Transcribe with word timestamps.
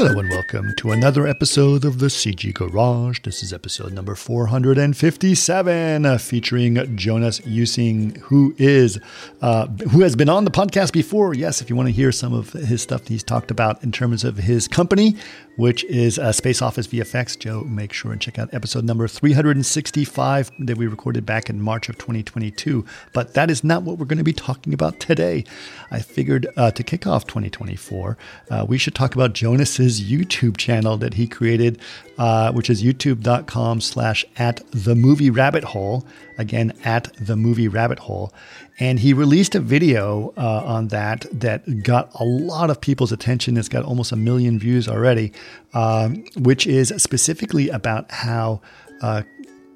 Hello 0.00 0.20
and 0.20 0.30
welcome 0.30 0.74
to 0.76 0.92
another 0.92 1.26
episode 1.26 1.84
of 1.84 1.98
the 1.98 2.06
CG 2.06 2.54
Garage. 2.54 3.18
This 3.24 3.42
is 3.42 3.52
episode 3.52 3.92
number 3.92 4.14
457, 4.14 6.06
uh, 6.06 6.18
featuring 6.18 6.96
Jonas 6.96 7.40
Ussing, 7.40 8.16
who 8.18 8.54
is 8.58 9.00
uh, 9.42 9.66
who 9.66 10.02
has 10.02 10.14
been 10.14 10.28
on 10.28 10.44
the 10.44 10.52
podcast 10.52 10.92
before. 10.92 11.34
Yes, 11.34 11.60
if 11.60 11.68
you 11.68 11.74
want 11.74 11.88
to 11.88 11.92
hear 11.92 12.12
some 12.12 12.32
of 12.32 12.52
his 12.52 12.80
stuff 12.80 13.02
that 13.02 13.08
he's 13.08 13.24
talked 13.24 13.50
about 13.50 13.82
in 13.82 13.90
terms 13.90 14.22
of 14.22 14.36
his 14.36 14.68
company, 14.68 15.16
which 15.56 15.82
is 15.86 16.16
uh, 16.16 16.30
Space 16.30 16.62
Office 16.62 16.86
VFX, 16.86 17.36
Joe, 17.36 17.62
make 17.64 17.92
sure 17.92 18.12
and 18.12 18.20
check 18.20 18.38
out 18.38 18.54
episode 18.54 18.84
number 18.84 19.08
365 19.08 20.52
that 20.60 20.78
we 20.78 20.86
recorded 20.86 21.26
back 21.26 21.50
in 21.50 21.60
March 21.60 21.88
of 21.88 21.98
2022. 21.98 22.86
But 23.12 23.34
that 23.34 23.50
is 23.50 23.64
not 23.64 23.82
what 23.82 23.98
we're 23.98 24.06
going 24.06 24.18
to 24.18 24.24
be 24.24 24.32
talking 24.32 24.72
about 24.72 25.00
today. 25.00 25.44
I 25.90 25.98
figured 25.98 26.46
uh, 26.56 26.70
to 26.70 26.84
kick 26.84 27.04
off 27.04 27.26
2024, 27.26 28.16
uh, 28.48 28.66
we 28.68 28.78
should 28.78 28.94
talk 28.94 29.16
about 29.16 29.32
Jonas's 29.32 29.87
his 29.88 30.02
YouTube 30.12 30.58
channel 30.58 30.98
that 30.98 31.14
he 31.14 31.26
created, 31.26 31.80
uh, 32.18 32.52
which 32.52 32.68
is 32.68 32.82
youtube.com 32.82 33.80
slash 33.80 34.24
at 34.36 34.60
the 34.70 34.94
movie 34.94 35.30
rabbit 35.30 35.64
hole. 35.64 36.04
Again, 36.36 36.72
at 36.84 37.04
the 37.18 37.36
movie 37.36 37.66
rabbit 37.66 37.98
hole. 37.98 38.32
And 38.78 39.00
he 39.00 39.12
released 39.12 39.56
a 39.56 39.60
video 39.60 40.32
uh, 40.36 40.62
on 40.64 40.88
that 40.88 41.26
that 41.32 41.82
got 41.82 42.10
a 42.14 42.24
lot 42.24 42.70
of 42.70 42.80
people's 42.80 43.10
attention. 43.10 43.56
It's 43.56 43.68
got 43.68 43.84
almost 43.84 44.12
a 44.12 44.16
million 44.16 44.58
views 44.58 44.86
already, 44.88 45.32
um, 45.74 46.24
which 46.36 46.64
is 46.66 46.92
specifically 46.98 47.70
about 47.70 48.12
how 48.12 48.60
uh, 49.00 49.22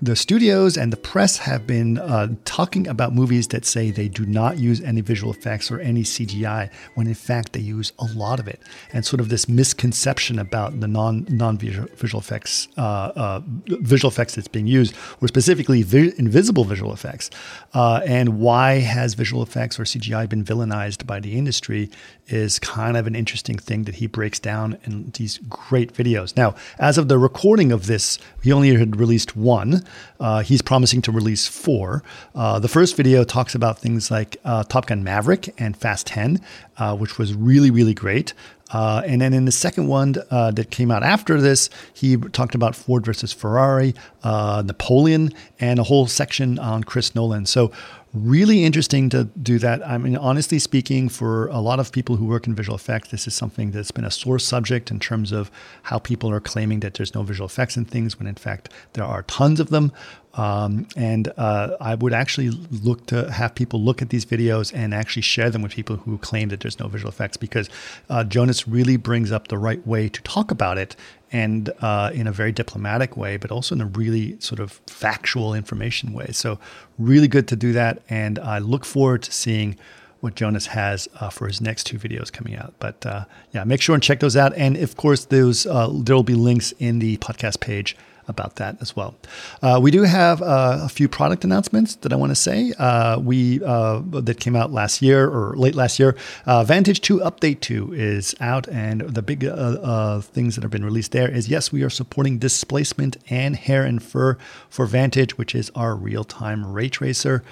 the 0.02 0.16
studios 0.16 0.76
and 0.76 0.92
the 0.92 0.96
press 0.96 1.38
have 1.38 1.64
been 1.64 1.96
uh, 1.96 2.26
talking 2.44 2.88
about 2.88 3.14
movies 3.14 3.46
that 3.48 3.64
say 3.64 3.92
they 3.92 4.08
do 4.08 4.26
not 4.26 4.58
use 4.58 4.80
any 4.80 5.00
visual 5.00 5.32
effects 5.32 5.70
or 5.70 5.78
any 5.78 6.02
CGI, 6.02 6.72
when 6.96 7.06
in 7.06 7.14
fact 7.14 7.52
they 7.52 7.60
use 7.60 7.92
a 8.00 8.06
lot 8.06 8.40
of 8.40 8.48
it. 8.48 8.60
And 8.92 9.06
sort 9.06 9.20
of 9.20 9.28
this 9.28 9.48
misconception 9.48 10.40
about 10.40 10.80
the 10.80 10.88
non 10.88 11.24
non 11.30 11.56
visual 11.56 12.18
effects 12.20 12.66
uh, 12.76 13.12
uh, 13.14 13.40
visual 13.66 14.10
effects 14.10 14.34
that's 14.34 14.48
being 14.48 14.66
used, 14.66 14.92
or 15.20 15.28
specifically 15.28 15.82
vi- 15.82 16.12
invisible 16.18 16.64
visual 16.64 16.92
effects, 16.92 17.30
uh, 17.72 18.00
and 18.04 18.40
why 18.40 18.80
has 18.80 19.14
visual 19.14 19.40
effects 19.40 19.78
or 19.78 19.84
CGI 19.84 20.28
been 20.28 20.44
villainized 20.44 21.06
by 21.06 21.20
the 21.20 21.38
industry 21.38 21.88
is 22.32 22.58
kind 22.58 22.96
of 22.96 23.06
an 23.06 23.14
interesting 23.14 23.58
thing 23.58 23.84
that 23.84 23.96
he 23.96 24.06
breaks 24.06 24.38
down 24.38 24.78
in 24.84 25.10
these 25.14 25.38
great 25.48 25.92
videos. 25.92 26.36
Now, 26.36 26.54
as 26.78 26.98
of 26.98 27.08
the 27.08 27.18
recording 27.18 27.72
of 27.72 27.86
this, 27.86 28.18
he 28.42 28.52
only 28.52 28.74
had 28.74 28.96
released 28.96 29.36
one. 29.36 29.84
Uh, 30.18 30.42
he's 30.42 30.62
promising 30.62 31.02
to 31.02 31.12
release 31.12 31.46
four. 31.46 32.02
Uh, 32.34 32.58
the 32.58 32.68
first 32.68 32.96
video 32.96 33.24
talks 33.24 33.54
about 33.54 33.78
things 33.78 34.10
like 34.10 34.36
uh, 34.44 34.64
Top 34.64 34.86
Gun 34.86 35.04
Maverick 35.04 35.54
and 35.58 35.76
Fast 35.76 36.06
10, 36.06 36.40
uh, 36.78 36.96
which 36.96 37.18
was 37.18 37.34
really, 37.34 37.70
really 37.70 37.94
great. 37.94 38.34
Uh, 38.72 39.02
and 39.06 39.20
then 39.20 39.32
in 39.32 39.44
the 39.44 39.52
second 39.52 39.86
one 39.86 40.14
uh, 40.30 40.50
that 40.50 40.70
came 40.70 40.90
out 40.90 41.02
after 41.02 41.40
this, 41.40 41.70
he 41.92 42.16
talked 42.16 42.54
about 42.54 42.74
Ford 42.74 43.04
versus 43.04 43.32
Ferrari, 43.32 43.94
Napoleon, 44.24 45.32
and 45.60 45.78
a 45.78 45.82
whole 45.82 46.06
section 46.06 46.58
on 46.58 46.84
Chris 46.84 47.14
Nolan. 47.14 47.46
So 47.46 47.70
really 48.14 48.64
interesting 48.64 49.08
to 49.08 49.24
do 49.24 49.58
that. 49.58 49.86
I 49.86 49.96
mean, 49.98 50.16
honestly 50.16 50.58
speaking, 50.58 51.08
for 51.08 51.46
a 51.48 51.60
lot 51.60 51.80
of 51.80 51.92
people 51.92 52.16
who 52.16 52.26
work 52.26 52.46
in 52.46 52.54
visual 52.54 52.76
effects, 52.76 53.08
this 53.08 53.26
is 53.26 53.34
something 53.34 53.70
that's 53.70 53.90
been 53.90 54.04
a 54.04 54.10
sore 54.10 54.38
subject 54.38 54.90
in 54.90 55.00
terms 55.00 55.32
of 55.32 55.50
how 55.84 55.98
people 55.98 56.30
are 56.30 56.40
claiming 56.40 56.80
that 56.80 56.94
there's 56.94 57.14
no 57.14 57.22
visual 57.22 57.46
effects 57.46 57.76
in 57.76 57.84
things 57.84 58.18
when 58.18 58.26
in 58.26 58.34
fact 58.34 58.68
there 58.92 59.04
are 59.04 59.22
tons 59.22 59.60
of 59.60 59.70
them. 59.70 59.92
Um, 60.34 60.86
and 60.96 61.30
uh, 61.36 61.76
I 61.80 61.94
would 61.94 62.14
actually 62.14 62.50
look 62.70 63.06
to 63.06 63.30
have 63.30 63.54
people 63.54 63.82
look 63.82 64.00
at 64.00 64.08
these 64.08 64.24
videos 64.24 64.72
and 64.74 64.94
actually 64.94 65.22
share 65.22 65.50
them 65.50 65.60
with 65.62 65.72
people 65.72 65.96
who 65.96 66.16
claim 66.18 66.48
that 66.48 66.60
there's 66.60 66.78
no 66.78 66.88
visual 66.88 67.10
effects 67.10 67.36
because 67.36 67.68
uh, 68.08 68.24
Jonas 68.24 68.66
really 68.66 68.96
brings 68.96 69.30
up 69.30 69.48
the 69.48 69.58
right 69.58 69.86
way 69.86 70.08
to 70.08 70.22
talk 70.22 70.50
about 70.50 70.78
it 70.78 70.96
and 71.32 71.70
uh, 71.80 72.10
in 72.14 72.26
a 72.26 72.32
very 72.32 72.52
diplomatic 72.52 73.16
way, 73.16 73.36
but 73.36 73.50
also 73.50 73.74
in 73.74 73.80
a 73.80 73.86
really 73.86 74.38
sort 74.40 74.60
of 74.60 74.80
factual 74.86 75.54
information 75.54 76.12
way. 76.12 76.28
So, 76.32 76.58
really 76.98 77.28
good 77.28 77.48
to 77.48 77.56
do 77.56 77.72
that. 77.72 78.02
And 78.08 78.38
I 78.38 78.58
look 78.58 78.84
forward 78.84 79.22
to 79.22 79.32
seeing 79.32 79.78
what 80.20 80.36
Jonas 80.36 80.66
has 80.66 81.08
uh, 81.20 81.30
for 81.30 81.48
his 81.48 81.60
next 81.60 81.84
two 81.84 81.98
videos 81.98 82.30
coming 82.32 82.54
out. 82.54 82.74
But 82.78 83.04
uh, 83.04 83.24
yeah, 83.52 83.64
make 83.64 83.80
sure 83.80 83.94
and 83.94 84.02
check 84.02 84.20
those 84.20 84.36
out. 84.36 84.54
And 84.54 84.76
of 84.76 84.96
course, 84.96 85.24
those 85.24 85.66
uh, 85.66 85.90
there 85.92 86.14
will 86.14 86.22
be 86.22 86.34
links 86.34 86.72
in 86.78 87.00
the 87.00 87.16
podcast 87.16 87.60
page 87.60 87.96
about 88.28 88.56
that 88.56 88.76
as 88.80 88.94
well. 88.94 89.14
Uh, 89.62 89.78
we 89.82 89.90
do 89.90 90.02
have 90.02 90.42
uh, 90.42 90.80
a 90.82 90.88
few 90.88 91.08
product 91.08 91.44
announcements 91.44 91.96
that 91.96 92.12
I 92.12 92.16
want 92.16 92.30
to 92.30 92.36
say. 92.36 92.72
Uh, 92.78 93.18
we 93.18 93.62
uh, 93.64 94.02
that 94.06 94.40
came 94.40 94.56
out 94.56 94.72
last 94.72 95.02
year 95.02 95.28
or 95.28 95.56
late 95.56 95.74
last 95.74 95.98
year. 95.98 96.16
Uh, 96.46 96.64
Vantage 96.64 97.00
2 97.00 97.18
Update 97.18 97.60
2 97.60 97.92
is 97.92 98.34
out, 98.40 98.68
and 98.68 99.02
the 99.02 99.22
big 99.22 99.44
uh, 99.44 100.20
things 100.20 100.54
that 100.54 100.62
have 100.62 100.70
been 100.70 100.84
released 100.84 101.12
there 101.12 101.30
is 101.30 101.48
yes, 101.48 101.72
we 101.72 101.82
are 101.82 101.90
supporting 101.90 102.38
displacement 102.38 103.16
and 103.28 103.56
hair 103.56 103.84
and 103.84 104.02
fur 104.02 104.38
for 104.68 104.86
Vantage, 104.86 105.36
which 105.36 105.54
is 105.54 105.70
our 105.74 105.94
real-time 105.94 106.64
ray 106.72 106.88
tracer. 106.88 107.42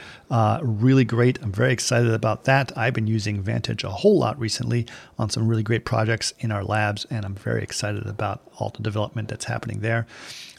really 0.62 1.04
great. 1.04 1.40
I'm 1.42 1.52
very 1.52 1.72
excited 1.72 2.12
about 2.12 2.44
that. 2.44 2.76
I've 2.76 2.94
been 2.94 3.06
using 3.06 3.42
Vantage 3.42 3.84
a 3.84 3.90
whole 3.90 4.18
lot 4.18 4.38
recently 4.38 4.86
on 5.18 5.30
some 5.30 5.48
really 5.48 5.62
great 5.62 5.84
projects 5.84 6.32
in 6.38 6.52
our 6.52 6.64
labs, 6.64 7.06
and 7.10 7.24
I'm 7.24 7.34
very 7.34 7.62
excited 7.62 8.06
about 8.06 8.40
all 8.58 8.70
the 8.70 8.82
development 8.82 9.28
that's 9.28 9.46
happening 9.46 9.80
there. 9.80 10.06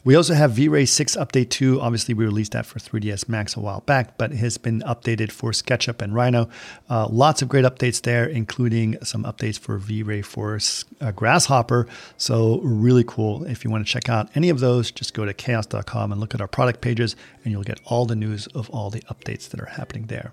We 0.04 0.16
also 0.16 0.34
have 0.34 0.50
V-Ray 0.50 0.86
6 0.86 1.14
Update 1.14 1.50
2. 1.50 1.80
Obviously, 1.80 2.12
we 2.12 2.24
released 2.24 2.52
that 2.52 2.66
for 2.66 2.80
3ds 2.80 3.28
Max 3.28 3.54
a 3.54 3.60
while 3.60 3.82
back, 3.82 4.18
but 4.18 4.32
it 4.32 4.38
has 4.38 4.58
been 4.58 4.80
updated 4.80 5.30
for 5.30 5.52
SketchUp 5.52 6.02
and 6.02 6.12
Rhino. 6.12 6.48
Uh, 6.90 7.06
lots 7.06 7.40
of 7.40 7.48
great 7.48 7.64
updates 7.64 8.02
there, 8.02 8.24
including 8.24 8.96
some 9.04 9.22
updates 9.22 9.60
for 9.60 9.78
V-Ray 9.78 10.22
for 10.22 10.58
uh, 11.00 11.12
Grasshopper. 11.12 11.86
So, 12.16 12.58
really 12.62 13.04
cool. 13.04 13.44
If 13.44 13.64
you 13.64 13.70
want 13.70 13.86
to 13.86 13.92
check 13.92 14.08
out 14.08 14.28
any 14.34 14.48
of 14.48 14.58
those, 14.58 14.90
just 14.90 15.14
go 15.14 15.24
to 15.24 15.32
chaos.com 15.32 16.10
and 16.10 16.20
look 16.20 16.34
at 16.34 16.40
our 16.40 16.48
product 16.48 16.80
pages, 16.80 17.14
and 17.44 17.52
you'll 17.52 17.62
get 17.62 17.80
all 17.84 18.04
the 18.04 18.16
news 18.16 18.48
of 18.48 18.68
all 18.70 18.90
the 18.90 19.02
updates 19.02 19.50
that 19.50 19.60
are 19.60 19.66
happening 19.66 20.06
there. 20.06 20.32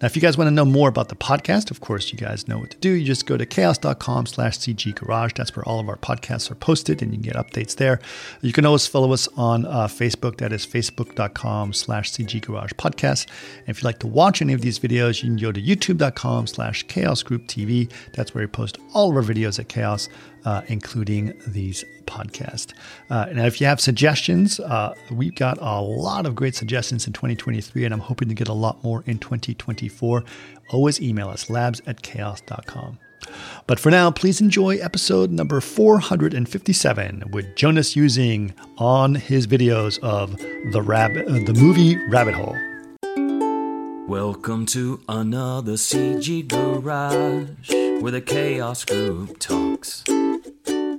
Now, 0.00 0.06
if 0.06 0.14
you 0.14 0.22
guys 0.22 0.36
want 0.36 0.48
to 0.48 0.54
know 0.54 0.64
more 0.64 0.90
about 0.90 1.08
the 1.08 1.16
podcast, 1.16 1.70
of 1.70 1.80
course, 1.80 2.12
you 2.12 2.18
guys 2.18 2.46
know 2.46 2.58
what 2.58 2.70
to 2.70 2.76
do. 2.76 2.90
You 2.90 3.04
just 3.04 3.26
go 3.26 3.36
to 3.36 3.46
chaos.com 3.46 4.26
slash 4.26 4.58
CG 4.58 4.94
Garage. 4.94 5.32
That's 5.36 5.56
where 5.56 5.66
all 5.66 5.80
of 5.80 5.88
our 5.88 5.96
podcasts 5.96 6.50
are 6.50 6.54
posted, 6.54 7.00
and 7.02 7.12
you 7.12 7.18
can 7.18 7.32
get 7.32 7.36
updates 7.36 7.76
there. 7.76 7.98
You 8.42 8.52
can 8.52 8.66
always 8.66 8.86
follow 8.86 9.05
follow 9.06 9.14
us 9.14 9.28
on 9.36 9.64
uh, 9.66 9.86
Facebook. 9.86 10.38
That 10.38 10.52
is 10.52 10.66
facebook.com 10.66 11.72
slash 11.74 12.10
CG 12.10 12.44
Garage 12.44 12.72
Podcast. 12.72 13.28
And 13.60 13.68
if 13.68 13.78
you'd 13.78 13.84
like 13.84 14.00
to 14.00 14.08
watch 14.08 14.42
any 14.42 14.52
of 14.52 14.62
these 14.62 14.80
videos, 14.80 15.22
you 15.22 15.28
can 15.28 15.36
go 15.36 15.52
to 15.52 15.62
youtube.com 15.62 16.48
slash 16.48 16.82
Chaos 16.88 17.22
Group 17.22 17.46
TV. 17.46 17.88
That's 18.14 18.34
where 18.34 18.42
we 18.42 18.48
post 18.48 18.78
all 18.94 19.10
of 19.10 19.16
our 19.16 19.22
videos 19.22 19.60
at 19.60 19.68
Chaos, 19.68 20.08
uh, 20.44 20.62
including 20.66 21.40
these 21.46 21.84
podcasts. 22.06 22.74
Uh, 23.08 23.26
and 23.28 23.38
if 23.38 23.60
you 23.60 23.68
have 23.68 23.80
suggestions, 23.80 24.58
uh, 24.58 24.92
we've 25.12 25.36
got 25.36 25.56
a 25.60 25.80
lot 25.80 26.26
of 26.26 26.34
great 26.34 26.56
suggestions 26.56 27.06
in 27.06 27.12
2023, 27.12 27.84
and 27.84 27.94
I'm 27.94 28.00
hoping 28.00 28.28
to 28.28 28.34
get 28.34 28.48
a 28.48 28.54
lot 28.54 28.82
more 28.82 29.04
in 29.06 29.18
2024. 29.18 30.24
Always 30.70 31.00
email 31.00 31.28
us, 31.28 31.48
labs 31.48 31.80
at 31.86 32.02
chaos.com. 32.02 32.98
But 33.66 33.80
for 33.80 33.90
now, 33.90 34.10
please 34.10 34.40
enjoy 34.40 34.76
episode 34.76 35.30
number 35.30 35.60
457 35.60 37.24
with 37.32 37.56
Jonas 37.56 37.94
Ussing 37.94 38.52
on 38.78 39.14
his 39.14 39.46
videos 39.46 39.98
of 40.00 40.36
the 40.36 40.80
uh, 40.80 41.44
the 41.46 41.54
movie 41.54 41.96
Rabbit 42.08 42.34
Hole. 42.34 42.56
Welcome 44.08 44.66
to 44.66 45.00
another 45.08 45.72
CG 45.72 46.46
Garage 46.46 47.70
where 48.00 48.12
the 48.12 48.20
Chaos 48.20 48.84
Group 48.84 49.38
talks. 49.38 50.04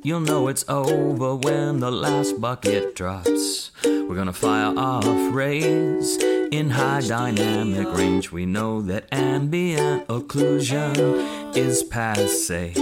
You'll 0.03 0.19
know 0.19 0.47
it's 0.47 0.65
over 0.67 1.35
when 1.35 1.79
the 1.79 1.91
last 1.91 2.41
bucket 2.41 2.95
drops. 2.95 3.71
We're 3.83 4.15
gonna 4.15 4.33
fire 4.33 4.73
off 4.77 5.33
rays 5.33 6.17
in 6.51 6.69
high 6.69 7.01
dynamic 7.01 7.87
range. 7.97 8.31
We 8.31 8.45
know 8.45 8.81
that 8.81 9.05
ambient 9.11 10.07
occlusion 10.07 11.55
is 11.55 11.83
passe. 11.83 12.73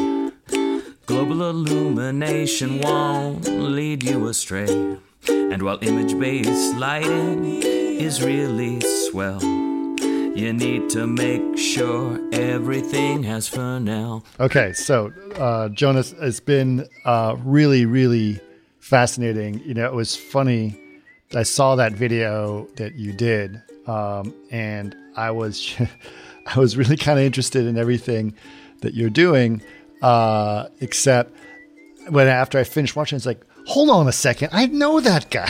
Global 1.05 1.49
illumination 1.49 2.81
won't 2.81 3.47
lead 3.47 4.03
you 4.03 4.27
astray. 4.27 4.97
And 5.27 5.61
while 5.63 5.79
image 5.81 6.17
based 6.19 6.75
lighting 6.75 7.61
is 7.63 8.21
really 8.23 8.81
swell, 8.81 9.41
you 9.41 10.51
need 10.51 10.89
to 10.89 11.07
make 11.07 11.57
sure 11.57 12.19
everything 12.33 13.23
has 13.23 13.47
Fresnel. 13.47 14.25
Okay, 14.39 14.73
so 14.73 15.13
uh, 15.37 15.69
Jonas, 15.69 16.13
it's 16.19 16.39
been 16.39 16.87
uh, 17.05 17.35
really, 17.39 17.85
really 17.85 18.39
fascinating. 18.79 19.61
You 19.61 19.75
know, 19.75 19.85
it 19.85 19.93
was 19.93 20.15
funny. 20.15 20.81
I 21.33 21.43
saw 21.43 21.75
that 21.75 21.93
video 21.93 22.67
that 22.75 22.95
you 22.95 23.11
did, 23.13 23.61
um, 23.87 24.33
and 24.51 24.95
I 25.15 25.31
was, 25.31 25.75
I 26.45 26.59
was 26.59 26.77
really 26.77 26.97
kind 26.97 27.19
of 27.19 27.25
interested 27.25 27.65
in 27.65 27.77
everything 27.77 28.35
that 28.81 28.93
you're 28.93 29.09
doing, 29.09 29.61
uh, 30.01 30.67
except 30.79 31.31
when 32.09 32.27
after 32.27 32.57
I 32.59 32.63
finished 32.63 32.95
watching, 32.95 33.15
it's 33.15 33.25
like, 33.25 33.45
hold 33.65 33.89
on 33.89 34.07
a 34.07 34.11
second, 34.11 34.49
I 34.51 34.67
know 34.67 34.99
that 34.99 35.29
guy. 35.31 35.49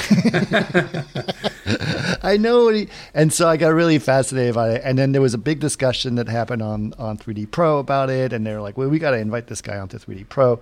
I 2.23 2.37
know 2.37 2.69
he, 2.69 2.87
and 3.13 3.31
so 3.31 3.47
I 3.47 3.57
got 3.57 3.73
really 3.73 3.99
fascinated 3.99 4.55
by 4.55 4.75
it. 4.75 4.81
And 4.85 4.97
then 4.97 5.11
there 5.11 5.21
was 5.21 5.33
a 5.33 5.37
big 5.37 5.59
discussion 5.59 6.15
that 6.15 6.27
happened 6.29 6.61
on 6.61 6.93
on 6.97 7.17
3D 7.17 7.51
Pro 7.51 7.79
about 7.79 8.09
it, 8.09 8.33
and 8.33 8.45
they 8.45 8.53
were 8.53 8.61
like, 8.61 8.77
well, 8.77 8.89
we 8.89 8.99
got 8.99 9.11
to 9.11 9.17
invite 9.17 9.47
this 9.47 9.61
guy 9.61 9.77
onto 9.77 9.97
3D 9.97 10.29
Pro. 10.29 10.61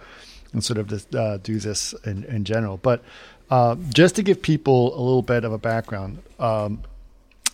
and 0.52 0.64
sort 0.64 0.78
of 0.78 0.88
just, 0.88 1.14
uh, 1.16 1.38
do 1.38 1.60
this 1.60 1.94
in, 2.06 2.24
in 2.26 2.44
general. 2.44 2.78
But 2.78 3.04
uh, 3.50 3.76
just 3.90 4.16
to 4.16 4.24
give 4.24 4.42
people 4.42 4.94
a 4.96 5.02
little 5.02 5.22
bit 5.22 5.44
of 5.44 5.52
a 5.52 5.58
background, 5.58 6.22
um, 6.40 6.82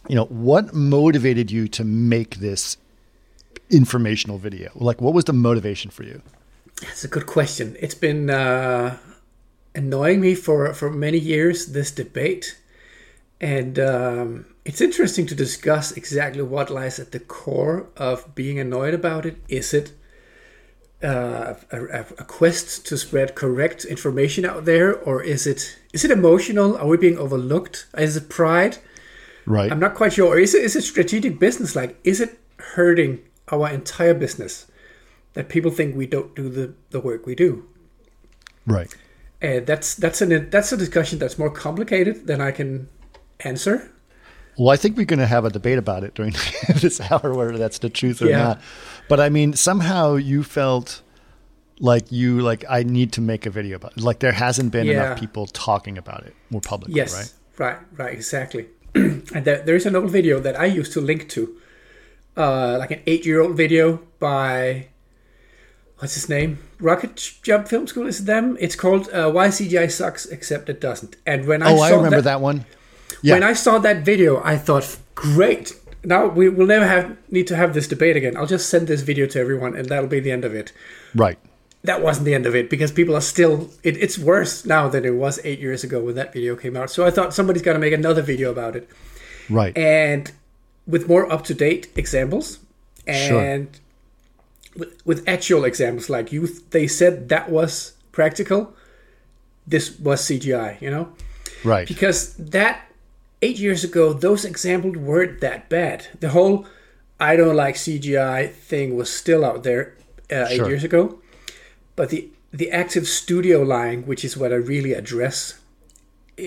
you 0.07 0.15
know, 0.15 0.25
what 0.25 0.73
motivated 0.73 1.51
you 1.51 1.67
to 1.69 1.83
make 1.83 2.37
this 2.37 2.77
informational 3.69 4.37
video? 4.37 4.71
Like, 4.75 5.01
what 5.01 5.13
was 5.13 5.25
the 5.25 5.33
motivation 5.33 5.91
for 5.91 6.03
you? 6.03 6.21
That's 6.81 7.03
a 7.03 7.07
good 7.07 7.25
question. 7.25 7.75
It's 7.79 7.95
been 7.95 8.29
uh, 8.29 8.97
annoying 9.75 10.21
me 10.21 10.35
for 10.35 10.73
for 10.73 10.89
many 10.89 11.17
years 11.17 11.67
this 11.67 11.91
debate, 11.91 12.57
and 13.41 13.77
um, 13.77 14.45
it's 14.63 14.81
interesting 14.81 15.25
to 15.27 15.35
discuss 15.35 15.91
exactly 15.91 16.41
what 16.41 16.69
lies 16.69 16.99
at 16.99 17.11
the 17.11 17.19
core 17.19 17.87
of 17.97 18.33
being 18.33 18.59
annoyed 18.59 18.93
about 18.93 19.25
it. 19.25 19.37
Is 19.49 19.73
it 19.73 19.91
uh, 21.03 21.55
a, 21.71 22.05
a, 22.17 22.25
quest 22.25 22.85
to 22.85 22.97
spread 22.97 23.35
correct 23.35 23.85
information 23.85 24.45
out 24.45 24.65
there, 24.65 24.95
or 24.95 25.21
is 25.21 25.45
it 25.45 25.77
is 25.91 26.05
it 26.05 26.11
emotional? 26.11 26.77
Are 26.77 26.87
we 26.87 26.97
being 26.97 27.17
overlooked? 27.17 27.87
Is 27.97 28.15
it 28.15 28.29
pride? 28.29 28.77
Right. 29.45 29.71
I'm 29.71 29.80
not 29.80 29.95
quite 29.95 30.13
sure. 30.13 30.38
Is 30.39 30.53
it 30.53 30.63
is 30.63 30.75
it 30.75 30.83
strategic 30.83 31.39
business? 31.39 31.75
Like, 31.75 31.97
is 32.03 32.21
it 32.21 32.39
hurting 32.57 33.19
our 33.51 33.69
entire 33.69 34.13
business 34.13 34.68
that 35.33 35.50
people 35.50 35.71
think 35.71 35.95
we 35.95 36.06
don't 36.07 36.36
do 36.36 36.50
the, 36.50 36.74
the 36.91 37.00
work 37.00 37.25
we 37.25 37.36
do? 37.36 37.65
Right. 38.65 38.94
And 39.41 39.65
that's 39.65 39.95
that's 39.95 40.21
an 40.21 40.50
that's 40.50 40.71
a 40.71 40.77
discussion 40.77 41.18
that's 41.19 41.39
more 41.39 41.50
complicated 41.50 42.27
than 42.27 42.41
I 42.41 42.51
can 42.51 42.89
answer. 43.39 43.91
Well, 44.57 44.69
I 44.69 44.75
think 44.75 44.97
we're 44.97 45.06
going 45.06 45.19
to 45.19 45.25
have 45.27 45.45
a 45.45 45.50
debate 45.50 45.77
about 45.77 46.03
it 46.03 46.13
during 46.15 46.33
this 46.75 47.00
hour, 47.00 47.33
whether 47.33 47.57
that's 47.57 47.80
the 47.80 47.89
truth 47.89 48.21
or 48.21 48.27
Yeah. 48.27 48.38
not. 48.44 48.62
But 49.07 49.21
I 49.21 49.30
mean, 49.30 49.53
somehow 49.53 50.15
you 50.15 50.44
felt 50.44 51.01
like 51.80 52.12
you 52.12 52.42
like 52.42 52.65
I 52.69 52.83
need 52.83 53.13
to 53.13 53.21
make 53.21 53.45
a 53.45 53.50
video 53.50 53.77
about 53.77 53.94
it. 53.95 54.03
Like 54.03 54.19
there 54.19 54.33
hasn't 54.33 54.74
been 54.74 54.85
Yeah. 54.88 55.06
enough 55.06 55.19
people 55.19 55.47
talking 55.47 55.97
about 55.97 56.25
it 56.25 56.35
more 56.50 56.59
publicly, 56.59 56.95
Yes, 56.95 57.15
right? 57.57 57.65
right, 57.65 57.77
right, 57.97 58.13
exactly. 58.13 58.68
and 58.95 59.45
there, 59.45 59.62
there 59.63 59.75
is 59.75 59.86
an 59.86 59.95
old 59.95 60.09
video 60.09 60.39
that 60.39 60.59
I 60.59 60.65
used 60.65 60.94
to 60.94 61.01
link 61.01 61.30
to, 61.30 61.56
uh, 62.38 62.77
like 62.80 62.91
an 62.91 63.01
eight-year-old 63.07 63.56
video 63.56 64.01
by 64.19 64.88
what's 65.97 66.13
his 66.15 66.30
name? 66.30 66.59
Rocket 66.80 67.33
Jump 67.44 67.68
Film 67.68 67.88
School 67.88 68.07
is 68.07 68.21
it 68.21 68.25
them? 68.25 68.57
It's 68.59 68.75
called 68.75 69.09
uh, 69.12 69.30
"Why 69.31 69.50
CGI 69.50 69.91
Sucks 69.91 70.25
Except 70.25 70.69
It 70.69 70.80
Doesn't." 70.81 71.18
And 71.25 71.45
when 71.45 71.62
I 71.62 71.74
Oh, 71.74 71.77
saw 71.77 71.83
I 71.83 71.89
remember 71.91 72.21
that, 72.21 72.39
one. 72.41 72.65
Yeah. 73.21 73.33
when 73.36 73.44
I 73.44 73.53
saw 73.53 73.80
that 73.80 74.06
video, 74.06 74.41
I 74.44 74.56
thought, 74.57 74.97
great. 75.15 75.74
Now 76.06 76.27
we 76.27 76.47
will 76.47 76.65
never 76.68 76.88
have 76.88 77.18
need 77.30 77.47
to 77.47 77.56
have 77.57 77.74
this 77.74 77.88
debate 77.88 78.15
again. 78.15 78.38
I'll 78.38 78.45
just 78.47 78.69
send 78.69 78.88
this 78.88 79.01
video 79.01 79.25
to 79.27 79.39
everyone, 79.39 79.75
and 79.75 79.89
that'll 79.89 80.07
be 80.09 80.21
the 80.21 80.31
end 80.31 80.45
of 80.45 80.56
it. 80.56 80.71
right. 81.13 81.38
That 81.83 82.01
wasn't 82.01 82.25
the 82.25 82.33
end 82.33 82.45
of 82.45 82.55
it 82.55 82.69
because 82.69 82.91
people 82.91 83.15
are 83.15 83.21
still. 83.21 83.69
It, 83.83 83.97
it's 83.97 84.17
worse 84.17 84.65
now 84.65 84.89
than 84.89 85.05
it 85.05 85.15
was 85.15 85.39
eight 85.43 85.59
years 85.59 85.83
ago 85.83 86.01
when 86.03 86.15
that 86.15 86.33
video 86.33 86.55
came 86.55 86.75
out. 86.75 86.89
So 86.91 87.05
I 87.05 87.11
thought 87.11 87.33
somebody's 87.33 87.61
got 87.61 87.73
to 87.73 87.79
make 87.79 87.93
another 87.93 88.21
video 88.21 88.51
about 88.51 88.75
it, 88.75 88.89
Right. 89.49 89.75
and 89.77 90.31
with 90.85 91.07
more 91.07 91.31
up 91.31 91.43
to 91.45 91.53
date 91.53 91.87
examples, 91.95 92.59
and 93.07 93.69
with, 94.75 95.01
with 95.05 95.27
actual 95.27 95.63
examples 95.63 96.09
like 96.09 96.31
you. 96.33 96.47
They 96.71 96.87
said 96.87 97.29
that 97.29 97.49
was 97.49 97.93
practical. 98.11 98.73
This 99.65 99.97
was 99.99 100.21
CGI. 100.21 100.81
You 100.81 100.91
know 100.91 101.13
right. 101.63 101.87
because 101.87 102.33
that 102.35 102.85
eight 103.41 103.57
years 103.57 103.83
ago 103.83 104.13
those 104.13 104.45
examples 104.45 104.97
weren't 104.97 105.41
that 105.41 105.69
bad 105.69 106.07
the 106.19 106.29
whole 106.29 106.65
i 107.19 107.35
don't 107.35 107.55
like 107.55 107.75
cgi 107.75 108.51
thing 108.51 108.95
was 108.95 109.11
still 109.11 109.45
out 109.45 109.63
there 109.63 109.95
uh, 110.31 110.45
eight 110.49 110.65
years 110.67 110.83
ago 110.83 111.19
but 111.99 112.07
the 112.13 112.21
the 112.61 112.69
active 112.83 113.05
studio 113.21 113.57
line 113.75 113.99
which 114.09 114.21
is 114.27 114.33
what 114.41 114.49
i 114.57 114.59
really 114.73 114.93
address 115.01 115.37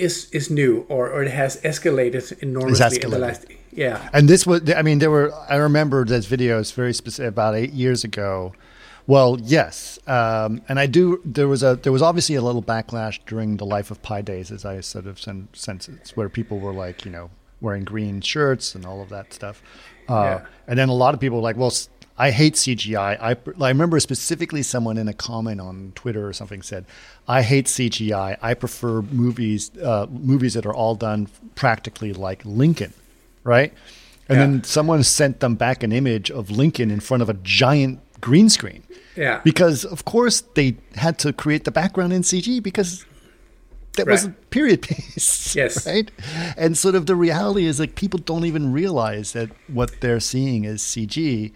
is 0.04 0.14
is 0.38 0.44
new 0.60 0.72
or, 0.88 1.04
or 1.14 1.20
it 1.26 1.31
has 1.43 1.52
escalated 1.70 2.25
enormously 2.46 2.84
in 2.87 2.90
the 2.93 3.16
escalated. 3.16 3.20
last 3.20 3.43
yeah 3.84 4.08
And 4.16 4.25
this 4.32 4.43
was, 4.46 4.60
I 4.81 4.82
mean, 4.82 4.99
there 5.02 5.10
were, 5.16 5.28
I 5.54 5.56
remember 5.69 5.99
those 6.04 6.26
videos 6.37 6.66
very 6.82 6.94
specific 7.02 7.28
about 7.37 7.54
eight 7.62 7.72
years 7.72 8.04
ago. 8.04 8.52
Well, 9.06 9.31
yes. 9.56 9.99
Um, 10.06 10.50
and 10.69 10.76
I 10.84 10.87
do, 10.99 11.04
there 11.25 11.49
was 11.49 11.62
a, 11.62 11.72
there 11.82 11.93
was 11.99 12.02
obviously 12.02 12.37
a 12.37 12.43
little 12.49 12.62
backlash 12.62 13.16
during 13.31 13.56
the 13.56 13.66
Life 13.76 13.90
of 13.90 13.99
Pi 14.08 14.20
days, 14.22 14.50
as 14.56 14.62
I 14.64 14.81
sort 14.82 15.06
of 15.06 15.16
sen- 15.19 15.49
sense 15.54 15.88
it, 15.88 16.12
where 16.16 16.28
people 16.28 16.56
were 16.66 16.75
like, 16.87 17.04
you 17.06 17.10
know, 17.16 17.26
wearing 17.60 17.84
green 17.84 18.20
shirts 18.20 18.75
and 18.76 18.84
all 18.84 19.00
of 19.04 19.08
that 19.08 19.32
stuff. 19.32 19.56
Uh, 20.08 20.14
Yeah. 20.14 20.40
And 20.69 20.78
then 20.78 20.88
a 20.88 20.99
lot 21.04 21.12
of 21.14 21.20
people 21.20 21.38
were 21.38 21.49
like, 21.50 21.56
well, 21.62 21.72
I 22.27 22.31
hate 22.31 22.55
CGI. 22.55 23.13
I, 23.21 23.37
I 23.65 23.69
remember 23.69 23.99
specifically 24.01 24.63
someone 24.63 24.97
in 24.97 25.09
a 25.09 25.13
comment 25.13 25.61
on 25.61 25.93
Twitter 25.95 26.27
or 26.29 26.33
something 26.33 26.63
said, 26.63 26.85
I 27.27 27.43
hate 27.43 27.67
CGI. 27.67 28.37
I 28.41 28.55
prefer 28.55 29.03
movies, 29.03 29.71
uh, 29.79 30.07
movies 30.11 30.55
that 30.55 30.65
are 30.67 30.75
all 30.75 30.95
done 30.95 31.29
practically 31.55 32.13
like 32.13 32.41
Lincoln 32.45 32.93
right? 33.45 33.73
And 34.29 34.37
Yeah. 34.39 34.47
then 34.47 34.65
someone 34.65 35.03
sent 35.03 35.41
them 35.41 35.57
back 35.57 35.83
an 35.83 35.91
image 35.93 36.31
of 36.31 36.49
Lincoln 36.49 36.91
in 36.93 37.01
front 37.01 37.23
of 37.25 37.29
a 37.29 37.35
giant 37.43 37.99
green 38.21 38.49
screen. 38.49 38.85
Yeah. 39.17 39.41
Because 39.43 39.85
of 39.85 40.05
course 40.05 40.43
they 40.55 40.77
had 40.95 41.19
to 41.25 41.33
create 41.33 41.65
the 41.65 41.73
background 41.73 42.13
in 42.13 42.23
CG 42.23 42.61
because 42.63 43.05
that 43.97 44.07
was 44.07 44.27
a 44.27 44.31
period 44.51 44.83
piece. 44.83 45.55
Yes. 45.61 45.87
Right. 45.87 46.09
And 46.57 46.79
sort 46.79 46.95
of 46.95 47.07
the 47.07 47.17
reality 47.17 47.67
is 47.67 47.81
like 47.81 47.95
people 47.97 48.21
don't 48.21 48.45
even 48.47 48.73
realize 48.73 49.33
that 49.33 49.51
what 49.67 49.91
they're 50.01 50.21
seeing 50.21 50.65
is 50.65 50.83
CG 50.83 51.51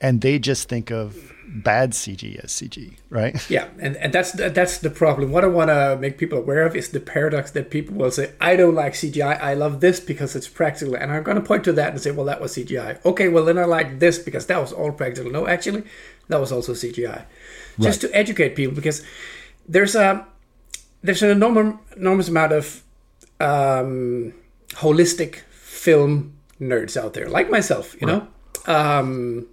and 0.00 0.20
they 0.20 0.38
just 0.38 0.68
think 0.68 0.90
of 0.90 1.32
bad 1.50 1.90
CG 1.92 2.38
as 2.42 2.52
CG, 2.52 2.96
right? 3.10 3.34
Yeah, 3.50 3.68
and, 3.80 3.96
and 3.96 4.12
that's 4.12 4.32
that's 4.32 4.78
the 4.78 4.90
problem. 4.90 5.32
What 5.32 5.44
I 5.44 5.48
want 5.48 5.68
to 5.70 5.98
make 6.00 6.16
people 6.16 6.38
aware 6.38 6.64
of 6.64 6.76
is 6.76 6.90
the 6.90 7.00
paradox 7.00 7.50
that 7.52 7.70
people 7.70 7.96
will 7.96 8.10
say, 8.10 8.32
"I 8.40 8.56
don't 8.56 8.74
like 8.74 8.94
CGI. 8.94 9.40
I 9.40 9.54
love 9.54 9.80
this 9.80 10.00
because 10.00 10.36
it's 10.36 10.48
practical," 10.48 10.94
and 10.94 11.10
I'm 11.12 11.22
going 11.22 11.36
to 11.36 11.42
point 11.42 11.64
to 11.64 11.72
that 11.72 11.90
and 11.90 12.00
say, 12.00 12.10
"Well, 12.12 12.26
that 12.26 12.40
was 12.40 12.54
CGI." 12.54 13.04
Okay, 13.04 13.28
well 13.28 13.44
then 13.44 13.58
I 13.58 13.64
like 13.64 13.98
this 13.98 14.18
because 14.18 14.46
that 14.46 14.60
was 14.60 14.72
all 14.72 14.92
practical. 14.92 15.30
No, 15.30 15.46
actually, 15.46 15.84
that 16.28 16.40
was 16.40 16.52
also 16.52 16.72
CGI. 16.72 17.24
Just 17.80 18.02
to 18.02 18.14
educate 18.14 18.56
people 18.56 18.74
because 18.74 19.02
there's 19.66 19.94
a 19.94 20.26
there's 21.02 21.22
an 21.22 21.30
enormous 21.30 21.74
enormous 21.96 22.28
amount 22.28 22.52
of 22.52 22.82
um, 23.40 24.34
holistic 24.74 25.36
film 25.50 26.34
nerds 26.60 26.96
out 26.96 27.14
there, 27.14 27.28
like 27.28 27.50
myself, 27.50 27.96
you 28.00 28.06
know. 28.06 28.28
Um, 28.66 29.46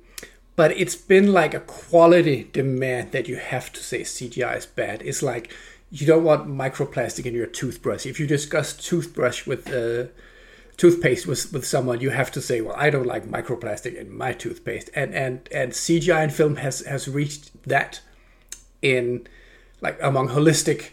but 0.58 0.72
it's 0.72 0.96
been 0.96 1.32
like 1.32 1.54
a 1.54 1.62
quality 1.62 2.50
demand 2.52 3.12
that 3.14 3.30
you 3.30 3.38
have 3.38 3.72
to 3.72 3.82
say 3.82 4.02
CGI 4.02 4.58
is 4.58 4.66
bad. 4.66 5.04
It's 5.04 5.22
like 5.22 5.54
you 5.92 6.06
don't 6.06 6.24
want 6.24 6.50
microplastic 6.50 7.26
in 7.26 7.36
your 7.36 7.46
toothbrush. 7.46 8.06
If 8.06 8.20
you 8.20 8.28
discuss 8.28 8.74
toothbrush 8.74 9.46
with 9.46 9.72
uh, 9.72 10.12
toothpaste 10.76 11.28
with, 11.28 11.54
with 11.54 11.66
someone, 11.66 12.02
you 12.02 12.10
have 12.10 12.32
to 12.32 12.42
say, 12.42 12.60
"Well, 12.60 12.76
I 12.76 12.90
don't 12.90 13.06
like 13.06 13.26
microplastic 13.28 13.96
in 13.96 14.18
my 14.18 14.34
toothpaste." 14.34 14.90
And 14.96 15.14
and 15.14 15.48
and 15.52 15.72
CGI 15.74 16.24
in 16.24 16.30
film 16.32 16.56
has 16.58 16.80
has 16.82 17.08
reached 17.08 17.52
that 17.68 18.02
in 18.82 19.28
like 19.80 20.00
among 20.02 20.30
holistic 20.30 20.90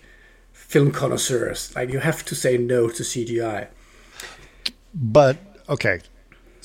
film 0.52 0.92
connoisseurs. 0.92 1.74
Like 1.74 1.90
you 1.90 2.00
have 2.00 2.22
to 2.26 2.34
say 2.34 2.58
no 2.58 2.88
to 2.90 3.02
CGI. 3.02 3.68
But 4.92 5.38
okay, 5.70 6.00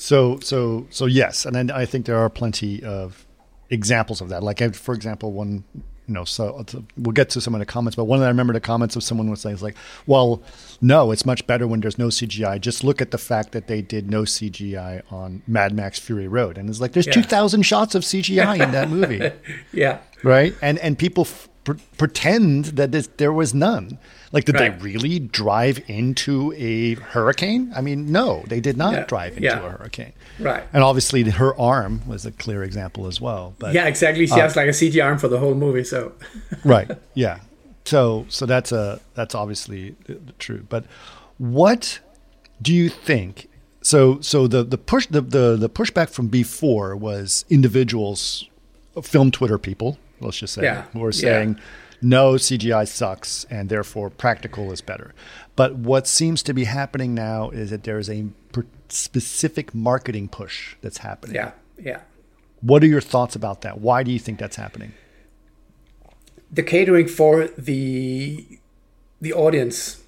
so 0.00 0.38
so 0.40 0.86
so 0.90 1.06
yes, 1.06 1.44
and 1.46 1.54
then 1.54 1.70
I 1.70 1.84
think 1.86 2.06
there 2.06 2.18
are 2.18 2.30
plenty 2.30 2.82
of 2.82 3.26
examples 3.70 4.20
of 4.20 4.28
that. 4.30 4.42
Like 4.42 4.62
I- 4.62 4.70
for 4.70 4.94
example, 4.94 5.32
one 5.32 5.64
you 6.08 6.14
know, 6.14 6.24
so 6.24 6.56
uh, 6.56 6.80
we'll 6.96 7.12
get 7.12 7.30
to 7.30 7.40
some 7.40 7.54
of 7.54 7.60
the 7.60 7.66
comments, 7.66 7.94
but 7.94 8.04
one 8.06 8.18
that 8.18 8.26
I 8.26 8.30
remember 8.30 8.52
the 8.52 8.60
comments 8.60 8.96
of 8.96 9.04
someone 9.04 9.30
was 9.30 9.40
saying 9.42 9.54
is 9.54 9.62
like, 9.62 9.76
well, 10.08 10.42
no, 10.80 11.12
it's 11.12 11.24
much 11.24 11.46
better 11.46 11.68
when 11.68 11.78
there's 11.80 11.98
no 11.98 12.08
CGI. 12.08 12.60
Just 12.60 12.82
look 12.82 13.00
at 13.00 13.12
the 13.12 13.18
fact 13.18 13.52
that 13.52 13.68
they 13.68 13.80
did 13.80 14.10
no 14.10 14.22
CGI 14.22 15.02
on 15.12 15.42
Mad 15.46 15.72
Max 15.72 16.00
Fury 16.00 16.26
Road, 16.26 16.58
and 16.58 16.68
it's 16.68 16.80
like 16.80 16.92
there's 16.94 17.06
Yeah. 17.06 17.12
two 17.12 17.22
thousand 17.22 17.62
shots 17.62 17.94
of 17.94 18.02
CGI 18.02 18.54
in 18.60 18.72
that 18.72 18.88
movie. 18.90 19.20
Yeah. 19.72 19.98
right? 20.24 20.52
And 20.62 20.78
and 20.80 20.98
people 20.98 21.24
f- 21.26 21.48
pr- 21.64 21.74
pretend 21.98 22.66
that 22.76 22.92
this, 22.92 23.08
there 23.16 23.32
was 23.32 23.52
none. 23.54 23.98
Like, 24.32 24.44
did 24.44 24.54
Right. 24.54 24.78
they 24.78 24.84
really 24.84 25.18
drive 25.18 25.80
into 25.88 26.52
a 26.56 26.94
hurricane? 26.94 27.72
I 27.74 27.80
mean, 27.80 28.12
no, 28.12 28.44
they 28.46 28.60
did 28.60 28.76
not 28.76 28.92
Yeah. 28.94 29.04
drive 29.04 29.32
into 29.32 29.42
Yeah. 29.44 29.58
a 29.66 29.70
hurricane. 29.70 30.12
Right. 30.38 30.62
And 30.72 30.82
obviously, 30.84 31.22
her 31.28 31.58
arm 31.60 32.02
was 32.06 32.24
a 32.24 32.30
clear 32.30 32.62
example 32.62 33.06
as 33.06 33.20
well. 33.20 33.54
But 33.58 33.74
Yeah, 33.74 33.86
exactly. 33.86 34.26
She 34.26 34.32
uh, 34.34 34.36
has 34.42 34.56
like 34.56 34.68
a 34.68 34.72
CG 34.72 35.00
arm 35.04 35.18
for 35.18 35.28
the 35.28 35.38
whole 35.38 35.54
movie. 35.54 35.84
So 35.84 36.12
right, 36.64 36.90
yeah. 37.14 37.40
So 37.84 38.26
so 38.28 38.46
that's 38.46 38.70
a 38.72 39.00
that's 39.14 39.34
obviously 39.34 39.96
true. 40.38 40.64
But 40.68 40.84
what 41.38 41.98
do 42.62 42.72
you 42.72 42.88
think? 42.88 43.48
So 43.82 44.20
so 44.20 44.46
the 44.46 44.62
the 44.62 44.78
push 44.78 45.06
the, 45.06 45.22
the 45.22 45.56
the 45.56 45.68
pushback 45.68 46.10
from 46.10 46.28
before 46.28 46.94
was 46.94 47.44
individuals, 47.50 48.46
uh, 48.96 49.00
film 49.00 49.30
Twitter 49.30 49.58
people. 49.58 49.98
Let's 50.20 50.38
just 50.38 50.54
say 50.54 50.62
Yeah, 50.62 50.82
who 50.92 51.02
are 51.04 51.10
yeah. 51.10 51.20
saying 51.20 51.60
no 52.02 52.34
CGI 52.34 52.86
sucks 52.88 53.44
and 53.50 53.68
therefore 53.68 54.10
practical 54.10 54.72
is 54.72 54.80
better. 54.80 55.14
But 55.56 55.76
what 55.76 56.06
seems 56.06 56.42
to 56.44 56.54
be 56.54 56.64
happening 56.64 57.14
now 57.14 57.50
is 57.50 57.70
that 57.70 57.84
there 57.84 57.98
is 57.98 58.08
a 58.08 58.26
specific 58.88 59.74
marketing 59.74 60.28
push 60.28 60.76
that's 60.80 60.98
happening. 60.98 61.36
yeah, 61.36 61.52
yeah. 61.78 62.00
What 62.62 62.82
are 62.82 62.86
your 62.86 63.00
thoughts 63.00 63.34
about 63.36 63.62
that? 63.62 63.80
Why 63.80 64.02
do 64.02 64.10
you 64.10 64.18
think 64.18 64.38
that's 64.38 64.56
happening? 64.56 64.92
the 66.52 66.62
catering 66.62 67.06
for 67.06 67.48
the 67.56 68.58
the 69.20 69.32
audience 69.32 70.02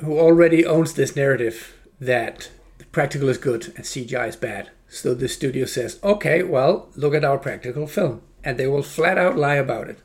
who 0.00 0.18
already 0.18 0.66
owns 0.66 0.94
this 0.94 1.16
narrative 1.16 1.74
that 2.00 2.50
practical 2.92 3.28
is 3.28 3.38
good 3.38 3.66
and 3.76 3.84
CGI 3.84 4.28
is 4.28 4.36
bad. 4.36 4.70
So 4.88 5.14
the 5.14 5.28
studio 5.28 5.64
says, 5.64 5.98
okay, 6.02 6.42
well, 6.42 6.88
look 6.96 7.14
at 7.14 7.24
our 7.24 7.38
practical 7.38 7.86
film. 7.86 8.22
And 8.44 8.58
they 8.58 8.66
will 8.66 8.82
flat 8.82 9.18
out 9.18 9.36
lie 9.36 9.56
about 9.56 9.88
it. 9.88 9.98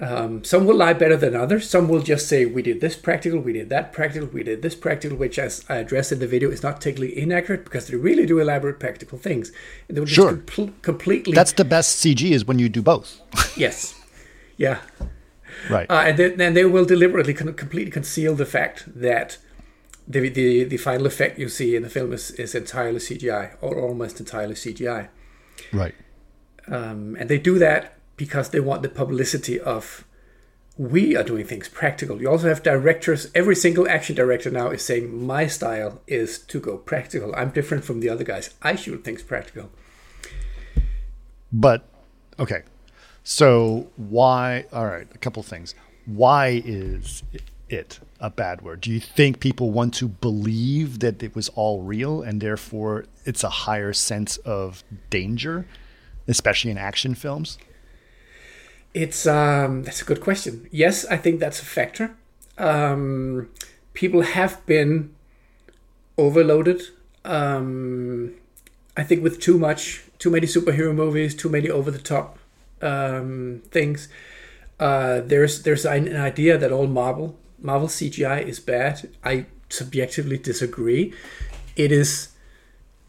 Um, 0.00 0.42
some 0.42 0.66
will 0.66 0.76
lie 0.76 0.92
better 0.92 1.16
than 1.16 1.36
others. 1.36 1.70
Some 1.70 1.88
will 1.88 2.02
just 2.02 2.28
say, 2.28 2.44
we 2.44 2.62
did 2.62 2.80
this 2.80 2.96
practical, 2.96 3.38
we 3.38 3.52
did 3.52 3.70
that 3.70 3.92
practical, 3.92 4.28
we 4.28 4.42
did 4.42 4.60
this 4.60 4.74
practical, 4.74 5.16
which, 5.16 5.38
as 5.38 5.64
I 5.68 5.76
addressed 5.76 6.10
in 6.10 6.18
the 6.18 6.26
video, 6.26 6.50
is 6.50 6.62
not 6.62 6.80
technically 6.80 7.16
inaccurate 7.16 7.64
because 7.64 7.86
they 7.86 7.96
really 7.96 8.26
do 8.26 8.40
elaborate 8.40 8.80
practical 8.80 9.18
things. 9.18 9.52
And 9.88 9.96
they 9.96 10.00
will 10.00 10.06
sure. 10.06 10.32
just 10.32 10.46
com- 10.48 10.74
completely. 10.82 11.32
That's 11.32 11.52
the 11.52 11.64
best 11.64 12.04
CG 12.04 12.28
is 12.28 12.44
when 12.44 12.58
you 12.58 12.68
do 12.68 12.82
both. 12.82 13.20
yes. 13.56 13.94
Yeah. 14.56 14.80
Right. 15.70 15.88
Uh, 15.88 16.02
and 16.06 16.18
then 16.18 16.54
they 16.54 16.64
will 16.64 16.84
deliberately 16.84 17.32
con- 17.32 17.54
completely 17.54 17.92
conceal 17.92 18.34
the 18.34 18.46
fact 18.46 18.84
that 19.00 19.38
the, 20.06 20.28
the 20.28 20.64
the 20.64 20.76
final 20.76 21.06
effect 21.06 21.38
you 21.38 21.48
see 21.48 21.74
in 21.74 21.82
the 21.82 21.88
film 21.88 22.12
is, 22.12 22.30
is 22.32 22.54
entirely 22.54 22.98
CGI 22.98 23.56
or 23.60 23.80
almost 23.80 24.20
entirely 24.20 24.54
CGI. 24.54 25.08
Right. 25.72 25.94
Um, 26.68 27.16
and 27.18 27.28
they 27.28 27.38
do 27.38 27.58
that 27.58 27.98
because 28.16 28.50
they 28.50 28.60
want 28.60 28.82
the 28.82 28.88
publicity 28.88 29.60
of 29.60 30.04
we 30.76 31.14
are 31.14 31.22
doing 31.22 31.46
things 31.46 31.68
practical. 31.68 32.20
You 32.20 32.28
also 32.28 32.48
have 32.48 32.62
directors. 32.62 33.30
Every 33.34 33.54
single 33.54 33.88
action 33.88 34.16
director 34.16 34.50
now 34.50 34.70
is 34.70 34.84
saying 34.84 35.24
my 35.24 35.46
style 35.46 36.02
is 36.06 36.38
to 36.38 36.58
go 36.58 36.76
practical. 36.78 37.34
I'm 37.36 37.50
different 37.50 37.84
from 37.84 38.00
the 38.00 38.08
other 38.08 38.24
guys. 38.24 38.54
I 38.60 38.74
shoot 38.74 39.04
things 39.04 39.22
practical. 39.22 39.70
But 41.52 41.88
okay, 42.40 42.62
so 43.22 43.90
why? 43.96 44.66
All 44.72 44.86
right, 44.86 45.06
a 45.14 45.18
couple 45.18 45.42
things. 45.44 45.74
Why 46.06 46.60
is 46.64 47.22
it 47.68 48.00
a 48.18 48.28
bad 48.28 48.62
word? 48.62 48.80
Do 48.80 48.90
you 48.90 49.00
think 49.00 49.38
people 49.38 49.70
want 49.70 49.94
to 49.94 50.08
believe 50.08 50.98
that 50.98 51.22
it 51.22 51.36
was 51.36 51.48
all 51.50 51.82
real 51.82 52.20
and 52.20 52.40
therefore 52.40 53.06
it's 53.24 53.44
a 53.44 53.48
higher 53.48 53.92
sense 53.92 54.38
of 54.38 54.82
danger, 55.10 55.66
especially 56.28 56.70
in 56.70 56.78
action 56.78 57.14
films? 57.14 57.58
It's 58.92 59.26
um, 59.26 59.82
that's 59.82 60.02
a 60.02 60.04
good 60.04 60.20
question. 60.20 60.68
Yes, 60.70 61.04
I 61.06 61.16
think 61.16 61.40
that's 61.40 61.60
a 61.60 61.64
factor. 61.64 62.16
Um, 62.58 63.48
people 63.92 64.22
have 64.22 64.64
been 64.66 65.14
overloaded. 66.16 66.82
Um, 67.24 68.34
I 68.96 69.02
think 69.02 69.22
with 69.22 69.40
too 69.40 69.58
much, 69.58 70.04
too 70.18 70.30
many 70.30 70.46
superhero 70.46 70.94
movies, 70.94 71.34
too 71.34 71.48
many 71.48 71.68
over 71.68 71.90
the 71.90 71.98
top 71.98 72.38
um, 72.80 73.62
things. 73.70 74.08
Uh, 74.78 75.20
there's 75.20 75.62
there's 75.62 75.84
an, 75.84 76.14
idea 76.16 76.58
that 76.58 76.70
all 76.70 76.86
Marvel 76.86 77.36
Marvel 77.60 77.88
CGI 77.88 78.46
is 78.46 78.60
bad. 78.60 79.08
I 79.24 79.46
subjectively 79.68 80.38
disagree. 80.38 81.12
It 81.76 81.90
is 81.90 82.28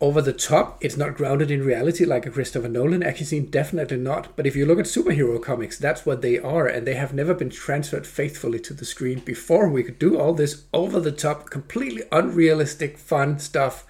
over 0.01 0.21
the 0.21 0.33
top. 0.33 0.83
It's 0.83 0.97
not 0.97 1.15
grounded 1.15 1.51
in 1.51 1.63
reality 1.63 2.05
like 2.05 2.25
a 2.25 2.31
Christopher 2.31 2.67
Nolan 2.67 3.03
action 3.03 3.25
scene. 3.25 3.45
Definitely 3.45 3.97
not. 3.97 4.35
But 4.35 4.45
if 4.45 4.55
you 4.55 4.65
look 4.65 4.79
at 4.79 4.85
superhero 4.85 5.41
comics, 5.41 5.77
that's 5.77 6.05
what 6.05 6.21
they 6.21 6.37
are, 6.37 6.67
and 6.67 6.85
they 6.85 6.95
have 6.95 7.13
never 7.13 7.33
been 7.33 7.49
transferred 7.49 8.07
faithfully 8.07 8.59
to 8.61 8.73
the 8.73 8.85
screen 8.85 9.19
before. 9.19 9.69
We 9.69 9.83
could 9.83 9.99
do 9.99 10.19
all 10.19 10.33
this 10.33 10.63
over 10.73 10.99
the 10.99 11.11
top, 11.11 11.49
completely 11.49 12.03
unrealistic, 12.11 12.97
fun 12.97 13.39
stuff 13.39 13.85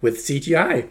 with 0.00 0.18
CGI 0.18 0.88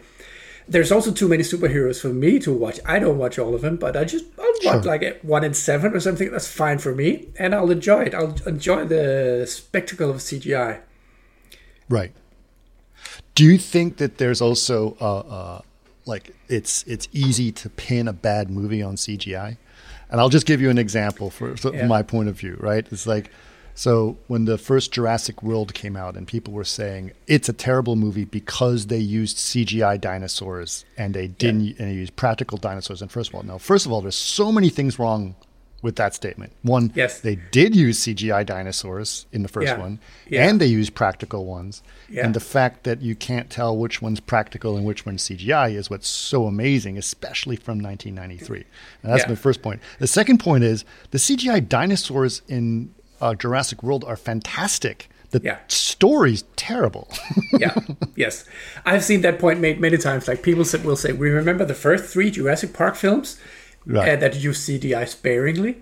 there's 0.68 0.92
also 0.92 1.10
too 1.10 1.28
many 1.28 1.42
superheroes 1.42 2.00
for 2.00 2.08
me 2.08 2.38
to 2.40 2.52
watch. 2.52 2.78
I 2.84 2.98
don't 2.98 3.18
watch 3.18 3.38
all 3.38 3.54
of 3.54 3.62
them, 3.62 3.76
but 3.76 3.96
I 3.96 4.04
just 4.04 4.26
I'll 4.38 4.74
watch 4.74 4.84
like 4.84 5.20
one 5.22 5.42
in 5.42 5.54
seven 5.54 5.94
or 5.94 6.00
something. 6.00 6.30
That's 6.30 6.46
fine 6.46 6.78
for 6.78 6.94
me, 6.94 7.28
and 7.38 7.54
I'll 7.54 7.70
enjoy 7.70 8.02
it. 8.02 8.14
I'll 8.14 8.36
enjoy 8.46 8.84
the 8.84 9.46
spectacle 9.48 10.10
of 10.10 10.16
CGI. 10.18 10.80
Right. 11.88 12.12
Do 13.38 13.44
you 13.44 13.56
think 13.56 13.98
that 13.98 14.18
there's 14.18 14.40
also 14.40 14.96
uh, 15.00 15.18
uh, 15.18 15.60
like 16.06 16.34
it's 16.48 16.82
it's 16.88 17.06
easy 17.12 17.52
to 17.52 17.70
pin 17.70 18.08
a 18.08 18.12
bad 18.12 18.50
movie 18.50 18.82
on 18.82 18.96
CGI? 18.96 19.56
And 20.10 20.20
I'll 20.20 20.28
just 20.28 20.44
give 20.44 20.60
you 20.60 20.70
an 20.70 20.78
example 20.78 21.30
for, 21.30 21.56
for 21.56 21.72
yeah. 21.72 21.86
my 21.86 22.02
point 22.02 22.28
of 22.28 22.36
view. 22.36 22.56
Right? 22.58 22.84
It's 22.90 23.06
like 23.06 23.30
so 23.76 24.16
when 24.26 24.46
the 24.46 24.58
first 24.58 24.90
Jurassic 24.90 25.40
World 25.40 25.72
came 25.72 25.94
out 25.94 26.16
and 26.16 26.26
people 26.26 26.52
were 26.52 26.64
saying 26.64 27.12
it's 27.28 27.48
a 27.48 27.52
terrible 27.52 27.94
movie 27.94 28.24
because 28.24 28.88
they 28.88 28.98
used 28.98 29.36
CGI 29.36 30.00
dinosaurs 30.00 30.84
and 30.96 31.14
they 31.14 31.28
didn't 31.28 31.60
yeah. 31.60 31.74
and 31.78 31.90
they 31.92 31.94
used 31.94 32.16
practical 32.16 32.58
dinosaurs. 32.58 33.02
And 33.02 33.08
first 33.08 33.30
of 33.30 33.36
all, 33.36 33.44
no, 33.44 33.56
first 33.60 33.86
of 33.86 33.92
all, 33.92 34.00
there's 34.00 34.16
so 34.16 34.50
many 34.50 34.68
things 34.68 34.98
wrong 34.98 35.36
with 35.80 35.96
that 35.96 36.14
statement. 36.14 36.52
One, 36.62 36.92
yes. 36.94 37.20
they 37.20 37.36
did 37.36 37.76
use 37.76 38.00
CGI 38.00 38.44
dinosaurs 38.44 39.26
in 39.32 39.42
the 39.42 39.48
first 39.48 39.68
yeah. 39.68 39.78
one, 39.78 40.00
yeah. 40.26 40.48
and 40.48 40.60
they 40.60 40.66
used 40.66 40.94
practical 40.94 41.44
ones. 41.44 41.82
Yeah. 42.08 42.24
And 42.24 42.34
the 42.34 42.40
fact 42.40 42.84
that 42.84 43.00
you 43.00 43.14
can't 43.14 43.48
tell 43.48 43.76
which 43.76 44.02
one's 44.02 44.18
practical 44.18 44.76
and 44.76 44.84
which 44.84 45.06
one's 45.06 45.22
CGI 45.28 45.74
is 45.74 45.88
what's 45.88 46.08
so 46.08 46.46
amazing, 46.46 46.98
especially 46.98 47.56
from 47.56 47.80
1993. 47.80 48.64
And 49.02 49.12
that's 49.12 49.28
my 49.28 49.36
first 49.36 49.62
point. 49.62 49.80
The 50.00 50.08
second 50.08 50.38
point 50.38 50.64
is 50.64 50.84
the 51.12 51.18
CGI 51.18 51.68
dinosaurs 51.68 52.42
in 52.48 52.92
uh, 53.20 53.34
Jurassic 53.34 53.82
World 53.82 54.04
are 54.04 54.16
fantastic. 54.16 55.08
The 55.30 55.40
yeah. 55.44 55.58
story's 55.68 56.44
terrible. 56.56 57.08
yeah. 57.52 57.74
Yes. 58.16 58.46
I've 58.84 59.04
seen 59.04 59.20
that 59.20 59.38
point 59.38 59.60
made 59.60 59.78
many 59.78 59.98
times. 59.98 60.26
Like 60.26 60.42
people 60.42 60.64
will 60.84 60.96
say, 60.96 61.12
we 61.12 61.30
remember 61.30 61.64
the 61.64 61.74
first 61.74 62.06
three 62.06 62.32
Jurassic 62.32 62.72
Park 62.72 62.96
films 62.96 63.38
right. 63.88 64.10
uh, 64.10 64.16
that 64.16 64.36
use 64.36 64.66
CGI 64.66 65.08
sparingly. 65.08 65.78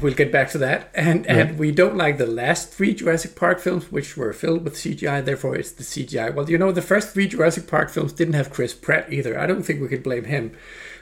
We'll 0.00 0.14
get 0.14 0.32
back 0.32 0.50
to 0.52 0.58
that. 0.58 0.90
And 0.94 1.26
yeah. 1.26 1.36
and 1.36 1.58
we 1.58 1.70
don't 1.70 1.96
like 1.96 2.16
the 2.16 2.26
last 2.26 2.70
three 2.70 2.94
Jurassic 2.94 3.36
Park 3.36 3.60
films, 3.60 3.92
which 3.92 4.16
were 4.16 4.32
filled 4.32 4.64
with 4.64 4.74
CGI. 4.74 5.22
Therefore, 5.22 5.54
it's 5.54 5.72
the 5.72 5.82
CGI. 5.82 6.34
Well, 6.34 6.48
you 6.48 6.56
know, 6.56 6.72
the 6.72 6.80
first 6.80 7.12
three 7.12 7.28
Jurassic 7.28 7.66
Park 7.66 7.90
films 7.90 8.12
didn't 8.12 8.34
have 8.34 8.50
Chris 8.50 8.72
Pratt 8.72 9.12
either. 9.12 9.38
I 9.38 9.46
don't 9.46 9.62
think 9.62 9.82
we 9.82 9.88
could 9.88 10.02
blame 10.02 10.24
him. 10.24 10.52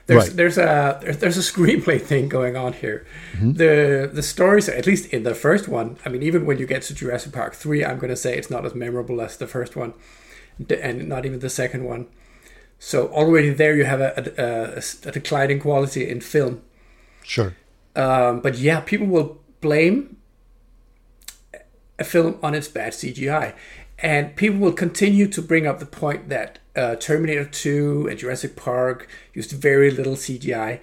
There's 0.07 0.29
right. 0.29 0.37
there's 0.37 0.59
a 0.59 0.99
there's, 1.03 1.19
there's 1.19 1.39
a 1.39 1.53
screenplay 1.53 2.01
thing 2.01 2.29
going 2.29 2.57
on 2.57 2.73
here. 2.73 3.07
Mm-hmm. 3.35 3.53
The 3.53 4.11
the 4.13 4.25
stories, 4.25 4.69
at 4.69 4.87
least 4.87 5.07
in 5.13 5.23
the 5.23 5.37
first 5.37 5.69
one, 5.69 5.99
I 6.05 6.09
mean, 6.09 6.25
even 6.25 6.45
when 6.45 6.59
you 6.59 6.67
get 6.67 6.83
to 6.83 6.95
Jurassic 6.95 7.33
Park 7.33 7.55
three, 7.55 7.85
I'm 7.85 7.99
going 7.99 8.11
to 8.11 8.17
say 8.17 8.37
it's 8.37 8.51
not 8.51 8.67
as 8.67 8.75
memorable 8.75 9.21
as 9.21 9.37
the 9.37 9.47
first 9.47 9.77
one, 9.77 9.95
and 10.69 11.09
not 11.09 11.27
even 11.27 11.39
the 11.39 11.51
second 11.51 11.85
one. 11.85 12.09
So 12.83 13.09
already 13.09 13.51
there 13.51 13.77
you 13.77 13.85
have 13.85 14.01
a, 14.01 14.33
a, 14.39 15.09
a 15.09 15.13
declining 15.13 15.61
quality 15.61 16.09
in 16.09 16.23
film. 16.23 16.63
Sure. 17.23 17.55
Um, 17.95 18.41
but 18.41 18.57
yeah, 18.57 18.81
people 18.81 19.07
will 19.07 19.39
blame 19.61 20.17
a 21.99 22.05
film 22.05 22.39
on 22.43 22.55
its 22.55 22.69
bad 22.69 22.95
CGI, 22.95 23.55
and 23.99 24.35
people 24.35 24.59
will 24.59 24.73
continue 24.73 25.29
to 25.29 25.43
bring 25.43 25.67
up 25.67 25.79
the 25.79 25.87
point 25.87 26.31
that 26.31 26.59
uh, 26.75 26.97
Terminator 26.97 27.45
2 27.45 28.09
and 28.09 28.19
Jurassic 28.19 28.57
Park 28.57 29.07
used 29.35 29.51
very 29.53 29.91
little 29.91 30.15
CGI. 30.15 30.81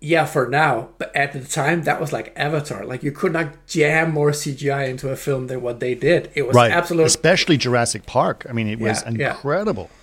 Yeah, 0.00 0.24
for 0.24 0.48
now, 0.48 0.90
but 0.96 1.14
at 1.14 1.34
the 1.34 1.44
time 1.44 1.82
that 1.82 2.00
was 2.00 2.12
like 2.12 2.32
Avatar. 2.36 2.86
Like 2.86 3.02
you 3.02 3.12
could 3.12 3.32
not 3.32 3.66
jam 3.66 4.12
more 4.12 4.30
CGI 4.30 4.88
into 4.88 5.10
a 5.10 5.16
film 5.16 5.48
than 5.48 5.60
what 5.60 5.80
they 5.80 5.94
did. 5.94 6.30
It 6.34 6.46
was 6.46 6.54
right. 6.54 6.70
absolutely, 6.70 7.06
especially 7.06 7.58
Jurassic 7.58 8.06
Park. 8.06 8.46
I 8.48 8.52
mean, 8.52 8.68
it 8.68 8.78
was 8.78 9.02
incredible. 9.02 9.90
Yeah. 9.90 9.95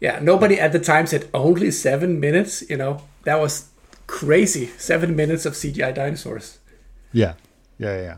Yeah, 0.00 0.18
nobody 0.20 0.58
at 0.58 0.72
the 0.72 0.80
time 0.80 1.06
said 1.06 1.28
only 1.32 1.70
seven 1.70 2.18
minutes. 2.20 2.68
You 2.68 2.76
know, 2.76 3.02
that 3.24 3.38
was 3.38 3.68
crazy. 4.06 4.66
Seven 4.78 5.14
minutes 5.14 5.46
of 5.46 5.52
CGI 5.52 5.94
dinosaurs. 5.94 6.58
Yeah, 7.12 7.34
yeah, 7.78 8.00
yeah. 8.00 8.16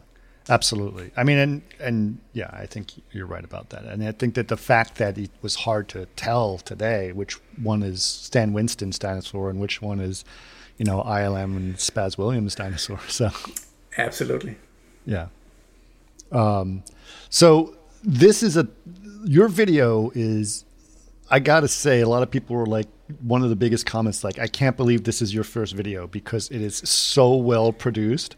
Absolutely. 0.48 1.12
I 1.16 1.22
mean, 1.22 1.38
and 1.38 1.62
and 1.78 2.18
yeah, 2.32 2.50
I 2.52 2.66
think 2.66 2.92
you're 3.12 3.26
right 3.26 3.44
about 3.44 3.70
that. 3.70 3.84
And 3.84 4.02
I 4.02 4.12
think 4.12 4.34
that 4.34 4.48
the 4.48 4.56
fact 4.56 4.96
that 4.96 5.16
it 5.16 5.30
was 5.40 5.54
hard 5.54 5.88
to 5.90 6.06
tell 6.16 6.58
today 6.58 7.12
which 7.12 7.34
one 7.62 7.82
is 7.82 8.02
Stan 8.02 8.52
Winston's 8.52 8.98
dinosaur 8.98 9.50
and 9.50 9.60
which 9.60 9.80
one 9.80 10.00
is, 10.00 10.24
you 10.78 10.84
know, 10.84 11.02
ILM 11.02 11.56
and 11.56 11.76
Spaz 11.76 12.18
Williams 12.18 12.54
dinosaur. 12.54 13.00
So, 13.08 13.30
absolutely. 13.96 14.56
Yeah. 15.06 15.28
Um, 16.32 16.82
so 17.28 17.76
this 18.02 18.42
is 18.42 18.56
a 18.56 18.68
your 19.24 19.48
video 19.48 20.10
is. 20.14 20.64
I 21.32 21.40
gotta 21.40 21.68
say, 21.68 22.00
a 22.00 22.08
lot 22.08 22.22
of 22.22 22.30
people 22.30 22.54
were 22.54 22.66
like, 22.66 22.86
one 23.20 23.42
of 23.42 23.50
the 23.50 23.56
biggest 23.56 23.86
comments, 23.86 24.22
like, 24.22 24.38
I 24.38 24.46
can't 24.46 24.76
believe 24.76 25.04
this 25.04 25.20
is 25.20 25.34
your 25.34 25.44
first 25.44 25.74
video 25.74 26.06
because 26.06 26.50
it 26.50 26.60
is 26.60 26.76
so 26.76 27.34
well 27.34 27.72
produced 27.72 28.36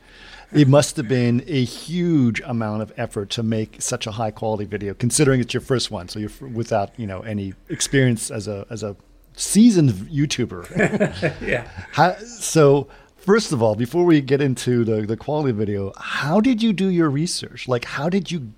it 0.55 0.69
must 0.69 0.97
have 0.97 1.09
been 1.09 1.43
a 1.47 1.65
huge 1.65 2.41
amount 2.45 2.83
of 2.83 2.93
effort 2.97 3.31
to 3.31 3.43
make 3.43 3.83
such 3.83 4.07
a 4.07 4.13
high 4.13 4.31
quality 4.31 4.65
video, 4.65 4.95
considering 4.95 5.41
it's 5.41 5.53
your 5.53 5.61
first 5.61 5.91
one. 5.91 6.09
So 6.09 6.19
you're 6.21 6.31
without 6.53 6.99
you 6.99 7.07
know 7.07 7.21
any 7.21 7.55
experience 7.69 8.31
as 8.31 8.47
a 8.49 8.67
as 8.71 8.83
a 8.83 8.97
seasoned 9.35 9.91
YouTuber. 9.91 11.41
yeah. 11.47 11.69
How, 11.93 12.17
so 12.19 12.89
first 13.17 13.53
of 13.53 13.63
all, 13.63 13.75
before 13.75 14.05
we 14.05 14.21
get 14.21 14.41
into 14.41 14.85
the 14.85 15.03
the 15.03 15.17
quality 15.17 15.53
video, 15.53 15.93
how 15.99 16.41
did 16.41 16.63
you 16.63 16.73
do 16.73 16.89
your 16.89 17.11
research? 17.11 17.67
Like, 17.67 17.85
how 17.85 18.09
did 18.09 18.31
you? 18.31 18.53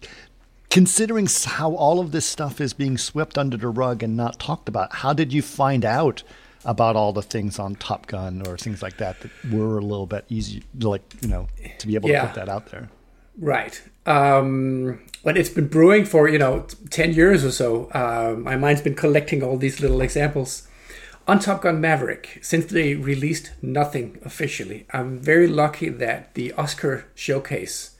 Considering 0.70 1.28
how 1.44 1.74
all 1.74 2.00
of 2.00 2.12
this 2.12 2.26
stuff 2.26 2.60
is 2.60 2.72
being 2.72 2.98
swept 2.98 3.38
under 3.38 3.56
the 3.56 3.68
rug 3.68 4.02
and 4.02 4.16
not 4.16 4.38
talked 4.38 4.68
about, 4.68 4.96
how 4.96 5.12
did 5.12 5.32
you 5.32 5.40
find 5.42 5.84
out 5.84 6.22
about 6.64 6.96
all 6.96 7.12
the 7.12 7.22
things 7.22 7.58
on 7.58 7.76
Top 7.76 8.06
Gun 8.08 8.46
or 8.46 8.56
things 8.58 8.82
like 8.82 8.96
that 8.98 9.20
that 9.20 9.30
were 9.52 9.78
a 9.78 9.82
little 9.82 10.06
bit 10.06 10.24
easy, 10.28 10.64
like 10.80 11.02
you 11.22 11.28
know, 11.28 11.48
to 11.78 11.86
be 11.86 11.94
able 11.94 12.08
Yeah. 12.10 12.22
to 12.22 12.26
put 12.26 12.34
that 12.36 12.48
out 12.48 12.70
there. 12.72 12.88
Right. 13.38 13.80
Um, 14.06 15.00
but 15.22 15.36
it's 15.36 15.48
been 15.50 15.68
brewing 15.68 16.04
for, 16.04 16.28
you 16.28 16.38
know, 16.38 16.66
10 16.90 17.12
years 17.12 17.44
or 17.44 17.50
so. 17.52 17.86
Uh, 17.92 18.34
my 18.38 18.56
mind's 18.56 18.80
been 18.80 18.94
collecting 18.94 19.42
all 19.42 19.56
these 19.56 19.80
little 19.80 20.00
examples. 20.00 20.66
On 21.28 21.38
Top 21.38 21.62
Gun 21.62 21.80
Maverick, 21.80 22.38
since 22.42 22.66
they 22.66 22.94
released 22.94 23.52
nothing 23.62 24.18
officially, 24.24 24.86
I'm 24.92 25.18
very 25.18 25.48
lucky 25.48 25.88
that 25.88 26.34
the 26.34 26.52
Oscar 26.52 27.06
showcase 27.14 27.90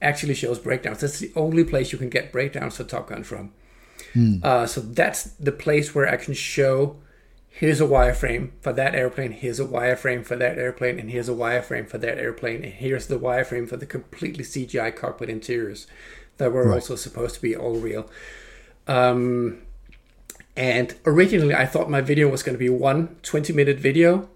actually 0.00 0.34
shows 0.34 0.58
breakdowns. 0.58 1.00
That's 1.00 1.18
the 1.18 1.32
only 1.36 1.64
place 1.64 1.92
you 1.92 1.98
can 1.98 2.08
get 2.08 2.32
breakdowns 2.32 2.76
for 2.76 2.84
Top 2.84 3.08
Gun 3.08 3.24
from. 3.24 3.52
Uh, 4.42 4.66
so 4.66 4.80
that's 4.80 5.24
the 5.24 5.52
place 5.52 5.94
where 5.94 6.08
I 6.08 6.16
can 6.16 6.34
show 6.34 6.96
here's 7.50 7.80
a 7.80 7.84
wireframe 7.86 8.50
for 8.60 8.72
that 8.72 8.94
airplane, 8.94 9.32
here's 9.32 9.58
a 9.58 9.64
wireframe 9.64 10.24
for 10.24 10.36
that 10.36 10.56
airplane, 10.58 10.98
and 10.98 11.10
here's 11.10 11.28
a 11.28 11.32
wireframe 11.34 11.88
for 11.88 11.98
that 11.98 12.16
airplane, 12.18 12.62
and 12.64 12.72
here's 12.74 13.06
the 13.08 13.18
wireframe 13.18 13.68
for 13.68 13.76
the 13.76 13.86
completely 13.86 14.44
CGI 14.44 14.94
cockpit 14.94 15.28
interiors 15.28 15.86
that 16.36 16.52
were 16.52 16.64
Right. 16.66 16.74
also 16.74 16.94
supposed 16.94 17.34
to 17.34 17.42
be 17.42 17.56
all 17.56 17.74
real. 17.76 18.08
Um, 18.86 19.58
and 20.56 20.94
originally, 21.04 21.54
I 21.54 21.66
thought 21.66 21.90
my 21.90 22.00
video 22.00 22.28
was 22.28 22.42
going 22.42 22.54
to 22.54 22.58
be 22.58 22.68
one 22.70 23.16
20 23.22 23.52
minute 23.52 23.78
video. 23.78 24.28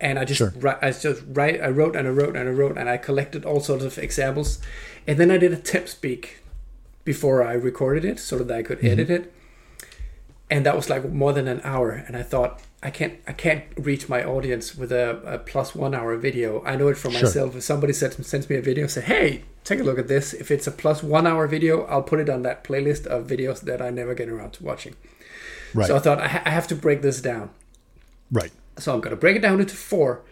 And 0.00 0.18
I 0.18 0.24
just 0.24 0.38
Sure. 0.38 0.52
I 0.80 0.92
just 0.92 1.22
write, 1.28 1.60
I 1.60 1.68
wrote 1.68 1.96
and 1.96 2.06
I 2.06 2.10
wrote 2.10 2.36
and 2.36 2.48
I 2.48 2.52
wrote 2.52 2.78
and 2.78 2.88
I 2.88 2.96
collected 2.98 3.44
all 3.44 3.60
sorts 3.60 3.84
of 3.84 3.98
examples, 3.98 4.60
and 5.06 5.18
then 5.18 5.30
I 5.30 5.38
did 5.38 5.52
a 5.52 5.56
tip 5.56 5.88
speak 5.88 6.38
before 7.04 7.42
I 7.42 7.54
recorded 7.54 8.04
it 8.04 8.20
so 8.20 8.38
that 8.38 8.56
I 8.56 8.62
could 8.62 8.78
mm-hmm. 8.78 9.00
edit 9.00 9.10
it. 9.10 9.32
And 10.50 10.64
that 10.64 10.76
was 10.76 10.88
like 10.88 11.08
more 11.10 11.32
than 11.32 11.48
an 11.48 11.60
hour. 11.64 11.90
And 11.90 12.16
i 12.16 12.22
thought 12.22 12.62
i 12.80 12.90
can't 12.90 13.14
i 13.26 13.32
can't 13.32 13.64
reach 13.76 14.08
my 14.08 14.22
audience 14.22 14.76
with 14.76 14.92
a, 14.92 15.20
a 15.34 15.38
plus 15.38 15.74
one 15.74 15.94
hour 15.94 16.16
video. 16.16 16.62
I 16.64 16.76
know 16.76 16.88
it 16.88 16.96
for 16.96 17.10
Sure. 17.10 17.22
myself. 17.22 17.56
If 17.56 17.64
somebody 17.64 17.92
sends, 17.92 18.24
sends 18.26 18.48
me 18.48 18.56
a 18.56 18.62
video 18.62 18.86
say 18.86 19.00
hey 19.00 19.42
take 19.64 19.80
a 19.80 19.82
look 19.82 19.98
at 19.98 20.06
this. 20.08 20.32
If 20.32 20.50
it's 20.50 20.66
a 20.66 20.70
plus 20.70 21.02
one 21.02 21.26
hour 21.26 21.46
video 21.46 21.84
i'll 21.86 22.02
put 22.02 22.20
it 22.20 22.28
on 22.30 22.42
that 22.42 22.62
playlist 22.62 23.06
of 23.06 23.26
videos 23.26 23.60
that 23.62 23.82
i 23.82 23.90
never 23.90 24.14
get 24.14 24.28
around 24.28 24.52
to 24.52 24.64
watching. 24.64 24.94
Right. 25.74 25.86
so 25.88 25.96
i 25.96 25.98
thought 25.98 26.20
I, 26.20 26.28
ha- 26.28 26.42
I 26.44 26.50
have 26.50 26.68
to 26.68 26.76
break 26.76 27.02
this 27.02 27.20
down. 27.20 27.50
Right. 28.30 28.52
So 28.78 28.94
I'm 28.94 29.00
going 29.00 29.10
to 29.10 29.20
break 29.20 29.36
it 29.36 29.42
down 29.42 29.60
into 29.60 29.76
four. 29.76 30.22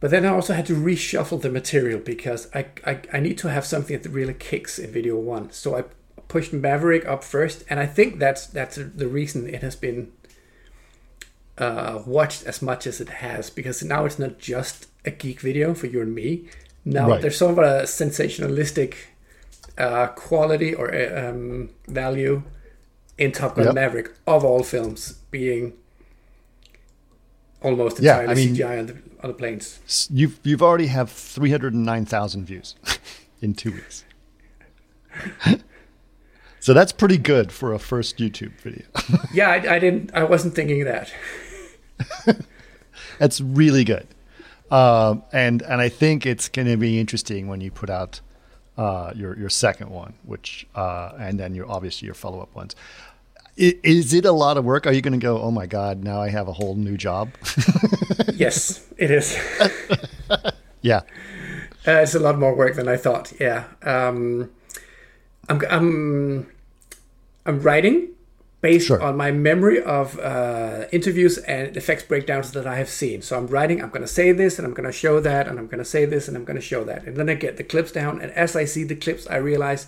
But 0.00 0.10
then 0.10 0.24
I 0.24 0.28
also 0.30 0.54
had 0.54 0.64
to 0.66 0.74
reshuffle 0.74 1.42
the 1.42 1.50
material 1.50 2.00
because 2.00 2.48
I, 2.54 2.66
I, 2.86 3.00
I 3.12 3.20
need 3.20 3.36
to 3.38 3.50
have 3.50 3.66
something 3.66 4.00
that 4.00 4.08
really 4.08 4.32
kicks 4.34 4.78
in 4.78 4.90
video 4.90 5.16
one. 5.16 5.50
So 5.50 5.76
I 5.76 5.84
pushed 6.28 6.52
Maverick 6.54 7.04
up 7.06 7.22
first, 7.22 7.64
and 7.68 7.78
I 7.78 7.86
think 7.86 8.18
that's 8.18 8.46
that's 8.46 8.76
the 8.76 9.08
reason 9.08 9.46
it 9.48 9.62
has 9.62 9.76
been 9.76 10.10
uh, 11.58 12.02
watched 12.06 12.44
as 12.44 12.62
much 12.62 12.86
as 12.86 13.00
it 13.00 13.08
has 13.08 13.50
because 13.50 13.82
now 13.82 14.04
it's 14.06 14.18
not 14.18 14.38
just 14.38 14.86
a 15.04 15.10
geek 15.10 15.40
video 15.40 15.74
for 15.74 15.86
you 15.86 16.00
and 16.00 16.14
me. 16.14 16.48
Now 16.84 17.08
Right. 17.10 17.20
there's 17.20 17.36
sort 17.36 17.52
of 17.52 17.58
a 17.58 17.82
sensationalistic 17.82 18.94
uh, 19.76 20.06
quality 20.08 20.74
or 20.74 20.88
um, 21.18 21.70
value 21.88 22.42
in 23.18 23.32
Top 23.32 23.56
Gun 23.56 23.66
Yep. 23.66 23.74
Maverick 23.74 24.14
of 24.26 24.44
all 24.44 24.62
films 24.62 25.14
being 25.30 25.74
almost 27.62 28.00
Yeah, 28.00 28.20
entirely 28.20 28.32
I 28.42 28.46
mean- 28.46 28.54
CGI 28.56 28.78
on 28.80 28.86
the, 28.86 28.96
on 29.22 29.28
the 29.28 29.34
planes. 29.34 30.08
You've 30.12 30.38
you've 30.42 30.62
already 30.62 30.86
have 30.88 31.10
three 31.10 31.50
hundred 31.50 31.74
and 31.74 31.84
nine 31.84 32.04
thousand 32.06 32.46
views 32.46 32.74
in 33.42 33.54
two 33.54 33.72
weeks. 33.72 34.04
so 36.60 36.72
that's 36.74 36.92
pretty 36.92 37.18
good 37.18 37.52
for 37.52 37.72
a 37.72 37.78
first 37.78 38.18
YouTube 38.18 38.52
video. 38.60 38.84
Yeah, 39.32 39.48
I, 39.50 39.74
I 39.76 39.78
didn't. 39.78 40.10
I 40.14 40.24
wasn't 40.24 40.54
thinking 40.54 40.84
that. 40.84 41.12
That's 43.18 43.40
really 43.40 43.84
good. 43.84 44.06
Um, 44.70 45.22
and 45.32 45.62
and 45.62 45.80
I 45.80 45.88
think 45.88 46.26
it's 46.26 46.48
going 46.48 46.66
to 46.68 46.76
be 46.76 46.98
interesting 46.98 47.46
when 47.48 47.60
you 47.60 47.70
put 47.70 47.90
out 47.90 48.20
uh, 48.78 49.12
your 49.14 49.36
your 49.38 49.50
second 49.50 49.90
one, 49.90 50.14
which 50.24 50.66
uh, 50.74 51.12
and 51.18 51.38
then 51.38 51.54
your 51.54 51.70
obviously 51.70 52.06
your 52.06 52.14
follow 52.14 52.40
up 52.40 52.54
ones. 52.54 52.74
Is 53.56 54.14
it 54.14 54.24
a 54.24 54.32
lot 54.32 54.56
of 54.56 54.64
work? 54.64 54.86
Are 54.86 54.92
you 54.92 55.02
going 55.02 55.18
to 55.18 55.24
go? 55.24 55.40
Oh 55.40 55.50
my 55.50 55.66
god! 55.66 56.02
Now 56.02 56.20
I 56.20 56.30
have 56.30 56.48
a 56.48 56.52
whole 56.52 56.74
new 56.76 56.96
job. 56.96 57.30
yes, 58.34 58.86
it 58.96 59.10
is. 59.10 59.36
yeah. 60.80 61.00
Uh, 61.86 61.92
it's 62.02 62.14
a 62.14 62.20
lot 62.20 62.38
more 62.38 62.54
work 62.54 62.76
than 62.76 62.88
I 62.88 62.96
thought. 62.96 63.32
Yeah. 63.40 63.64
Um, 63.82 64.50
I'm 65.48 65.60
I'm 65.70 66.50
I'm 67.44 67.60
writing 67.60 68.08
based 68.60 68.88
Sure. 68.88 69.02
on 69.02 69.16
my 69.16 69.30
memory 69.30 69.82
of 69.82 70.18
uh, 70.18 70.84
interviews 70.92 71.38
and 71.38 71.74
effects 71.76 72.02
breakdowns 72.04 72.52
that 72.52 72.66
I 72.66 72.76
have 72.76 72.90
seen. 72.90 73.22
So 73.22 73.36
I'm 73.38 73.46
writing. 73.46 73.82
I'm 73.82 73.88
going 73.88 74.02
to 74.02 74.08
say 74.08 74.32
this 74.32 74.58
and 74.58 74.66
I'm 74.66 74.74
going 74.74 74.86
to 74.86 74.92
show 74.92 75.18
that 75.20 75.48
and 75.48 75.58
I'm 75.58 75.66
going 75.66 75.78
to 75.78 75.84
say 75.84 76.04
this 76.04 76.28
and 76.28 76.36
I'm 76.36 76.44
going 76.44 76.56
to 76.60 76.62
show 76.62 76.84
that. 76.84 77.04
And 77.04 77.16
then 77.16 77.30
I 77.30 77.34
get 77.34 77.56
the 77.56 77.64
clips 77.64 77.90
down. 77.90 78.20
And 78.20 78.30
as 78.32 78.54
I 78.54 78.66
see 78.66 78.84
the 78.84 78.94
clips, 78.96 79.26
I 79.28 79.36
realize 79.36 79.86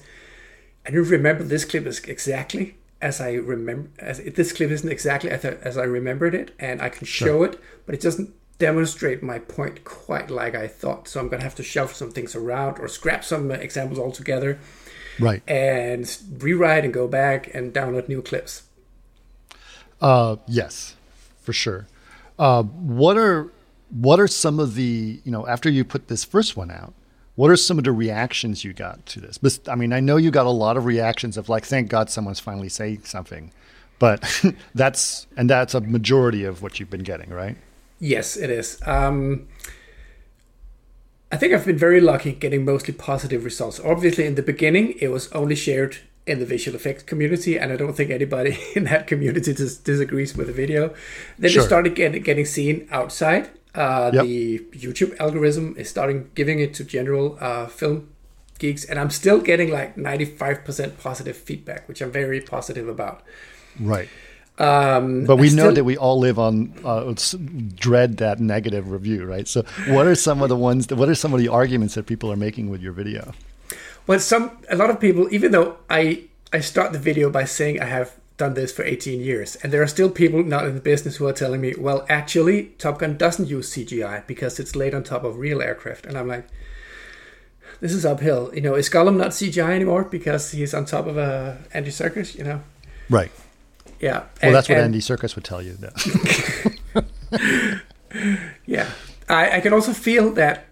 I 0.87 0.91
don't 0.91 1.07
remember 1.07 1.45
this 1.45 1.67
clip 1.67 1.87
is 1.87 1.99
exactly 2.05 2.77
as 3.03 3.21
I 3.21 3.33
remember. 3.33 3.91
As 3.99 4.19
this 4.19 4.53
clip 4.53 4.71
isn't 4.71 4.89
exactly 4.91 5.29
as 5.31 5.45
I, 5.45 5.49
as 5.63 5.77
I 5.77 5.85
remembered 5.85 6.35
it, 6.35 6.53
and 6.59 6.81
I 6.81 6.89
can 6.89 7.05
show 7.07 7.43
it, 7.43 7.61
but 7.85 7.95
it 7.95 8.01
doesn't 8.01 8.31
demonstrate 8.59 9.23
my 9.23 9.39
point 9.41 9.83
quite 9.85 10.31
like 10.31 10.55
I 10.55 10.69
thought. 10.69 11.09
So 11.09 11.21
I'm 11.21 11.29
gonna 11.29 11.43
have 11.43 11.57
to 11.57 11.63
shuffle 11.63 11.95
some 11.95 12.13
things 12.13 12.35
around 12.37 12.79
or 12.79 12.89
scrap 12.89 13.25
some 13.25 13.51
examples 13.51 13.99
altogether 13.99 14.59
Right. 15.19 15.43
and 15.49 16.17
rewrite 16.39 16.85
and 16.85 16.95
go 16.95 17.09
back 17.09 17.53
and 17.53 17.75
download 17.75 18.09
new 18.09 18.23
clips. 18.23 18.63
Uh, 20.01 20.37
yes, 20.47 20.95
for 21.43 21.53
sure. 21.53 21.87
Uh, 22.39 22.63
what 22.63 23.17
are 23.19 23.53
what 23.91 24.19
are 24.21 24.29
some 24.29 24.59
of 24.59 24.75
the 24.75 25.21
you 25.25 25.31
know 25.33 25.47
after 25.47 25.69
you 25.69 25.85
put 25.85 26.09
this 26.09 26.25
first 26.25 26.57
one 26.57 26.71
out? 26.71 26.95
What 27.35 27.51
are 27.51 27.57
some 27.57 27.79
of 27.79 27.85
the 27.85 27.93
reactions 27.93 28.63
you 28.63 28.73
got 28.75 29.07
to 29.07 29.21
this? 29.21 29.39
But, 29.39 29.59
I 29.67 29.75
mean, 29.75 29.93
I 29.93 30.01
know 30.01 30.17
you 30.17 30.31
got 30.31 30.47
a 30.47 30.51
lot 30.51 30.77
of 30.77 30.85
reactions 30.85 31.37
of 31.37 31.49
like, 31.49 31.65
"Thank 31.65 31.89
God 31.89 32.11
someone's 32.11 32.41
finally 32.41 32.69
saying 32.69 33.03
something," 33.05 33.53
but 33.99 34.23
that's 34.75 35.27
and 35.37 35.49
that's 35.49 35.75
a 35.75 35.81
majority 35.81 36.45
of 36.45 36.61
what 36.63 36.79
you've 36.79 36.91
been 36.91 37.03
getting, 37.05 37.31
right? 37.31 37.57
Yes, 37.99 38.37
it 38.37 38.51
is. 38.51 38.81
Um, 38.87 39.49
I 41.31 41.37
think 41.37 41.55
I've 41.55 41.65
been 41.65 41.79
very 41.79 42.01
lucky 42.01 42.33
getting 42.33 42.65
mostly 42.65 42.93
positive 42.93 43.45
results. 43.45 43.81
Obviously, 43.81 44.27
in 44.27 44.35
the 44.35 44.43
beginning, 44.43 44.95
it 45.01 45.09
was 45.09 45.33
only 45.33 45.55
shared 45.55 45.97
in 46.27 46.39
the 46.39 46.45
visual 46.47 46.77
effects 46.77 47.03
community, 47.05 47.59
and 47.59 47.73
I 47.73 47.77
don't 47.77 47.95
think 47.95 48.11
anybody 48.11 48.59
in 48.77 48.85
that 48.85 49.07
community 49.07 49.55
dis- 49.55 49.79
disagrees 49.79 50.37
with 50.37 50.49
the 50.49 50.53
video. 50.53 50.95
Then 51.39 51.51
Sure. 51.51 51.63
it 51.63 51.67
started 51.67 51.95
getting, 51.95 52.23
getting 52.23 52.45
seen 52.45 52.87
outside. 52.91 53.51
Uh, 53.75 54.11
Yep. 54.13 54.25
The 54.25 54.59
YouTube 54.73 55.19
algorithm 55.19 55.75
is 55.79 55.89
starting 55.89 56.31
giving 56.35 56.61
it 56.61 56.75
to 56.75 56.85
general 56.85 57.39
uh, 57.41 57.67
film 57.67 58.09
geeks, 58.59 58.85
and 58.85 58.99
I'm 58.99 59.11
still 59.11 59.41
getting 59.41 59.71
like 59.71 59.97
95% 59.97 60.99
positive 60.99 61.37
feedback, 61.37 61.89
which 61.89 62.01
I'm 62.03 62.13
very 62.13 62.41
positive 62.41 62.89
about. 62.89 63.23
Right. 63.81 64.09
Um, 64.59 65.25
But 65.25 65.37
we 65.37 65.51
know 65.51 65.73
that 65.73 65.85
we 65.85 65.97
all 65.97 66.19
live 66.21 66.39
on 66.39 66.75
uh, 66.85 67.15
dread 67.75 68.19
that 68.19 68.39
negative 68.39 68.91
review, 68.91 69.25
right? 69.25 69.49
So, 69.49 69.65
what 69.89 70.07
are 70.07 70.15
some 70.15 70.43
of 70.43 70.49
the 70.51 70.57
ones? 70.57 70.87
That, 70.89 70.97
what 70.97 71.09
are 71.09 71.15
some 71.15 71.33
of 71.33 71.41
the 71.41 71.49
arguments 71.49 71.95
that 71.95 72.07
people 72.07 72.31
are 72.31 72.37
making 72.37 72.69
with 72.69 72.83
your 72.83 72.93
video? 72.93 73.33
Well, 74.07 74.21
some 74.21 74.51
a 74.69 74.77
lot 74.77 74.91
of 74.91 75.01
people, 75.01 75.33
even 75.33 75.53
though 75.53 75.77
I 75.89 76.29
I 76.53 76.61
start 76.61 76.93
the 76.93 76.99
video 76.99 77.31
by 77.31 77.45
saying 77.47 77.81
I 77.81 77.87
have 77.87 78.13
done 78.37 78.55
this 78.55 78.73
for 78.73 78.83
18 78.85 79.21
years, 79.21 79.57
and 79.57 79.73
there 79.73 79.83
are 79.83 79.87
still 79.87 80.11
people 80.11 80.43
not 80.43 80.67
in 80.67 80.75
the 80.75 80.81
business 80.81 81.17
who 81.17 81.27
are 81.27 81.33
telling 81.33 81.61
me, 81.61 81.75
well, 81.79 82.05
actually, 82.09 82.69
Top 82.79 82.99
Gun 82.99 83.17
doesn't 83.17 83.49
use 83.49 83.71
CGI 83.73 84.27
because 84.27 84.59
it's 84.59 84.75
laid 84.75 84.95
on 84.95 85.03
top 85.05 85.23
of 85.25 85.39
real 85.39 85.61
aircraft, 85.63 86.07
and 86.07 86.17
I'm 86.19 86.29
like, 86.29 86.47
this 87.81 87.93
is 87.93 88.05
uphill. 88.07 88.51
You 88.55 88.61
know, 88.61 88.75
is 88.75 88.89
Gollum 88.89 89.17
not 89.17 89.31
CGI 89.31 89.71
anymore 89.75 90.05
because 90.05 90.53
he's 90.53 90.73
on 90.75 90.85
top 90.87 91.07
of 91.07 91.17
a 91.17 91.59
Andy 91.75 91.91
Serkis? 91.91 92.37
You 92.37 92.45
know, 92.45 92.61
Right. 93.11 93.31
yeah. 94.01 94.21
Well, 94.21 94.29
And- 94.43 94.55
that's 94.55 94.69
what 94.69 94.79
and- 94.79 94.87
Andy 94.87 95.01
Serkis 95.01 95.35
would 95.37 95.45
tell 95.45 95.61
you. 95.63 95.77
Yeah. 98.67 98.91
I, 99.29 99.57
I 99.57 99.61
can 99.61 99.73
also 99.73 99.93
feel 99.93 100.31
that 100.33 100.67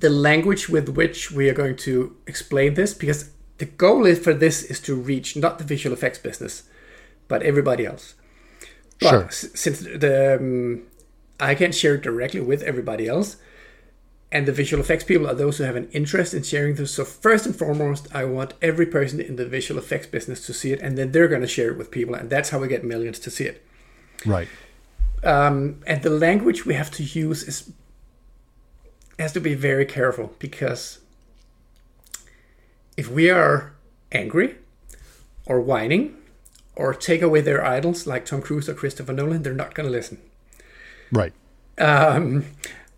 the 0.00 0.10
language 0.10 0.68
with 0.68 0.90
which 0.90 1.30
we 1.30 1.48
are 1.48 1.54
going 1.54 1.76
to 1.76 2.16
explain 2.26 2.74
this, 2.74 2.94
because 2.94 3.30
the 3.58 3.64
goal 3.66 4.06
is 4.06 4.18
for 4.18 4.32
this 4.34 4.62
is 4.62 4.80
to 4.80 4.94
reach 4.94 5.36
not 5.36 5.58
the 5.58 5.64
visual 5.64 5.92
effects 5.94 6.18
business, 6.18 6.62
but 7.30 7.42
everybody 7.42 7.84
else. 7.86 8.14
But 9.00 9.10
Sure. 9.10 9.24
s- 9.24 9.48
since 9.54 9.78
the 9.80 10.36
um, 10.38 10.82
I 11.50 11.54
can 11.54 11.72
share 11.72 11.94
it 11.94 12.02
directly 12.02 12.42
with 12.42 12.62
everybody 12.70 13.06
else, 13.08 13.36
and 14.30 14.46
the 14.46 14.52
visual 14.52 14.82
effects 14.84 15.04
people 15.04 15.26
are 15.30 15.34
those 15.34 15.56
who 15.58 15.64
have 15.64 15.76
an 15.82 15.88
interest 15.92 16.34
in 16.34 16.42
sharing 16.42 16.74
this. 16.74 16.90
So 16.96 17.04
first 17.06 17.46
and 17.46 17.56
foremost, 17.56 18.08
I 18.20 18.24
want 18.36 18.52
every 18.60 18.86
person 18.86 19.18
in 19.20 19.36
the 19.36 19.46
visual 19.46 19.78
effects 19.80 20.06
business 20.06 20.44
to 20.46 20.52
see 20.52 20.70
it, 20.74 20.80
and 20.84 20.98
then 20.98 21.12
they're 21.12 21.28
going 21.34 21.40
to 21.48 21.54
share 21.56 21.70
it 21.72 21.78
with 21.78 21.90
people, 21.90 22.14
and 22.14 22.28
that's 22.28 22.50
how 22.50 22.58
we 22.58 22.68
get 22.68 22.84
millions 22.84 23.18
to 23.20 23.30
see 23.30 23.44
it 23.52 23.56
right. 24.26 24.48
um, 25.24 25.80
and 25.86 26.02
the 26.02 26.10
language 26.28 26.66
we 26.66 26.74
have 26.74 26.90
to 26.98 27.02
use 27.02 27.40
is 27.50 27.58
has 29.18 29.32
to 29.32 29.40
be 29.40 29.54
very 29.54 29.86
careful 29.86 30.26
because 30.38 30.98
if 32.96 33.06
we 33.10 33.30
are 33.30 33.72
angry 34.12 34.56
or 35.46 35.60
whining 35.60 36.14
or 36.76 36.94
take 36.94 37.22
away 37.22 37.40
their 37.40 37.64
idols 37.64 38.06
like 38.06 38.24
Tom 38.24 38.42
Cruise 38.42 38.68
or 38.68 38.74
Christopher 38.74 39.12
Nolan, 39.12 39.42
they're 39.42 39.52
not 39.52 39.74
going 39.74 39.86
to 39.86 39.92
listen. 39.92 40.18
Right. 41.12 41.32
Um, 41.78 42.46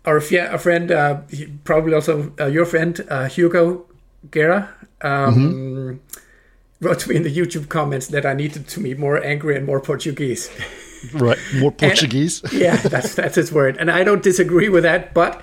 our, 0.05 0.15
our 0.17 0.57
friend, 0.57 0.91
uh, 0.91 1.21
probably 1.63 1.93
also 1.93 2.33
uh, 2.39 2.45
your 2.45 2.65
friend, 2.65 3.05
uh, 3.09 3.27
Hugo 3.27 3.85
Guerra, 4.29 4.69
um, 5.01 6.01
wrote 6.79 6.99
to 6.99 7.09
me 7.09 7.15
in 7.15 7.23
the 7.23 7.35
YouTube 7.35 7.69
comments 7.69 8.07
that 8.07 8.25
I 8.25 8.33
needed 8.33 8.67
to 8.67 8.79
be 8.79 8.93
more 8.93 9.23
angry 9.23 9.55
and 9.55 9.65
more 9.65 9.79
Portuguese. 9.79 10.49
Right. 11.13 11.37
More 11.55 11.73
Portuguese. 11.73 12.41
yeah, 12.53 12.77
that's 12.77 13.13
that's 13.13 13.35
his 13.35 13.51
word, 13.51 13.75
and 13.77 13.91
I 13.91 14.05
don't 14.05 14.23
disagree 14.23 14.69
with 14.69 14.83
that. 14.83 15.13
But 15.13 15.41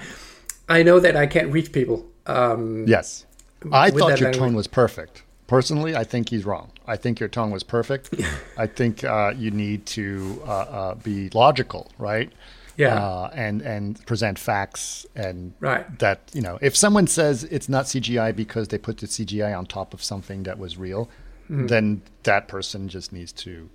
I 0.71 0.83
know 0.83 1.01
that 1.01 1.17
I 1.17 1.27
can't 1.27 1.53
reach 1.53 1.71
people. 1.71 2.07
Um, 2.27 2.87
yes. 2.89 3.27
I 3.71 3.91
thought 3.91 4.19
your 4.19 4.31
language. 4.31 4.37
tone 4.37 4.55
was 4.55 4.67
perfect. 4.67 5.23
Personally, 5.51 5.97
I 5.97 6.05
think 6.05 6.29
he's 6.29 6.45
wrong. 6.45 6.71
I 6.87 6.97
think 6.97 7.19
your 7.19 7.29
tone 7.29 7.51
was 7.51 7.65
perfect. 7.65 8.05
I 8.57 8.67
think 8.69 9.03
uh, 9.05 9.33
you 9.37 9.51
need 9.51 9.85
to 9.99 10.41
uh, 10.47 10.51
uh, 10.51 10.95
be 10.95 11.29
logical, 11.35 11.91
right? 11.99 12.31
Yeah. 12.77 12.95
Uh, 12.95 13.31
and 13.35 13.61
and 13.63 14.07
present 14.07 14.39
facts 14.39 15.07
and 15.17 15.53
Right. 15.61 15.85
that 15.99 16.19
you 16.33 16.41
know 16.47 16.57
if 16.63 16.75
someone 16.77 17.07
says 17.09 17.43
it's 17.57 17.69
not 17.69 17.87
CGI 17.87 18.31
because 18.35 18.69
they 18.69 18.79
put 18.79 18.99
the 18.99 19.07
CGI 19.09 19.53
on 19.59 19.67
top 19.67 19.93
of 19.93 20.01
something 20.03 20.45
that 20.45 20.57
was 20.59 20.79
real, 20.79 21.09
Mm-hmm. 21.51 21.67
then 21.67 22.03
that 22.23 22.47
person 22.47 22.89
just 22.89 23.13
needs 23.13 23.33
to 23.45 23.69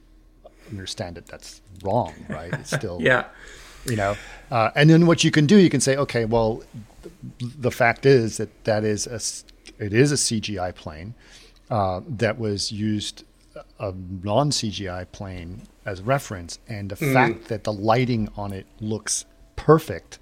understand 0.71 1.15
that 1.17 1.25
that's 1.27 1.61
wrong, 1.83 2.13
right? 2.29 2.53
It's 2.53 2.71
still 2.81 2.99
yeah, 3.01 3.25
you 3.85 3.97
know 3.97 4.15
uh, 4.49 4.71
and 4.77 4.89
then 4.89 5.05
what 5.07 5.23
you 5.25 5.31
can 5.38 5.45
do 5.45 5.57
you 5.57 5.69
can 5.69 5.81
say 5.81 5.97
okay 5.97 6.23
well 6.25 6.63
th- 7.03 7.53
the 7.67 7.71
fact 7.81 8.05
is 8.05 8.38
that 8.38 8.49
that 8.63 8.83
is 8.85 9.01
a 9.07 9.19
it 9.88 9.93
is 9.93 10.11
a 10.11 10.15
cgi 10.25 10.69
plane 10.83 11.13
uh, 11.69 12.01
that 12.08 12.38
was 12.38 12.71
used 12.71 13.23
a 13.80 13.93
non 14.23 14.51
cgi 14.51 15.10
plane 15.12 15.62
as 15.86 16.01
reference 16.01 16.60
and 16.67 16.89
the 16.89 16.95
fact 16.95 17.47
that 17.47 17.63
the 17.63 17.71
lighting 17.71 18.28
on 18.36 18.51
it 18.51 18.65
looks 18.82 19.25
perfect 19.56 20.19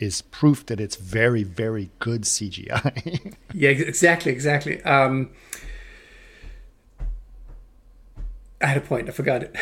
is 0.00 0.22
proof 0.22 0.66
that 0.66 0.80
it's 0.80 0.96
very 0.96 1.44
very 1.44 1.90
good 2.00 2.22
cgi 2.22 3.36
yeah, 3.54 3.70
exactly, 3.70 4.32
exactly. 4.32 4.82
Um, 4.82 5.30
I 8.60 8.66
had 8.66 8.76
a 8.76 8.80
point. 8.80 9.08
I 9.08 9.12
forgot 9.12 9.42
it. 9.42 9.54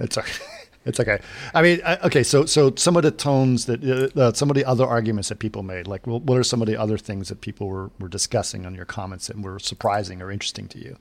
It's 0.00 0.18
okay. 0.18 0.44
It's 0.84 1.00
okay. 1.00 1.18
I 1.54 1.62
mean, 1.62 1.80
I- 1.84 1.98
okay. 2.04 2.22
So, 2.22 2.44
so 2.44 2.74
some 2.76 2.96
of 2.96 3.02
the 3.02 3.10
tones 3.10 3.66
that, 3.66 3.82
uh, 3.82 4.20
uh, 4.20 4.32
some 4.32 4.50
of 4.50 4.56
the 4.56 4.64
other 4.64 4.86
arguments 4.86 5.28
that 5.30 5.38
people 5.38 5.62
made, 5.62 5.86
like, 5.86 6.06
well, 6.06 6.20
what 6.20 6.38
are 6.38 6.44
some 6.44 6.60
of 6.60 6.68
the 6.68 6.76
other 6.76 6.98
things 6.98 7.28
that 7.28 7.40
people 7.40 7.68
were, 7.68 7.90
were 7.98 8.08
discussing 8.08 8.66
on 8.66 8.74
your 8.74 8.84
comments 8.84 9.28
that 9.28 9.40
were 9.40 9.58
surprising 9.58 10.20
or 10.20 10.30
interesting 10.30 10.68
to 10.68 10.78
you? 10.78 10.96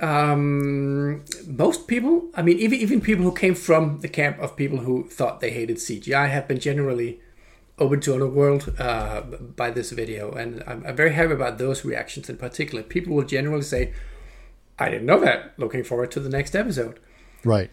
Um, 0.00 1.24
most 1.46 1.86
people, 1.86 2.30
I 2.34 2.40
mean, 2.40 2.58
even 2.58 2.78
even 2.78 3.00
people 3.02 3.24
who 3.24 3.34
came 3.34 3.54
from 3.54 4.00
the 4.00 4.08
camp 4.08 4.38
of 4.38 4.56
people 4.56 4.78
who 4.78 5.06
thought 5.06 5.40
they 5.40 5.50
hated 5.50 5.76
CGI, 5.76 6.30
have 6.30 6.48
been 6.48 6.58
generally 6.58 7.20
open 7.78 8.00
to 8.00 8.14
another 8.14 8.30
world 8.30 8.74
uh, 8.78 9.20
by 9.20 9.70
this 9.70 9.90
video, 9.90 10.32
and 10.32 10.62
I'm, 10.66 10.84
I'm 10.86 10.96
very 10.96 11.12
happy 11.12 11.32
about 11.32 11.58
those 11.58 11.84
reactions 11.84 12.30
in 12.30 12.38
particular. 12.38 12.82
People 12.82 13.14
will 13.14 13.24
generally 13.24 13.62
say, 13.62 13.92
"I 14.78 14.88
didn't 14.88 15.04
know 15.04 15.20
that." 15.20 15.52
Looking 15.58 15.84
forward 15.84 16.10
to 16.12 16.20
the 16.20 16.30
next 16.30 16.56
episode. 16.56 16.98
Right. 17.44 17.70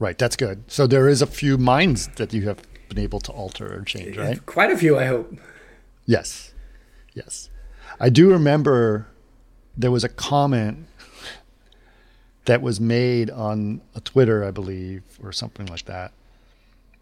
Right. 0.00 0.18
That's 0.18 0.34
good. 0.34 0.64
So 0.66 0.88
there 0.88 1.08
is 1.08 1.22
a 1.22 1.26
few 1.26 1.56
minds 1.58 2.08
that 2.16 2.32
you 2.32 2.48
have 2.48 2.58
been 2.88 2.98
able 2.98 3.20
to 3.20 3.32
alter 3.32 3.72
or 3.72 3.82
change, 3.82 4.16
right? 4.16 4.44
Quite 4.46 4.72
a 4.72 4.76
few, 4.76 4.98
I 4.98 5.04
hope. 5.04 5.32
Yes. 6.06 6.52
Yes. 7.14 7.50
I 8.00 8.08
do 8.08 8.30
remember 8.30 9.06
there 9.76 9.90
was 9.90 10.02
a 10.02 10.08
comment 10.08 10.86
that 12.46 12.62
was 12.62 12.80
made 12.80 13.30
on 13.30 13.82
a 13.94 14.00
Twitter, 14.00 14.42
I 14.42 14.50
believe, 14.50 15.02
or 15.22 15.32
something 15.32 15.66
like 15.66 15.84
that, 15.84 16.12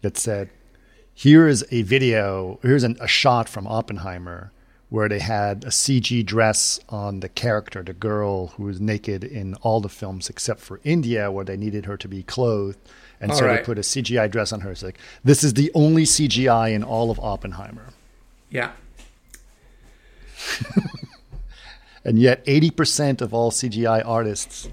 that 0.01 0.17
said, 0.17 0.49
here 1.13 1.47
is 1.47 1.65
a 1.71 1.81
video, 1.83 2.59
here's 2.61 2.83
an, 2.83 2.97
a 2.99 3.07
shot 3.07 3.49
from 3.49 3.65
Oppenheimer 3.65 4.51
where 4.89 5.07
they 5.07 5.19
had 5.19 5.63
a 5.63 5.67
CG 5.67 6.25
dress 6.25 6.79
on 6.89 7.19
the 7.19 7.29
character, 7.29 7.83
the 7.83 7.93
girl 7.93 8.47
who 8.47 8.63
was 8.63 8.81
naked 8.81 9.23
in 9.23 9.53
all 9.55 9.81
the 9.81 9.89
films 9.89 10.29
except 10.29 10.59
for 10.59 10.79
India, 10.83 11.31
where 11.31 11.45
they 11.45 11.57
needed 11.57 11.85
her 11.85 11.97
to 11.97 12.07
be 12.07 12.23
clothed. 12.23 12.79
And 13.21 13.31
All 13.31 13.37
so 13.37 13.47
they 13.47 13.59
put 13.59 13.77
a 13.77 13.81
CGI 13.81 14.31
dress 14.31 14.51
on 14.51 14.61
her. 14.61 14.71
It's 14.71 14.81
like, 14.81 14.97
this 15.23 15.43
is 15.43 15.53
the 15.53 15.71
only 15.75 16.03
CGI 16.03 16.73
in 16.73 16.83
all 16.83 17.11
of 17.11 17.19
Oppenheimer. 17.19 17.87
Yeah. 18.49 18.71
And 22.05 22.17
yet, 22.17 22.45
80% 22.45 23.21
of 23.21 23.33
all 23.33 23.51
CGI 23.51 24.01
artists' 24.05 24.69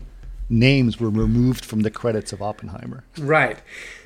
names 0.49 1.01
were 1.01 1.11
removed 1.11 1.65
from 1.65 1.81
the 1.81 1.91
credits 1.91 2.33
of 2.33 2.41
Oppenheimer. 2.41 3.05
Right. 3.19 3.59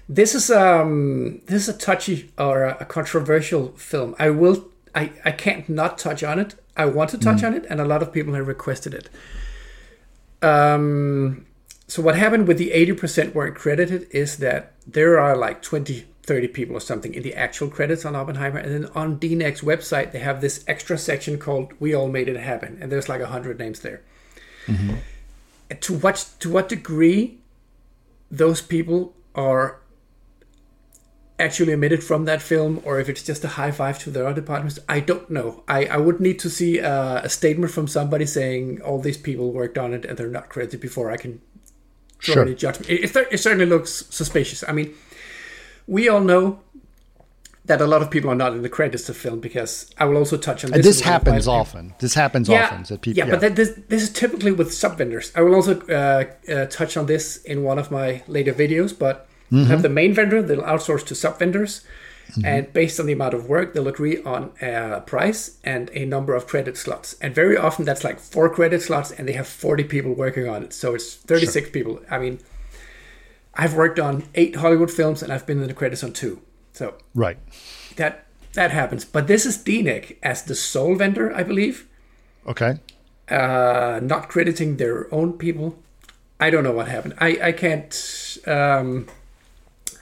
This 0.09 0.35
is 0.35 0.51
um 0.51 1.41
this 1.47 1.69
is 1.69 1.77
a 1.77 1.79
touchy 1.79 2.33
or 2.37 2.65
a 2.65 2.85
controversial 2.85 3.69
film. 3.77 4.17
I 4.19 4.31
will 4.31 4.65
I 4.95 5.13
I 5.25 5.33
can't 5.33 5.69
not 5.69 5.99
touch 5.99 6.23
on 6.23 6.39
it. 6.39 6.55
I 6.77 6.87
want 6.87 7.11
to 7.11 7.19
touch 7.19 7.43
on 7.43 7.55
it, 7.55 7.67
and 7.69 7.81
a 7.81 7.85
lot 7.85 8.03
of 8.03 8.13
people 8.13 8.35
have 8.35 8.49
requested 8.49 8.95
it. 8.95 9.11
Um, 10.43 11.47
so 11.87 12.01
what 12.01 12.17
happened 12.17 12.49
with 12.49 12.57
the 12.57 12.71
80% 12.71 13.35
weren't 13.35 13.57
credited 13.57 14.07
is 14.13 14.39
that 14.39 14.73
there 14.87 15.19
are 15.19 15.37
like 15.37 15.61
20, 15.61 16.07
30 16.23 16.49
people 16.49 16.77
or 16.77 16.81
something 16.81 17.13
in 17.13 17.23
the 17.23 17.35
actual 17.35 17.69
credits 17.69 18.05
on 18.05 18.15
Oppenheimer, 18.17 18.59
and 18.59 18.73
then 18.73 18.91
on 18.95 19.19
DNEG's 19.19 19.61
website 19.61 20.13
they 20.13 20.21
have 20.21 20.41
this 20.41 20.65
extra 20.67 20.97
section 20.97 21.39
called 21.39 21.73
"We 21.81 21.95
All 21.95 22.09
Made 22.09 22.29
It 22.29 22.37
Happen," 22.37 22.79
and 22.81 22.91
there's 22.91 23.09
like 23.09 23.21
a 23.21 23.27
hundred 23.27 23.59
names 23.59 23.81
there. 23.81 24.01
And 25.69 25.81
To 25.81 25.95
what 25.95 26.31
to 26.41 26.51
what 26.51 26.69
degree 26.69 27.39
those 28.31 28.63
people 28.63 29.15
are 29.35 29.80
actually 31.41 31.73
omitted 31.73 32.03
from 32.05 32.25
that 32.27 32.41
film 32.43 32.81
or 32.85 33.01
if 33.01 33.09
it's 33.09 33.23
just 33.23 33.43
a 33.45 33.49
high 33.49 33.71
five 33.71 33.99
to 33.99 34.11
their 34.11 34.27
other 34.27 34.41
departments 34.41 34.79
i 34.89 35.01
don't 35.01 35.29
know 35.31 35.63
i, 35.69 35.87
I 35.87 35.97
would 35.97 36.21
need 36.21 36.39
to 36.41 36.51
see 36.51 36.81
uh, 36.81 37.21
a 37.23 37.29
statement 37.29 37.73
from 37.73 37.87
somebody 37.89 38.27
saying 38.27 38.81
all 38.83 38.99
these 39.01 39.17
people 39.19 39.53
worked 39.53 39.79
on 39.79 39.93
it 39.95 40.05
and 40.05 40.17
they're 40.17 40.29
not 40.41 40.49
credited 40.49 40.81
before 40.81 41.11
i 41.11 41.17
can 41.17 41.41
draw 42.19 42.35
Sure. 42.35 42.43
any 42.45 42.55
judgment 42.55 42.89
it, 42.91 43.05
it, 43.17 43.29
it 43.35 43.39
certainly 43.39 43.67
looks 43.67 43.91
suspicious 44.11 44.63
i 44.69 44.73
mean 44.73 44.95
we 45.87 46.09
all 46.09 46.21
know 46.21 46.61
that 47.65 47.81
a 47.81 47.87
lot 47.87 48.03
of 48.03 48.11
people 48.11 48.31
are 48.31 48.35
not 48.45 48.53
in 48.53 48.63
the 48.63 48.69
credits 48.69 49.09
of 49.09 49.17
film 49.17 49.39
because 49.41 49.91
i 49.99 50.05
will 50.05 50.17
also 50.17 50.37
touch 50.37 50.65
on 50.65 50.73
And 50.75 50.83
this 50.83 50.99
this 50.99 51.01
as 51.03 51.07
one 51.07 51.15
of 51.15 51.25
my- 51.25 51.31
happens 51.31 51.49
often. 51.49 51.95
This 51.99 52.15
happens 52.15 52.49
often. 52.51 52.83
That 52.89 53.01
people, 53.03 53.19
yeah, 53.19 53.27
yeah. 53.27 53.39
but 53.39 53.57
this 53.57 53.71
this 53.89 54.03
is 54.03 54.11
typically 54.13 54.53
with 54.53 54.73
sub 54.73 54.99
vendors. 54.99 55.31
I 55.37 55.41
will 55.43 55.55
also 55.55 55.73
uh, 55.83 56.25
uh, 56.53 56.67
touch 56.67 56.97
on 56.97 57.07
this 57.07 57.25
in 57.53 57.63
one 57.71 57.79
of 57.79 57.91
my 57.91 58.23
later 58.27 58.53
videos. 58.53 58.93
But 58.99 59.29
you 59.51 59.65
have 59.65 59.83
the 59.83 59.89
main 59.89 60.15
vendor; 60.15 60.43
they'll 60.43 60.63
outsource 60.63 61.05
to 61.07 61.15
sub 61.15 61.39
vendors, 61.39 61.85
and 62.45 62.73
based 62.73 63.01
on 63.01 63.07
the 63.07 63.13
amount 63.13 63.35
of 63.35 63.49
work, 63.49 63.75
they'll 63.75 63.89
agree 63.89 64.23
on 64.23 64.53
a 64.63 65.01
price 65.01 65.59
and 65.65 65.91
a 65.93 66.05
number 66.05 66.35
of 66.35 66.47
credit 66.47 66.77
slots. 66.77 67.15
And 67.21 67.35
very 67.35 67.57
often, 67.57 67.85
that's 67.85 68.05
like 68.05 68.21
four 68.21 68.49
credit 68.49 68.83
slots, 68.83 69.11
and 69.11 69.27
they 69.29 69.33
have 69.33 69.49
forty 69.49 69.85
people 69.85 70.15
working 70.15 70.49
on 70.49 70.63
it. 70.63 70.73
So 70.73 70.95
it's 70.95 71.15
thirty 71.15 71.47
six 71.47 71.71
people. 71.71 72.01
I 72.11 72.19
mean, 72.19 72.39
I've 73.55 73.75
worked 73.75 73.99
on 73.99 74.25
eight 74.35 74.57
Hollywood 74.57 74.91
films, 74.91 75.23
and 75.23 75.33
I've 75.33 75.47
been 75.47 75.61
in 75.61 75.69
the 75.69 75.75
credits 75.75 76.05
on 76.05 76.13
two. 76.13 76.41
So 76.73 76.95
right. 77.15 77.37
that 77.97 78.27
that 78.55 78.71
happens. 78.71 79.05
But 79.05 79.27
this 79.27 79.45
is 79.47 79.59
DNEG 79.59 80.17
as 80.23 80.43
the 80.45 80.55
sole 80.55 80.95
vendor, 80.97 81.35
I 81.35 81.43
believe 81.43 81.87
Okay. 82.47 82.79
uh, 83.29 84.01
not 84.03 84.29
crediting 84.29 84.77
their 84.77 85.13
own 85.13 85.35
people. 85.35 85.79
I 86.39 86.51
don't 86.51 86.65
know 86.65 86.73
what 86.73 86.89
happened. 86.89 87.15
I, 87.19 87.39
I 87.43 87.53
can't. 87.53 88.39
Um, 88.47 89.07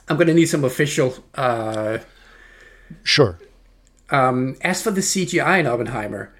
I'm 0.09 0.17
going 0.17 0.27
to 0.27 0.33
need 0.33 0.47
some 0.47 0.63
official. 0.63 1.13
Uh, 1.35 1.99
Sure. 3.03 3.37
um, 4.09 4.57
as 4.61 4.81
for 4.81 4.89
the 4.89 5.01
CGI 5.01 5.59
in 5.59 5.67
Oppenheimer, 5.67 6.33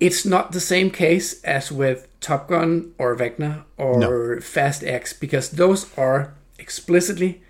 it's 0.00 0.24
not 0.26 0.50
the 0.50 0.60
same 0.60 0.90
case 0.90 1.40
as 1.44 1.70
with 1.70 2.08
Top 2.20 2.48
Gun 2.48 2.92
or 2.98 3.14
Vecna 3.14 3.62
or 3.76 4.40
Fast 4.40 4.82
X 4.82 5.12
because 5.12 5.50
those 5.52 5.96
are 5.96 6.34
explicitly 6.58 7.42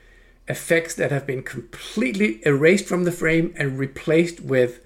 effects 0.46 0.94
that 0.96 1.10
have 1.10 1.26
been 1.26 1.42
completely 1.42 2.40
erased 2.44 2.86
from 2.86 3.04
the 3.04 3.12
frame 3.12 3.54
and 3.56 3.78
replaced 3.78 4.40
with 4.40 4.80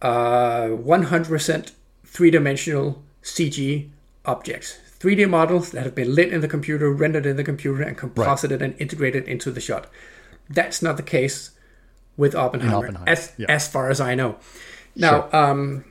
uh, 0.00 0.68
100% 0.68 1.72
three 2.06 2.30
dimensional 2.30 3.02
CG 3.22 3.90
objects. 4.24 4.78
3D 5.04 5.28
models 5.28 5.70
that 5.72 5.84
have 5.84 5.94
been 5.94 6.14
lit 6.14 6.32
in 6.32 6.40
the 6.40 6.48
computer, 6.48 6.90
rendered 6.90 7.26
in 7.26 7.36
the 7.36 7.44
computer, 7.44 7.82
and 7.82 7.96
composited 7.96 8.62
and 8.62 8.74
integrated 8.78 9.28
into 9.28 9.50
the 9.50 9.60
shot. 9.60 9.88
That's 10.48 10.80
not 10.80 10.96
the 10.96 11.02
case 11.02 11.50
with 12.16 12.34
Oppenheimer, 12.34 12.86
Oppenheimer, 12.86 13.08
as, 13.08 13.32
yeah. 13.36 13.46
as 13.48 13.68
far 13.68 13.90
as 13.90 14.00
I 14.00 14.14
know. 14.14 14.36
Now, 14.96 15.28
um, 15.32 15.84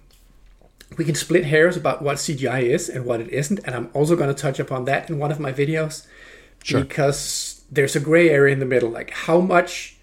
we 0.97 1.05
can 1.05 1.15
split 1.15 1.45
hairs 1.45 1.77
about 1.77 2.01
what 2.01 2.17
CGI 2.17 2.63
is 2.63 2.89
and 2.89 3.05
what 3.05 3.21
it 3.21 3.29
isn't, 3.29 3.59
and 3.65 3.75
I'm 3.75 3.89
also 3.93 4.15
going 4.15 4.33
to 4.33 4.41
touch 4.41 4.59
upon 4.59 4.85
that 4.85 5.09
in 5.09 5.19
one 5.19 5.31
of 5.31 5.39
my 5.39 5.51
videos 5.51 6.07
Sure. 6.63 6.81
because 6.81 7.65
there's 7.69 7.95
a 7.95 7.99
gray 7.99 8.29
area 8.29 8.53
in 8.53 8.59
the 8.59 8.65
middle. 8.65 8.89
Like 8.89 9.11
how 9.11 9.41
much 9.41 9.97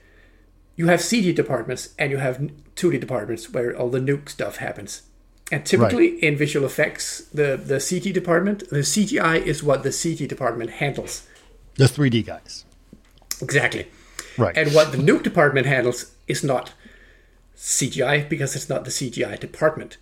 you 0.77 0.87
have 0.89 1.01
CG 1.01 1.35
departments 1.35 1.95
and 1.99 2.11
you 2.11 2.19
have 2.19 2.39
2D 2.77 3.01
departments 3.01 3.51
where 3.51 3.77
all 3.77 3.89
the 3.89 3.99
nuke 3.99 4.29
stuff 4.29 4.57
happens. 4.57 5.03
And 5.51 5.67
typically 5.67 6.23
in 6.23 6.37
visual 6.37 6.65
effects, 6.65 7.23
the, 7.35 7.57
the 7.57 7.77
CG 7.77 8.13
department, 8.13 8.69
the 8.71 8.79
CGI 8.79 9.43
is 9.45 9.63
what 9.63 9.83
the 9.83 9.89
CG 9.89 10.29
department 10.29 10.71
handles. 10.71 11.27
The 11.75 11.85
3D 11.85 12.25
guys. 12.25 12.65
Exactly. 13.43 13.89
Right. 14.39 14.57
And 14.57 14.73
what 14.73 14.93
the 14.93 14.99
nuke 14.99 15.23
department 15.23 15.67
handles 15.67 16.13
is 16.29 16.45
not 16.45 16.73
CGI 17.57 18.29
because 18.29 18.55
it's 18.55 18.69
not 18.69 18.85
the 18.85 18.91
CGI 18.91 19.39
department. 19.39 19.97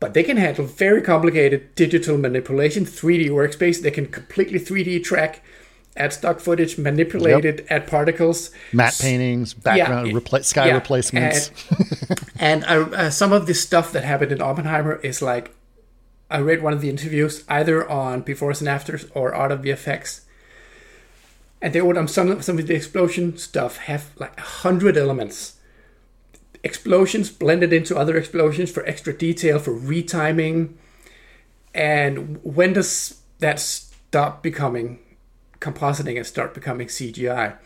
But 0.00 0.14
they 0.14 0.22
can 0.22 0.36
handle 0.36 0.64
very 0.64 1.02
complicated 1.02 1.74
digital 1.74 2.16
manipulation, 2.16 2.84
3D 2.84 3.30
workspace. 3.30 3.82
They 3.82 3.90
can 3.90 4.06
completely 4.06 4.60
3D 4.60 5.02
track, 5.02 5.42
add 5.98 6.12
stock 6.12 6.40
footage, 6.40 6.78
manipulated 6.78 7.58
Yep. 7.58 7.66
add 7.70 7.86
particles. 7.86 8.50
Matte 8.72 8.98
paintings, 9.00 9.52
background, 9.54 10.08
it- 10.08 10.14
repla- 10.14 10.44
sky 10.44 10.68
yeah, 10.68 10.74
replacements. 10.74 11.50
And, 12.38 12.64
and 12.64 12.64
I, 12.64 12.76
uh, 12.76 13.10
some 13.10 13.32
of 13.32 13.46
this 13.46 13.60
stuff 13.60 13.92
that 13.92 14.04
happened 14.04 14.32
in 14.32 14.40
Oppenheimer 14.40 14.96
is 15.02 15.20
like, 15.20 15.50
I 16.30 16.38
read 16.38 16.62
one 16.62 16.72
of 16.72 16.80
the 16.80 16.90
interviews 16.90 17.42
either 17.48 17.88
on 17.88 18.22
Befores 18.22 18.60
and 18.60 18.68
Afters 18.68 19.06
or 19.14 19.34
Art 19.34 19.50
of 19.52 19.60
VFX, 19.62 20.20
and 21.60 21.72
they 21.72 21.80
would 21.82 21.96
on 21.96 22.06
some 22.06 22.40
some 22.42 22.58
of 22.58 22.66
the 22.66 22.74
explosion 22.74 23.36
stuff 23.38 23.78
have 23.78 24.10
like 24.18 24.36
a 24.38 24.42
hundred 24.42 24.96
elements, 24.96 25.54
explosions 26.62 27.30
blended 27.30 27.72
into 27.72 27.96
other 27.96 28.16
explosions 28.16 28.70
for 28.70 28.84
extra 28.86 29.12
detail 29.12 29.58
for 29.58 29.72
retiming, 29.72 30.74
and 31.74 32.38
when 32.44 32.74
does 32.74 33.20
that 33.38 33.58
stop 33.58 34.42
becoming 34.42 34.98
compositing 35.60 36.16
and 36.16 36.26
start 36.26 36.54
becoming 36.54 36.88
CGI? 36.88 37.56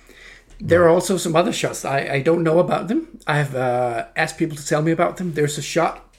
There 0.61 0.85
are 0.85 0.89
also 0.89 1.17
some 1.17 1.35
other 1.35 1.53
shots. 1.53 1.85
I, 1.85 1.99
I 2.01 2.23
don't 2.23 2.43
know 2.43 2.59
about 2.59 2.89
them. 2.89 3.19
I've 3.27 3.55
uh, 3.55 4.07
asked 4.15 4.39
people 4.39 4.57
to 4.57 4.67
tell 4.67 4.83
me 4.83 4.93
about 4.93 5.17
them. 5.17 5.33
There's 5.35 5.59
a 5.59 5.63
shot 5.63 6.15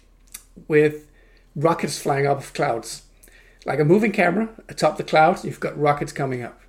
with 0.67 1.07
rockets 1.55 1.99
flying 1.99 2.27
up 2.27 2.39
of 2.39 2.53
clouds. 2.53 3.03
Like 3.65 3.79
a 3.79 3.85
moving 3.85 4.11
camera 4.11 4.49
atop 4.67 4.97
the 4.97 5.03
clouds, 5.03 5.45
you've 5.45 5.59
got 5.59 5.79
rockets 5.79 6.11
coming 6.11 6.43
up. 6.43 6.59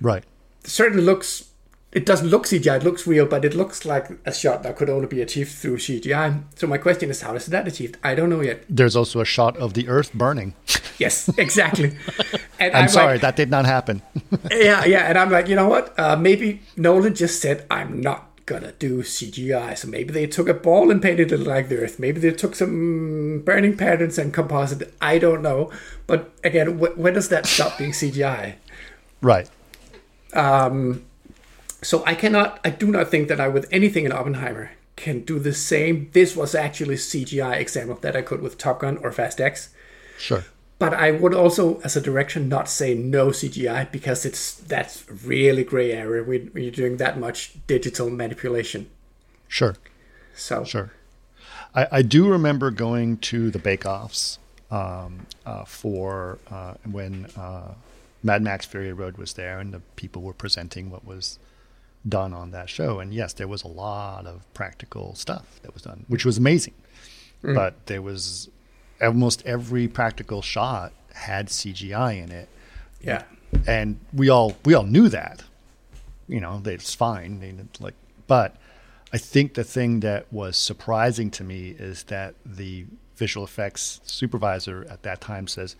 right. 0.00 0.24
It 0.64 0.70
certainly 0.70 1.02
looks, 1.02 1.50
it 1.92 2.04
doesn't 2.04 2.28
look 2.28 2.44
CGI, 2.46 2.76
it 2.76 2.84
looks 2.84 3.06
real, 3.06 3.24
but 3.26 3.44
it 3.44 3.54
looks 3.54 3.84
like 3.84 4.10
a 4.26 4.32
shot 4.32 4.62
that 4.62 4.76
could 4.76 4.90
only 4.90 5.06
be 5.06 5.22
achieved 5.22 5.52
through 5.52 5.78
CGI. 5.78 6.42
So 6.56 6.66
my 6.66 6.76
question 6.78 7.10
is, 7.10 7.22
how 7.22 7.34
is 7.34 7.46
that 7.46 7.66
achieved? 7.66 7.96
I 8.04 8.14
don't 8.14 8.28
know 8.28 8.42
yet. 8.42 8.64
There's 8.68 8.94
also 8.94 9.20
a 9.20 9.24
shot 9.24 9.56
of 9.56 9.74
the 9.74 9.88
Earth 9.88 10.12
burning. 10.12 10.54
Yes, 10.98 11.28
exactly. 11.38 11.96
And 12.58 12.74
I'm, 12.74 12.82
like, 12.82 12.90
sorry, 12.90 13.18
that 13.18 13.36
did 13.36 13.50
not 13.50 13.66
happen. 13.66 14.02
yeah, 14.50 14.84
yeah. 14.84 15.08
And 15.08 15.16
I'm 15.16 15.30
like, 15.30 15.46
you 15.46 15.54
know 15.54 15.68
what? 15.68 15.96
Uh, 15.96 16.16
maybe 16.16 16.60
Nolan 16.76 17.14
just 17.14 17.40
said, 17.40 17.64
I'm 17.70 18.00
not 18.00 18.28
gonna 18.46 18.72
do 18.80 19.04
CGI. 19.04 19.78
So 19.78 19.86
maybe 19.86 20.12
they 20.12 20.26
took 20.26 20.48
a 20.48 20.54
ball 20.54 20.90
and 20.90 21.00
painted 21.00 21.30
it 21.30 21.38
like 21.38 21.68
the 21.68 21.78
Earth. 21.78 22.00
Maybe 22.00 22.18
they 22.18 22.32
took 22.32 22.56
some 22.56 23.42
burning 23.44 23.76
patterns 23.76 24.18
and 24.18 24.34
composite. 24.34 24.92
I 25.00 25.18
don't 25.18 25.40
know. 25.40 25.70
But 26.08 26.32
again, 26.42 26.78
wh- 26.80 26.98
when 26.98 27.14
does 27.14 27.28
that 27.28 27.46
stop 27.46 27.78
being 27.78 27.92
CGI? 27.92 28.56
right. 29.20 29.48
So 31.82 32.04
I 32.04 32.14
cannot, 32.14 32.60
I 32.64 32.70
do 32.70 32.88
not 32.88 33.08
think 33.08 33.28
that 33.28 33.40
I, 33.40 33.48
with 33.48 33.66
anything 33.70 34.04
in 34.04 34.12
Oppenheimer, 34.12 34.72
can 34.96 35.20
do 35.20 35.38
the 35.38 35.54
same. 35.54 36.10
This 36.12 36.34
was 36.34 36.54
actually 36.54 36.96
CGI 36.96 37.58
example 37.58 37.96
that 38.00 38.16
I 38.16 38.22
could 38.22 38.42
with 38.42 38.58
Top 38.58 38.80
Gun 38.80 38.98
or 38.98 39.12
Fast 39.12 39.40
X. 39.40 39.70
Sure. 40.18 40.44
But 40.78 40.94
I 40.94 41.10
would 41.10 41.34
also, 41.34 41.80
as 41.80 41.96
a 41.96 42.00
direction, 42.00 42.48
not 42.48 42.68
say 42.68 42.94
no 42.94 43.28
CGI 43.28 43.90
because 43.90 44.24
it's 44.24 44.54
that's 44.54 45.04
really 45.24 45.64
gray 45.64 45.92
area 45.92 46.22
when 46.22 46.50
you're 46.54 46.70
doing 46.70 46.98
that 46.98 47.18
much 47.18 47.54
digital 47.66 48.10
manipulation. 48.10 48.88
Sure. 49.48 49.76
So 50.34 50.64
Sure. 50.64 50.92
I, 51.74 51.86
I 51.92 52.02
do 52.02 52.28
remember 52.28 52.70
going 52.70 53.18
to 53.18 53.50
the 53.50 53.58
bake 53.58 53.86
offs 53.86 54.38
um, 54.70 55.26
uh, 55.44 55.64
for 55.64 56.38
uh, 56.50 56.74
when 56.90 57.26
uh, 57.36 57.74
Mad 58.22 58.42
Max 58.42 58.66
Fury 58.66 58.92
Road 58.92 59.16
was 59.16 59.34
there 59.34 59.58
and 59.58 59.72
the 59.72 59.80
people 59.96 60.22
were 60.22 60.32
presenting 60.32 60.90
what 60.90 61.04
was 61.04 61.38
done 62.06 62.32
on 62.32 62.50
that 62.50 62.68
show. 62.68 63.00
And 63.00 63.14
yes, 63.14 63.32
there 63.32 63.48
was 63.48 63.62
a 63.62 63.68
lot 63.68 64.26
of 64.26 64.42
practical 64.54 65.14
stuff 65.14 65.60
that 65.62 65.72
was 65.72 65.82
done, 65.82 66.04
which 66.08 66.24
was 66.24 66.38
amazing. 66.38 66.74
Mm. 67.42 67.54
But 67.54 67.86
there 67.86 68.02
was 68.02 68.48
almost 69.00 69.44
every 69.46 69.88
practical 69.88 70.42
shot 70.42 70.92
had 71.14 71.48
CGI 71.48 72.22
in 72.22 72.32
it. 72.32 72.48
yeah, 73.00 73.22
and 73.66 73.98
we 74.12 74.28
all 74.28 74.56
we 74.64 74.74
all 74.74 74.84
knew 74.84 75.08
that 75.08 75.42
you 76.28 76.40
know 76.40 76.60
it's 76.64 76.94
fine 76.94 77.40
they, 77.40 77.54
like 77.80 77.94
but 78.26 78.56
i 79.12 79.18
think 79.18 79.54
the 79.54 79.64
thing 79.64 80.00
that 80.00 80.30
was 80.32 80.56
surprising 80.56 81.30
to 81.30 81.44
me 81.44 81.70
is 81.78 82.04
that 82.04 82.34
the 82.44 82.84
visual 83.16 83.44
effects 83.44 84.00
supervisor 84.04 84.86
at 84.90 85.02
that 85.02 85.20
time 85.20 85.46
says 85.46 85.76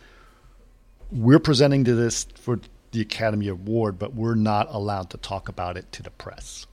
we're 1.10 1.38
presenting 1.38 1.84
to 1.84 1.94
this 1.94 2.26
for 2.34 2.60
the 2.92 3.00
academy 3.00 3.48
award 3.48 3.98
but 3.98 4.14
we're 4.14 4.34
not 4.34 4.66
allowed 4.70 5.10
to 5.10 5.16
talk 5.18 5.48
about 5.48 5.76
it 5.76 5.90
to 5.92 6.02
the 6.02 6.10
press 6.10 6.66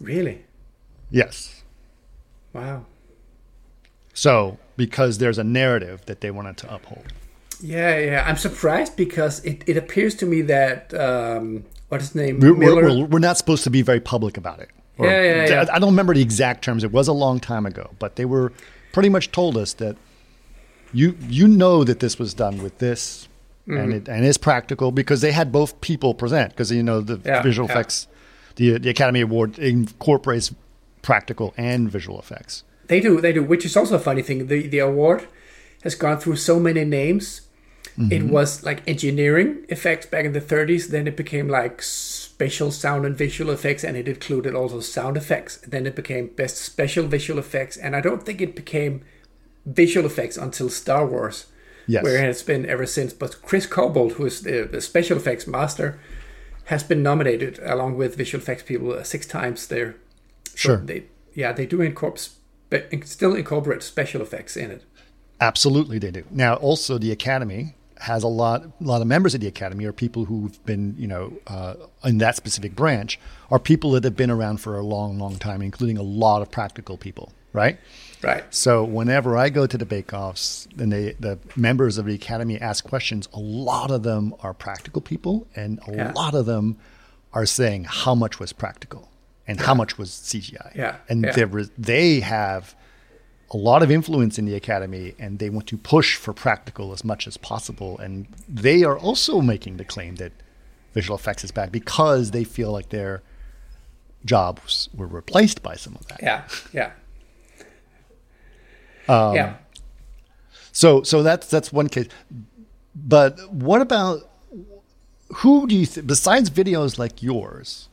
really, 0.00 0.44
yes 1.10 1.62
wow. 2.52 2.84
so 4.14 4.58
because 4.76 5.18
there's 5.18 5.38
a 5.38 5.44
narrative 5.44 6.04
that 6.06 6.20
they 6.20 6.30
wanted 6.30 6.56
to 6.56 6.72
uphold 6.72 7.12
Yeah, 7.60 7.98
yeah. 7.98 8.24
I'm 8.26 8.36
surprised 8.36 8.96
because 8.96 9.44
it, 9.44 9.64
it 9.66 9.76
appears 9.76 10.14
to 10.16 10.26
me 10.26 10.42
that 10.42 10.94
um, 10.94 11.64
what's 11.88 12.04
his 12.04 12.14
name 12.14 12.38
we're, 12.40 12.54
Miller. 12.54 12.84
we're, 12.84 13.04
we're, 13.06 13.18
not 13.18 13.36
supposed 13.36 13.64
to 13.64 13.70
be 13.70 13.82
very 13.82 14.00
public 14.00 14.36
about 14.36 14.60
it. 14.60 14.70
Or- 14.96 15.06
Yeah, 15.06 15.22
yeah, 15.22 15.46
yeah. 15.64 15.66
I 15.72 15.78
don't 15.78 15.90
remember 15.90 16.14
the 16.14 16.22
exact 16.22 16.62
terms. 16.62 16.84
It 16.84 16.92
was 16.92 17.08
a 17.08 17.12
long 17.12 17.40
time 17.40 17.66
ago, 17.66 17.90
but 17.98 18.14
they 18.16 18.24
were 18.24 18.52
pretty 18.92 19.08
much 19.08 19.32
told 19.32 19.56
us 19.56 19.72
that 19.74 19.96
you 20.92 21.16
you 21.28 21.48
know 21.48 21.84
that 21.84 22.00
this 22.00 22.18
was 22.18 22.32
done 22.34 22.62
with 22.62 22.78
this, 22.78 23.28
Mm-hmm. 23.68 23.78
and 23.80 23.92
it 23.94 24.08
and 24.08 24.24
it's 24.24 24.38
practical 24.38 24.90
because 24.92 25.20
they 25.20 25.32
had 25.32 25.52
both 25.52 25.78
people 25.82 26.14
present 26.14 26.50
because 26.52 26.72
you 26.72 26.82
know 26.82 27.00
the 27.02 27.20
Yeah, 27.24 27.42
visual 27.42 27.68
yeah. 27.68 27.74
effects, 27.74 28.08
the 28.56 28.78
the 28.78 28.88
Academy 28.88 29.20
Award 29.20 29.58
incorporates 29.58 30.54
practical 31.02 31.52
and 31.56 31.90
visual 31.90 32.18
effects. 32.18 32.64
They 32.86 33.00
do, 33.00 33.20
they 33.20 33.32
do, 33.34 33.42
which 33.42 33.64
is 33.66 33.76
also 33.76 33.96
a 33.96 33.98
funny 33.98 34.22
thing. 34.22 34.46
The 34.46 34.66
the 34.68 34.78
award 34.78 35.28
has 35.82 35.94
gone 35.94 36.18
through 36.18 36.36
so 36.36 36.58
many 36.58 36.84
names. 36.84 37.42
It 38.10 38.22
was 38.30 38.62
like 38.62 38.80
engineering 38.86 39.64
effects 39.68 40.06
back 40.06 40.24
in 40.24 40.32
the 40.32 40.40
30s. 40.40 40.86
Then 40.90 41.08
it 41.08 41.16
became 41.16 41.48
like 41.48 41.82
special 41.82 42.70
sound 42.70 43.04
and 43.04 43.16
visual 43.18 43.50
effects, 43.52 43.82
and 43.84 43.96
it 43.96 44.06
included 44.06 44.54
also 44.54 44.78
sound 44.80 45.16
effects. 45.16 45.56
Then 45.66 45.84
it 45.84 45.96
became 45.96 46.28
best 46.28 46.56
special 46.58 47.08
visual 47.08 47.40
effects, 47.40 47.76
and 47.76 47.96
I 47.96 48.00
don't 48.00 48.22
think 48.24 48.40
it 48.40 48.54
became 48.54 49.02
visual 49.66 50.06
effects 50.06 50.36
until 50.36 50.68
Star 50.70 51.04
Wars, 51.06 51.46
Yes. 51.88 52.04
where 52.04 52.28
it's 52.28 52.42
been 52.42 52.66
ever 52.66 52.86
since. 52.86 53.12
But 53.12 53.42
Chris 53.42 53.66
Corbould, 53.66 54.12
who 54.12 54.26
is 54.26 54.42
the, 54.42 54.68
the 54.70 54.80
special 54.80 55.16
effects 55.16 55.46
master, 55.46 55.98
has 56.66 56.84
been 56.84 57.02
nominated 57.02 57.58
along 57.64 57.96
with 57.96 58.14
visual 58.14 58.42
effects 58.42 58.62
people 58.62 58.92
uh, 58.92 59.02
six 59.02 59.26
times 59.26 59.66
there. 59.66 59.96
So 60.44 60.56
Sure. 60.56 60.76
They, 60.78 61.04
yeah, 61.34 61.52
they 61.52 61.66
do 61.66 61.80
incorporate, 61.80 62.30
still 63.04 63.34
incorporate 63.34 63.82
special 63.82 64.20
effects 64.20 64.56
in 64.56 64.70
it. 64.70 64.84
Absolutely, 65.40 65.98
they 65.98 66.10
do. 66.10 66.24
Now, 66.30 66.54
also 66.54 66.98
the 66.98 67.12
Academy 67.12 67.74
has 68.00 68.22
a 68.22 68.28
lot, 68.28 68.64
a 68.64 68.72
lot 68.80 69.00
of 69.00 69.06
members 69.06 69.34
of 69.34 69.40
the 69.40 69.46
Academy 69.46 69.84
are 69.84 69.92
people 69.92 70.24
who've 70.24 70.64
been, 70.66 70.94
you 70.98 71.06
know, 71.06 71.32
uh, 71.46 71.74
in 72.04 72.18
that 72.18 72.36
specific 72.36 72.74
branch, 72.76 73.18
are 73.50 73.58
people 73.58 73.92
that 73.92 74.04
have 74.04 74.16
been 74.16 74.30
around 74.30 74.58
for 74.58 74.76
a 74.76 74.82
long, 74.82 75.18
long 75.18 75.36
time, 75.36 75.62
including 75.62 75.96
a 75.96 76.02
lot 76.02 76.42
of 76.42 76.50
practical 76.50 76.96
people, 76.96 77.32
right? 77.52 77.78
Right. 78.22 78.44
So 78.52 78.82
whenever 78.84 79.36
I 79.36 79.48
go 79.48 79.66
to 79.66 79.78
the 79.78 79.86
bake-offs 79.86 80.66
and 80.78 80.92
they, 80.92 81.12
the 81.20 81.38
members 81.56 81.98
of 81.98 82.06
the 82.06 82.14
Academy 82.14 82.60
ask 82.60 82.84
questions, 82.84 83.28
a 83.32 83.38
lot 83.38 83.90
of 83.90 84.02
them 84.02 84.34
are 84.42 84.52
practical 84.54 85.00
people, 85.00 85.46
and 85.54 85.78
a 85.86 85.94
Yeah. 85.94 86.12
lot 86.12 86.34
of 86.34 86.46
them 86.46 86.78
are 87.32 87.46
saying 87.46 87.84
how 87.88 88.14
much 88.14 88.40
was 88.40 88.52
practical 88.52 89.08
and 89.46 89.60
how 89.60 89.74
much 89.74 89.98
was 89.98 90.10
CGI. 90.10 90.72
Yeah, 90.74 90.96
and 91.08 91.24
yeah. 91.24 91.66
they 91.78 92.20
have 92.20 92.74
a 93.50 93.56
lot 93.56 93.82
of 93.82 93.90
influence 93.90 94.38
in 94.38 94.44
the 94.44 94.54
academy 94.54 95.14
and 95.18 95.38
they 95.38 95.48
want 95.48 95.66
to 95.68 95.76
push 95.78 96.16
for 96.16 96.34
practical 96.34 96.92
as 96.92 97.02
much 97.02 97.26
as 97.26 97.38
possible 97.38 97.96
and 97.98 98.26
they 98.46 98.84
are 98.84 98.98
also 98.98 99.40
making 99.40 99.78
the 99.78 99.84
claim 99.86 100.16
that 100.16 100.32
visual 100.92 101.16
effects 101.16 101.44
is 101.44 101.50
bad 101.50 101.72
because 101.72 102.32
they 102.32 102.44
feel 102.44 102.70
like 102.72 102.90
their 102.90 103.22
jobs 104.24 104.90
were 104.94 105.06
replaced 105.06 105.62
by 105.62 105.74
some 105.76 105.94
of 105.94 106.06
that 106.08 106.20
Yeah. 106.22 106.42
Yeah. 106.74 106.90
Um, 109.08 109.34
yeah. 109.34 109.54
so 110.72 111.02
so 111.02 111.22
that's 111.22 111.48
that's 111.48 111.72
one 111.72 111.88
case 111.88 112.08
but 112.94 113.38
what 113.50 113.80
about 113.80 114.28
who 115.36 115.66
do 115.66 115.74
you 115.74 115.86
th- 115.86 116.06
besides 116.06 116.50
videos 116.50 116.98
like 116.98 117.22
yours 117.22 117.88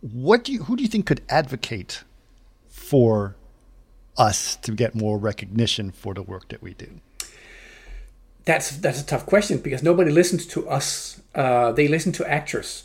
what 0.00 0.44
do 0.44 0.52
you 0.52 0.64
who 0.64 0.76
do 0.76 0.82
you 0.82 0.88
think 0.88 1.06
could 1.06 1.22
advocate 1.28 2.04
for 2.68 3.36
us 4.18 4.56
to 4.56 4.72
get 4.72 4.94
more 4.94 5.18
recognition 5.18 5.90
for 5.90 6.14
the 6.14 6.22
work 6.22 6.48
that 6.48 6.62
we 6.62 6.74
do 6.74 6.88
That's 8.44 8.76
that's 8.78 9.00
a 9.00 9.06
tough 9.06 9.24
question 9.26 9.58
because 9.58 9.82
nobody 9.82 10.10
listens 10.12 10.46
to 10.48 10.68
us. 10.68 11.20
Uh, 11.34 11.72
they 11.72 11.88
listen 11.88 12.12
to 12.12 12.30
actors. 12.30 12.83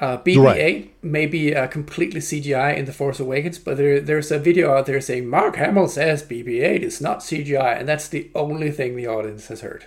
Uh, 0.00 0.18
BB-8 0.18 0.38
Right. 0.42 0.94
may 1.02 1.26
be 1.26 1.54
uh, 1.54 1.68
completely 1.68 2.20
CGI 2.20 2.76
in 2.76 2.84
The 2.84 2.92
Force 2.92 3.20
Awakens, 3.20 3.58
but 3.58 3.76
there, 3.76 4.00
there's 4.00 4.32
a 4.32 4.38
video 4.38 4.74
out 4.74 4.86
there 4.86 5.00
saying 5.00 5.28
Mark 5.28 5.56
Hamill 5.56 5.86
says 5.88 6.22
BB-8 6.22 6.80
is 6.80 7.00
not 7.00 7.20
CGI, 7.20 7.78
and 7.78 7.88
that's 7.88 8.08
the 8.08 8.30
only 8.34 8.70
thing 8.72 8.96
the 8.96 9.06
audience 9.06 9.46
has 9.48 9.60
heard. 9.60 9.86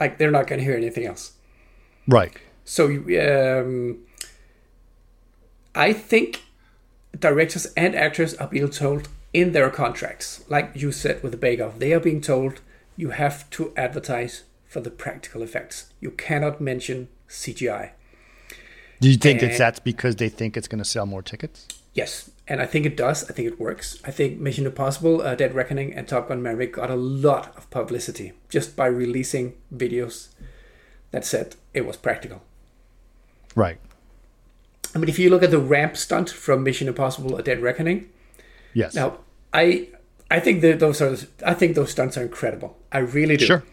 Like 0.00 0.18
they're 0.18 0.32
not 0.32 0.46
going 0.48 0.58
to 0.58 0.64
hear 0.64 0.76
anything 0.76 1.06
else. 1.06 1.32
right 2.08 2.36
So 2.64 2.86
um, 2.86 3.98
I 5.74 5.92
think 5.92 6.42
directors 7.18 7.66
and 7.76 7.94
actors 7.94 8.34
are 8.34 8.48
being 8.48 8.68
told 8.70 9.08
in 9.32 9.52
their 9.52 9.70
contracts, 9.70 10.44
like 10.48 10.72
you 10.74 10.90
said 10.90 11.22
with 11.22 11.32
the 11.32 11.38
Bake 11.38 11.60
Off, 11.60 11.78
they 11.78 11.92
are 11.92 12.00
being 12.00 12.20
told 12.20 12.60
you 12.96 13.10
have 13.10 13.48
to 13.50 13.72
advertise 13.76 14.42
for 14.66 14.80
the 14.80 14.90
practical 14.90 15.42
effects. 15.42 15.92
You 16.00 16.10
cannot 16.10 16.60
mention 16.60 17.08
CGI. 17.28 17.90
Do 19.00 19.08
you 19.10 19.16
think 19.16 19.42
it's 19.42 19.58
that's 19.58 19.78
because 19.80 20.16
they 20.16 20.28
think 20.28 20.56
it's 20.56 20.68
going 20.68 20.78
to 20.78 20.84
sell 20.84 21.06
more 21.06 21.22
tickets? 21.22 21.66
Yes, 21.94 22.30
and 22.46 22.60
I 22.60 22.66
think 22.66 22.86
it 22.86 22.96
does. 22.96 23.28
I 23.28 23.32
think 23.32 23.48
it 23.48 23.58
works. 23.58 23.98
I 24.04 24.10
think 24.10 24.38
Mission 24.38 24.66
Impossible, 24.66 25.22
uh, 25.22 25.34
Dead 25.34 25.54
Reckoning, 25.54 25.92
and 25.94 26.06
Top 26.06 26.28
Gun 26.28 26.42
Maverick 26.42 26.74
got 26.74 26.90
a 26.90 26.94
lot 26.94 27.56
of 27.56 27.68
publicity 27.70 28.32
just 28.48 28.76
by 28.76 28.86
releasing 28.86 29.54
videos 29.74 30.28
that 31.10 31.24
said 31.24 31.56
it 31.74 31.86
was 31.86 31.96
practical. 31.96 32.42
Right. 33.56 33.78
I 34.94 34.98
mean, 34.98 35.08
if 35.08 35.18
you 35.18 35.30
look 35.30 35.42
at 35.42 35.50
the 35.50 35.58
ramp 35.58 35.96
stunt 35.96 36.30
from 36.30 36.62
Mission 36.62 36.86
Impossible: 36.86 37.36
A 37.36 37.42
Dead 37.42 37.60
Reckoning, 37.60 38.08
Yes. 38.74 38.94
now 38.94 39.18
I 39.52 39.88
I 40.30 40.38
think 40.40 40.60
that 40.62 40.78
those 40.78 41.00
are 41.00 41.16
I 41.44 41.54
think 41.54 41.74
those 41.74 41.90
stunts 41.90 42.16
are 42.16 42.22
incredible. 42.22 42.76
I 42.92 42.98
really 42.98 43.36
do. 43.36 43.46
Sure. 43.46 43.64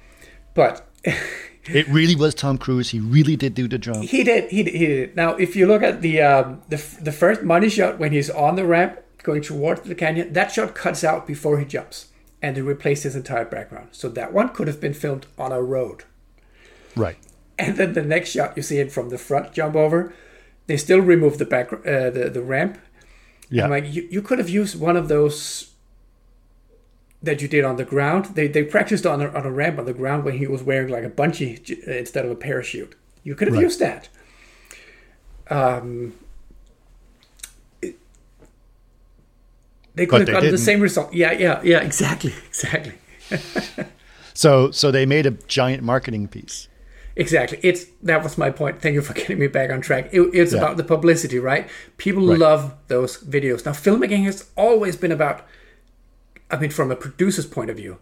But 0.53 0.87
It 1.69 1.87
really 1.87 2.15
was 2.15 2.33
Tom 2.35 2.57
Cruise. 2.57 2.89
He 2.89 2.99
really 2.99 3.35
did 3.35 3.53
do 3.53 3.67
the 3.67 3.77
jump. 3.77 4.03
he 4.03 4.23
did 4.23 4.49
he 4.51 4.63
did, 4.63 4.73
he 4.73 4.85
did. 4.85 5.15
Now, 5.15 5.35
if 5.35 5.55
you 5.55 5.67
look 5.67 5.83
at 5.83 6.01
the 6.01 6.21
um, 6.21 6.61
the 6.69 6.77
the 7.01 7.11
first 7.11 7.43
money 7.43 7.69
shot 7.69 7.99
when 7.99 8.11
he's 8.11 8.29
on 8.29 8.55
the 8.55 8.65
ramp 8.65 8.99
going 9.23 9.41
towards 9.41 9.81
the 9.81 9.95
canyon, 9.95 10.33
that 10.33 10.51
shot 10.51 10.75
cuts 10.75 11.03
out 11.03 11.27
before 11.27 11.59
he 11.59 11.65
jumps, 11.65 12.07
and 12.41 12.55
they 12.55 12.61
replaced 12.61 13.03
his 13.03 13.15
entire 13.15 13.45
background. 13.45 13.89
So 13.91 14.09
that 14.09 14.33
one 14.33 14.49
could 14.49 14.67
have 14.67 14.79
been 14.79 14.93
filmed 14.93 15.25
on 15.37 15.51
a 15.51 15.61
road. 15.61 16.03
Right. 16.95 17.17
And 17.59 17.77
then 17.77 17.93
the 17.93 18.03
next 18.03 18.29
shot, 18.29 18.55
you 18.55 18.63
see 18.63 18.79
it 18.79 18.91
from 18.91 19.09
the 19.09 19.17
front 19.17 19.53
jump 19.53 19.75
over. 19.75 20.13
They 20.67 20.77
still 20.77 20.99
remove 20.99 21.37
the 21.37 21.45
back 21.45 21.73
uh, 21.73 22.09
the 22.09 22.29
the 22.33 22.41
ramp. 22.41 22.79
Yeah. 23.49 23.63
I'm 23.63 23.69
like, 23.69 23.93
you, 23.93 24.07
you 24.11 24.21
could 24.21 24.39
have 24.39 24.49
used 24.49 24.79
one 24.79 24.97
of 24.97 25.07
those 25.07 25.73
that 27.23 27.41
you 27.41 27.47
did 27.47 27.63
on 27.65 27.75
the 27.77 27.85
ground. 27.85 28.25
They 28.35 28.47
they 28.47 28.63
practiced 28.63 29.05
on 29.05 29.21
a, 29.21 29.29
on 29.29 29.45
a 29.45 29.51
ramp 29.51 29.79
on 29.79 29.85
the 29.85 29.93
ground 29.93 30.23
when 30.23 30.37
he 30.37 30.47
was 30.47 30.63
wearing 30.63 30.89
like 30.89 31.03
a 31.03 31.09
bungee 31.09 31.61
j- 31.63 31.81
uh, 31.87 31.91
instead 31.91 32.25
of 32.25 32.31
a 32.31 32.35
parachute. 32.35 32.95
You 33.23 33.35
could 33.35 33.47
have 33.47 33.55
Right. 33.55 33.63
used 33.63 33.79
that. 33.79 34.09
Um, 35.49 36.13
it- 37.81 37.97
they 39.95 40.05
But 40.05 40.09
could 40.09 40.19
have 40.21 40.27
they 40.27 40.33
gotten 40.33 40.51
the 40.51 40.57
same 40.57 40.79
result. 40.81 41.13
Yeah, 41.13 41.31
yeah, 41.33 41.61
yeah, 41.63 41.79
exactly, 41.81 42.33
exactly. 42.47 42.93
So 44.33 44.71
so 44.71 44.91
they 44.91 45.05
made 45.05 45.25
a 45.25 45.31
giant 45.47 45.83
marketing 45.83 46.27
piece. 46.27 46.67
Exactly. 47.15 47.59
It's 47.63 47.85
that 48.03 48.21
was 48.23 48.37
my 48.37 48.51
point. 48.51 48.79
Thank 48.81 48.93
you 48.93 49.01
for 49.01 49.13
getting 49.19 49.39
me 49.39 49.47
back 49.47 49.71
on 49.71 49.81
track. 49.81 50.09
It, 50.13 50.21
it's 50.33 50.51
Yeah. 50.53 50.59
about 50.59 50.77
the 50.77 50.83
publicity, 50.83 51.39
right? 51.39 51.67
People 51.97 52.27
Right. 52.27 52.37
love 52.37 52.75
those 52.89 53.17
videos. 53.17 53.65
Now, 53.65 53.71
filmmaking 53.71 54.23
has 54.25 54.45
always 54.55 54.95
been 54.95 55.11
about, 55.11 55.41
I 56.49 56.57
mean, 56.57 56.69
from 56.71 56.91
a 56.91 56.95
producer's 56.95 57.45
point 57.45 57.69
of 57.69 57.77
view, 57.77 57.97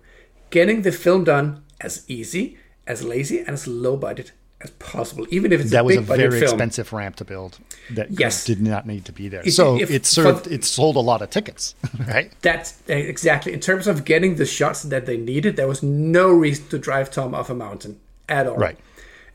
getting 0.50 0.82
the 0.84 0.92
film 0.92 1.24
done 1.24 1.64
as 1.82 2.04
easy, 2.08 2.58
as 2.88 3.04
lazy, 3.04 3.40
and 3.40 3.50
as 3.50 3.68
low 3.68 3.98
budget 3.98 4.32
as 4.62 4.70
possible. 4.72 5.28
Even 5.32 5.52
if 5.52 5.60
it's 5.62 5.72
That 5.72 5.82
a 5.82 5.84
was 5.84 5.96
big 5.98 6.04
a 6.10 6.16
very 6.16 6.40
film. 6.40 6.44
expensive 6.44 6.94
ramp 6.94 7.18
to 7.18 7.26
build. 7.26 7.58
That 7.92 8.08
Yes. 8.20 8.46
did 8.46 8.62
not 8.62 8.88
need 8.88 9.04
to 9.06 9.12
be 9.12 9.28
there. 9.28 9.46
So 9.50 9.80
if- 9.80 9.92
it 9.92 10.06
served. 10.06 10.48
it 10.48 10.64
sold 10.64 10.96
a 10.96 11.00
lot 11.02 11.22
of 11.22 11.30
tickets, 11.30 11.76
right? 12.08 12.32
That's 12.42 12.74
uh, 12.90 12.94
exactly 12.94 13.52
in 13.54 13.60
terms 13.60 13.86
of 13.88 14.06
getting 14.06 14.36
the 14.36 14.46
shots 14.46 14.84
that 14.84 15.06
they 15.06 15.18
needed. 15.18 15.56
There 15.58 15.68
was 15.68 15.84
no 15.84 16.30
reason 16.30 16.68
to 16.70 16.78
drive 16.80 17.12
Tom 17.12 17.36
off 17.36 17.50
a 17.50 17.56
mountain 17.56 18.00
at 18.30 18.48
all. 18.48 18.56
Right. 18.58 18.78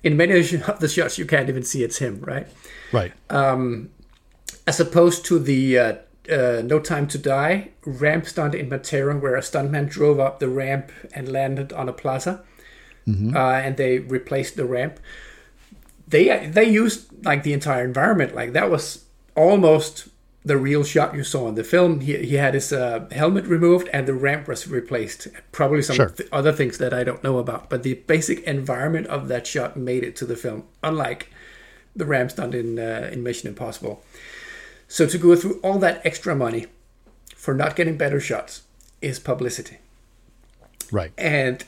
In 0.03 0.17
many 0.17 0.33
of 0.41 0.51
the 0.81 0.89
shots, 0.89 1.19
you 1.19 1.27
can't 1.27 1.49
even 1.51 1.63
see 1.65 1.83
it's 1.85 1.99
him. 1.99 2.21
Right. 2.23 2.47
Right. 2.93 3.13
Um, 3.29 3.91
as 4.67 4.81
opposed 4.81 5.25
to 5.27 5.39
the 5.39 5.79
uh, 5.79 5.95
uh, 6.31 6.63
No 6.65 6.79
Time 6.81 7.07
to 7.09 7.19
Die 7.19 7.69
ramp 7.85 8.27
stunt 8.27 8.55
in 8.55 8.69
Matera, 8.69 9.19
where 9.21 9.37
a 9.37 9.41
stuntman 9.41 9.89
drove 9.89 10.19
up 10.21 10.39
the 10.41 10.49
ramp 10.49 10.91
and 11.15 11.29
landed 11.31 11.73
on 11.73 11.89
a 11.89 11.93
plaza, 11.93 12.43
uh, 13.09 13.39
and 13.39 13.77
they 13.77 13.99
replaced 13.99 14.57
the 14.57 14.65
ramp. 14.65 15.01
They 16.09 16.47
they 16.47 16.65
used 16.69 17.25
like 17.25 17.43
the 17.43 17.53
entire 17.53 17.85
environment, 17.85 18.35
like 18.35 18.53
that 18.53 18.71
was 18.71 19.05
almost 19.37 20.09
the 20.45 20.57
real 20.57 20.83
shot 20.85 21.15
you 21.15 21.23
saw 21.23 21.49
in 21.49 21.55
the 21.55 21.65
film. 21.65 22.01
He, 22.01 22.17
he 22.17 22.37
had 22.37 22.55
his 22.55 22.73
uh, 22.73 23.07
helmet 23.13 23.45
removed 23.47 23.89
and 23.93 24.09
the 24.09 24.15
ramp 24.15 24.49
was 24.49 24.67
replaced. 24.67 25.29
Probably 25.53 25.83
some 25.83 25.97
Sure. 25.97 26.09
th- 26.09 26.29
other 26.33 26.51
things 26.53 26.79
that 26.79 26.95
I 26.95 27.05
don't 27.05 27.23
know 27.23 27.37
about, 27.39 27.69
but 27.69 27.83
the 27.83 27.95
basic 28.07 28.41
environment 28.45 29.07
of 29.09 29.29
that 29.29 29.47
shot 29.47 29.77
made 29.77 30.03
it 30.03 30.17
to 30.17 30.25
the 30.25 30.37
film, 30.37 30.65
unlike 30.83 31.29
the 31.95 32.07
ramp 32.07 32.31
stunt 32.31 32.55
in 32.55 32.79
uh, 32.79 33.11
in 33.13 33.23
Mission 33.23 33.49
Impossible. 33.49 34.03
So 34.91 35.07
to 35.07 35.19
go 35.19 35.37
through 35.37 35.61
all 35.63 35.79
that 35.79 36.05
extra 36.05 36.35
money 36.35 36.67
for 37.37 37.55
not 37.55 37.77
getting 37.77 37.97
better 37.97 38.19
shots 38.19 38.63
is 39.01 39.21
publicity. 39.21 39.79
Right. 40.91 41.13
And 41.17 41.65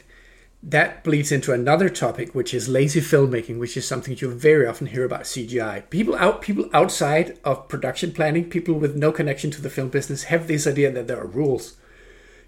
that 0.60 1.04
bleeds 1.04 1.30
into 1.30 1.52
another 1.52 1.88
topic, 1.88 2.34
which 2.34 2.52
is 2.52 2.68
lazy 2.68 3.00
filmmaking, 3.00 3.60
which 3.60 3.76
is 3.76 3.86
something 3.86 4.16
you 4.18 4.28
very 4.34 4.66
often 4.66 4.88
hear 4.88 5.04
about 5.04 5.22
CGI. 5.22 5.88
People 5.88 6.16
out 6.16 6.42
people 6.42 6.68
outside 6.72 7.38
of 7.44 7.68
production 7.68 8.10
planning, 8.10 8.50
people 8.50 8.74
with 8.74 8.96
no 8.96 9.12
connection 9.12 9.52
to 9.52 9.62
the 9.62 9.70
film 9.70 9.88
business, 9.88 10.24
have 10.24 10.48
this 10.48 10.66
idea 10.66 10.90
that 10.90 11.06
there 11.06 11.20
are 11.20 11.26
rules. 11.26 11.76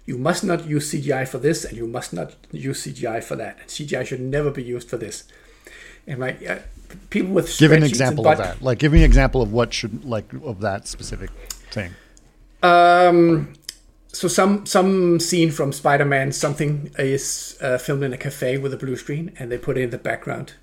You 0.05 0.17
must 0.17 0.43
not 0.43 0.67
use 0.67 0.91
CGI 0.91 1.25
for 1.25 1.37
this, 1.37 1.63
and 1.63 1.77
you 1.77 1.87
must 1.87 2.11
not 2.11 2.35
use 2.51 2.85
CGI 2.85 3.23
for 3.23 3.37
that. 3.37 3.59
And 3.61 3.69
CGI 3.69 4.05
should 4.05 4.19
never 4.19 4.51
be 4.51 4.61
used 4.61 4.89
for 4.89 4.97
this. 4.97 5.23
And 6.07 6.19
like 6.19 6.47
uh, 6.47 6.59
people 7.09 7.33
with 7.33 7.57
Give 7.57 7.71
an 7.71 7.83
example 7.83 8.27
of 8.27 8.37
that. 8.37 8.61
Like, 8.61 8.79
give 8.79 8.91
me 8.91 8.99
an 8.99 9.05
example 9.05 9.41
of 9.41 9.51
what 9.51 9.73
should 9.73 10.05
like 10.05 10.31
of 10.43 10.61
that 10.61 10.87
specific 10.87 11.29
thing. 11.71 11.93
Um, 12.63 13.53
so 14.07 14.27
some 14.27 14.65
some 14.65 15.19
scene 15.19 15.51
from 15.51 15.71
Spider-Man, 15.71 16.31
something 16.31 16.91
is 16.97 17.57
uh, 17.61 17.77
filmed 17.77 18.03
in 18.03 18.13
a 18.13 18.17
cafe 18.17 18.57
with 18.57 18.73
a 18.73 18.77
blue 18.77 18.95
screen, 18.95 19.31
and 19.37 19.51
they 19.51 19.57
put 19.57 19.77
it 19.77 19.81
in 19.81 19.89
the 19.89 19.97
background. 19.97 20.53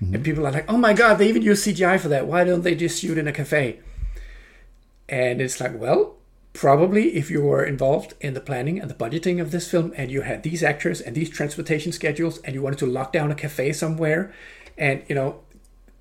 And 0.00 0.22
people 0.22 0.46
are 0.46 0.50
like, 0.50 0.70
"Oh 0.70 0.76
my 0.76 0.92
god, 0.92 1.14
they 1.14 1.28
even 1.28 1.40
use 1.40 1.64
CGI 1.64 1.98
for 1.98 2.08
that. 2.08 2.26
Why 2.26 2.44
don't 2.44 2.62
they 2.62 2.74
just 2.74 3.00
shoot 3.00 3.16
in 3.16 3.26
a 3.26 3.32
cafe?" 3.32 3.80
And 5.08 5.40
it's 5.40 5.60
like, 5.60 5.78
well, 5.78 6.16
probably 6.52 7.16
if 7.16 7.30
you 7.30 7.42
were 7.42 7.64
involved 7.64 8.14
in 8.20 8.34
the 8.34 8.40
planning 8.40 8.80
and 8.80 8.90
the 8.90 8.94
budgeting 8.94 9.40
of 9.40 9.50
this 9.50 9.70
film, 9.70 9.92
and 9.96 10.10
you 10.10 10.22
had 10.22 10.42
these 10.42 10.62
actors 10.62 11.00
and 11.00 11.14
these 11.14 11.30
transportation 11.30 11.92
schedules, 11.92 12.38
and 12.38 12.54
you 12.54 12.62
wanted 12.62 12.78
to 12.80 12.86
lock 12.86 13.12
down 13.12 13.30
a 13.30 13.34
cafe 13.34 13.72
somewhere, 13.72 14.32
and 14.78 15.02
you 15.08 15.14
know, 15.14 15.40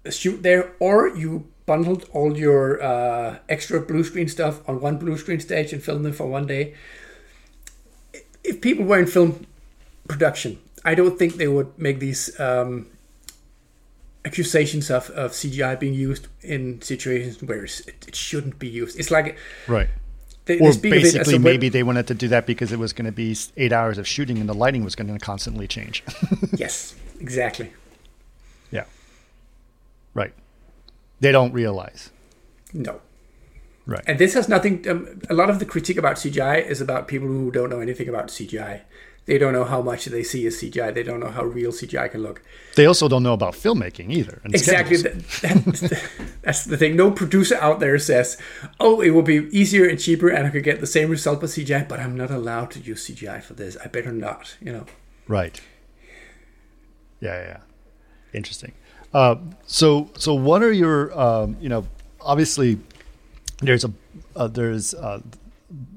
shoot 0.09 0.43
there, 0.43 0.73
or 0.79 1.07
you 1.15 1.47
bundled 1.65 2.09
all 2.12 2.38
your 2.38 2.81
uh, 2.83 3.38
extra 3.47 3.79
blue 3.79 4.03
screen 4.03 4.27
stuff 4.27 4.67
on 4.67 4.81
one 4.81 4.97
blue 4.97 5.17
screen 5.17 5.39
stage 5.39 5.71
and 5.73 5.81
filmed 5.81 6.03
them 6.05 6.13
for 6.13 6.27
one 6.27 6.45
day. 6.45 6.73
If 8.43 8.59
people 8.62 8.86
were 8.86 8.99
in 8.99 9.07
film 9.07 9.45
production, 10.07 10.59
I 10.83 10.95
don't 10.95 11.17
think 11.17 11.36
they 11.36 11.47
would 11.47 11.77
make 11.79 11.99
these 11.99 12.38
um, 12.39 12.88
accusations 14.25 14.89
of, 14.91 15.09
of 15.12 15.31
CGI 15.31 15.79
being 15.79 15.93
used 15.93 16.27
in 16.41 16.81
situations 16.81 17.41
where 17.41 17.63
it, 17.65 17.81
it 18.07 18.15
shouldn't 18.15 18.59
be 18.59 18.67
used. 18.67 18.99
It's 18.99 19.12
like 19.12 19.38
Right. 19.67 19.88
they, 20.45 20.57
they 20.57 20.65
Or 20.65 20.73
speak 20.73 20.93
of 20.93 20.97
it 20.99 21.05
as 21.05 21.13
basically, 21.13 21.36
web- 21.36 21.43
maybe 21.43 21.69
they 21.69 21.83
wanted 21.83 22.07
to 22.07 22.13
do 22.13 22.27
that 22.29 22.45
because 22.45 22.71
it 22.73 22.79
was 22.79 22.91
going 22.93 23.05
to 23.05 23.12
be 23.13 23.36
eight 23.57 23.71
hours 23.71 23.97
of 23.97 24.07
shooting 24.07 24.38
and 24.39 24.49
the 24.49 24.53
lighting 24.53 24.83
was 24.83 24.95
going 24.95 25.07
to 25.07 25.17
constantly 25.19 25.67
change. 25.67 26.03
yes, 26.57 26.95
exactly. 27.21 27.71
Right. 30.13 30.34
They 31.19 31.32
don't 31.32 31.54
realize. 31.54 32.12
No. 32.73 33.02
Right. 33.86 34.04
And 34.08 34.17
this 34.19 34.34
has 34.34 34.47
nothing. 34.47 34.88
Um, 34.89 35.21
a 35.30 35.34
lot 35.34 35.49
of 35.49 35.60
the 35.60 35.65
critique 35.65 35.97
about 35.97 36.15
CGI 36.15 36.65
is 36.65 36.80
about 36.80 37.08
people 37.08 37.28
who 37.28 37.52
don't 37.52 37.69
know 37.69 37.82
anything 37.82 38.08
about 38.08 38.28
CGI. 38.28 38.82
They 39.26 39.38
don't 39.38 39.54
know 39.54 39.63
how 39.63 39.82
much 39.82 40.06
they 40.06 40.23
see 40.23 40.45
as 40.47 40.56
CGI. 40.56 40.93
They 40.93 41.04
don't 41.04 41.21
know 41.21 41.30
how 41.30 41.45
real 41.45 41.71
CGI 41.71 42.12
can 42.12 42.21
look. 42.21 42.41
They 42.76 42.86
also 42.86 43.08
don't 43.08 43.23
know 43.23 43.32
about 43.32 43.54
filmmaking 43.54 44.12
either. 44.12 44.41
and 44.43 44.54
Exactly. 44.54 44.97
That, 44.97 45.13
that's, 46.41 46.65
the, 46.65 46.76
thing. 46.76 46.97
No 46.97 47.10
producer 47.10 47.56
out 47.56 47.80
there 47.80 47.98
says, 48.00 48.37
"Oh, 48.81 49.00
it 49.00 49.12
will 49.12 49.21
be 49.21 49.48
easier 49.58 49.87
and 49.87 49.98
cheaper, 50.00 50.27
and 50.27 50.46
I 50.48 50.50
could 50.50 50.63
get 50.63 50.81
the 50.81 50.87
same 50.87 51.10
result 51.10 51.42
with 51.42 51.52
CGI." 51.52 51.87
But 51.87 52.02
I'm 52.02 52.17
not 52.17 52.31
allowed 52.31 52.71
to 52.71 52.79
use 52.79 53.08
CGI 53.08 53.42
for 53.42 53.54
this. 53.54 53.77
I 53.83 53.87
better 53.87 54.12
not. 54.12 54.58
You 54.60 54.73
know. 54.73 54.85
Right. 55.27 55.62
Yeah. 57.21 57.40
yeah. 57.42 57.58
Interesting. 58.33 58.73
Uh, 59.13 59.35
so, 59.65 60.09
so 60.17 60.33
what 60.33 60.63
are 60.63 60.71
your, 60.71 61.17
um, 61.19 61.57
you 61.59 61.69
know, 61.69 61.85
obviously, 62.19 62.79
there's 63.61 63.83
a, 63.83 63.91
uh, 64.35 64.47
there's 64.47 64.93
uh, 64.93 65.21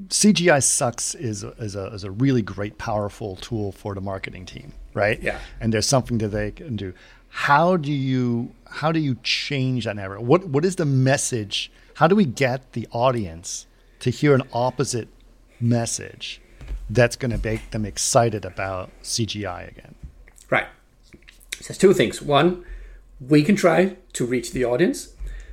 CGI 0.08 0.62
sucks 0.62 1.14
is 1.14 1.42
a, 1.42 1.48
is 1.52 1.74
a 1.74 1.86
is 1.86 2.04
a 2.04 2.10
really 2.10 2.42
great, 2.42 2.78
powerful 2.78 3.36
tool 3.36 3.72
for 3.72 3.94
the 3.94 4.00
marketing 4.00 4.46
team, 4.46 4.72
right? 4.94 5.20
Yeah. 5.20 5.38
And 5.60 5.72
there's 5.72 5.86
something 5.86 6.18
that 6.18 6.28
they 6.28 6.52
can 6.52 6.76
do. 6.76 6.94
How 7.28 7.76
do 7.76 7.92
you 7.92 8.52
how 8.66 8.92
do 8.92 9.00
you 9.00 9.16
change 9.22 9.84
that 9.84 9.96
narrative? 9.96 10.26
What 10.26 10.48
what 10.48 10.64
is 10.64 10.76
the 10.76 10.84
message? 10.84 11.70
How 11.94 12.06
do 12.06 12.14
we 12.14 12.24
get 12.24 12.72
the 12.72 12.86
audience 12.92 13.66
to 14.00 14.10
hear 14.10 14.34
an 14.34 14.42
opposite 14.52 15.08
message 15.60 16.40
that's 16.88 17.16
going 17.16 17.30
to 17.30 17.48
make 17.48 17.70
them 17.70 17.84
excited 17.84 18.44
about 18.44 18.90
CGI 19.02 19.68
again? 19.68 19.94
Right. 20.50 20.66
So 21.60 21.68
there's 21.68 21.78
two 21.78 21.92
things. 21.94 22.22
One, 22.22 22.64
we 23.20 23.42
can 23.42 23.56
try 23.56 23.96
to 24.12 24.26
reach 24.26 24.52
the 24.52 24.64
audience. 24.64 25.12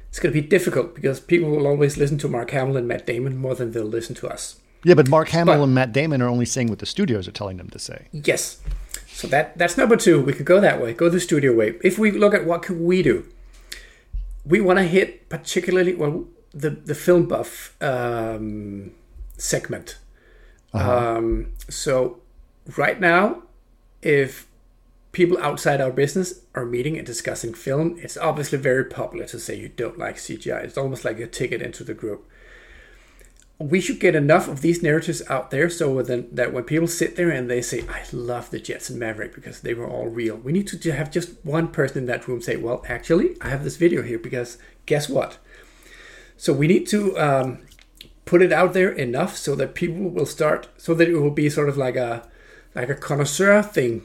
it's 0.10 0.20
going 0.20 0.34
to 0.34 0.42
be 0.42 0.48
difficult 0.48 0.94
because 0.96 1.20
people 1.20 1.50
will 1.50 1.66
always 1.66 1.98
listen 1.98 2.18
to 2.20 2.28
Mark 2.28 2.52
Hamill 2.52 2.78
and 2.78 2.88
Matt 2.88 3.08
Damon 3.08 3.36
more 3.38 3.56
than 3.56 3.72
they'll 3.72 3.84
listen 3.84 4.14
to 4.16 4.28
us. 4.28 4.58
Yeah, 4.84 4.94
but 4.96 5.08
Mark 5.10 5.30
Hamill 5.30 5.56
But- 5.58 5.64
and 5.64 5.74
Matt 5.74 5.92
Damon 5.94 6.22
are 6.22 6.28
only 6.28 6.46
saying 6.46 6.68
what 6.70 6.80
the 6.80 6.86
studios 6.86 7.28
are 7.28 7.32
telling 7.32 7.58
them 7.58 7.70
to 7.70 7.80
say. 7.80 8.08
Yes. 8.12 8.60
So 9.08 9.28
that 9.28 9.58
that's 9.58 9.78
number 9.78 9.96
two. 9.96 10.22
We 10.22 10.34
could 10.34 10.46
go 10.46 10.60
that 10.60 10.82
way, 10.82 10.94
go 10.94 11.08
the 11.10 11.20
studio 11.20 11.54
way. 11.54 11.76
If 11.84 11.98
we 11.98 12.12
look 12.12 12.34
at 12.34 12.46
what 12.46 12.62
can 12.64 12.84
we 12.84 13.02
do, 13.02 13.26
we 14.46 14.60
want 14.60 14.78
to 14.80 14.84
hit 14.84 15.30
particularly 15.30 15.94
well 15.96 16.26
the 16.54 16.70
the 16.72 16.96
film 16.96 17.28
buff 17.28 17.76
um, 17.82 18.92
segment. 19.38 19.98
Um, 20.74 21.54
so 21.70 22.20
right 22.78 23.00
now, 23.00 23.44
if 24.02 24.48
people 25.14 25.38
outside 25.40 25.80
our 25.80 25.92
business 25.92 26.42
are 26.54 26.66
meeting 26.66 26.98
and 26.98 27.08
discussing 27.08 27.54
film, 27.54 27.98
it's 28.00 28.18
obviously 28.18 28.58
very 28.58 28.84
popular 28.84 29.26
to 29.28 29.40
say 29.40 29.56
you 29.56 29.70
don't 29.70 29.98
like 29.98 30.18
CGI. 30.18 30.66
It's 30.66 30.78
almost 30.78 31.06
like 31.06 31.20
a 31.20 31.28
ticket 31.28 31.62
into 31.62 31.86
the 31.86 31.94
group 31.94 32.30
we 33.60 33.80
should 33.80 34.00
get 34.00 34.16
enough 34.16 34.48
of 34.48 34.62
these 34.62 34.84
narratives 34.84 35.22
out 35.30 35.52
there 35.52 35.70
so 35.70 36.02
then 36.02 36.28
that 36.32 36.52
when 36.54 36.64
people 36.64 36.88
sit 36.88 37.16
there 37.16 37.30
and 37.30 37.50
they 37.50 37.62
say, 37.62 37.86
I 37.88 38.04
love 38.12 38.50
the 38.50 38.60
Jetson 38.60 38.98
Maverick 38.98 39.34
because 39.34 39.62
they 39.62 39.74
were 39.74 39.88
all 39.88 40.08
real, 40.08 40.36
we 40.36 40.52
need 40.52 40.68
to 40.68 40.92
have 40.92 41.12
just 41.12 41.34
one 41.44 41.70
person 41.70 42.00
in 42.00 42.06
that 42.08 42.28
room 42.28 42.42
say, 42.42 42.58
Well, 42.58 42.84
actually, 42.88 43.38
I 43.42 43.50
have 43.50 43.64
this 43.64 43.78
video 43.78 44.02
here 44.02 44.20
because 44.20 44.58
guess 44.86 45.08
what? 45.08 45.38
So 46.36 46.52
we 46.52 46.68
need 46.68 46.88
to 46.88 47.18
um, 47.18 47.60
put 48.26 48.42
it 48.42 48.52
out 48.52 48.74
there 48.74 48.92
enough 48.92 49.38
so 49.38 49.56
that 49.56 49.76
people 49.76 50.10
will 50.10 50.26
start, 50.26 50.68
so 50.78 50.94
that 50.96 51.08
it 51.08 51.16
will 51.16 51.32
be 51.32 51.50
sort 51.50 51.70
of 51.70 51.78
like 51.78 51.96
a 51.96 52.28
like 52.76 52.90
a 52.90 52.96
connoisseur 52.96 53.62
thing, 53.62 54.02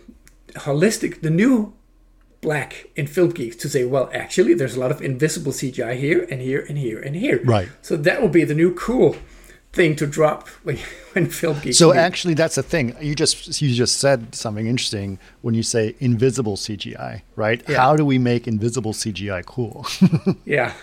holistic, 0.55 1.23
the 1.23 1.31
new 1.31 1.75
black 2.41 2.87
in 2.97 3.07
film 3.07 3.31
geeks 3.31 3.57
to 3.57 3.69
say, 3.69 3.85
well, 3.85 4.11
actually, 4.13 4.55
there's 4.55 4.77
a 4.77 4.81
lot 4.81 4.91
of 4.91 5.03
invisible 5.03 5.53
CGI 5.53 5.99
here 5.99 6.27
and 6.31 6.41
here 6.41 6.65
and 6.69 6.79
here 6.79 7.01
and 7.01 7.17
here. 7.17 7.41
Right. 7.45 7.69
So 7.83 7.97
that 7.97 8.21
will 8.23 8.29
be 8.29 8.45
the 8.45 8.55
new 8.55 8.75
cool 8.75 9.17
thing 9.73 9.95
to 9.97 10.07
drop 10.07 10.49
when, 10.63 10.79
when 11.13 11.27
film 11.29 11.59
geeks. 11.61 11.79
So 11.79 11.95
actually, 11.95 12.35
that's 12.35 12.57
the 12.57 12.63
thing. 12.63 12.95
You 13.01 13.15
just 13.15 13.61
you 13.61 13.75
just 13.75 13.99
said 13.99 14.35
something 14.35 14.67
interesting 14.67 15.19
when 15.43 15.55
you 15.55 15.63
say 15.63 15.97
invisible 16.01 16.57
CGI, 16.57 17.23
right? 17.37 17.63
Yeah. 17.69 17.77
How 17.77 17.97
do 17.97 18.05
we 18.05 18.19
make 18.19 18.47
invisible 18.47 18.93
CGI 18.93 19.45
cool? 19.45 19.87
yeah. 20.45 20.75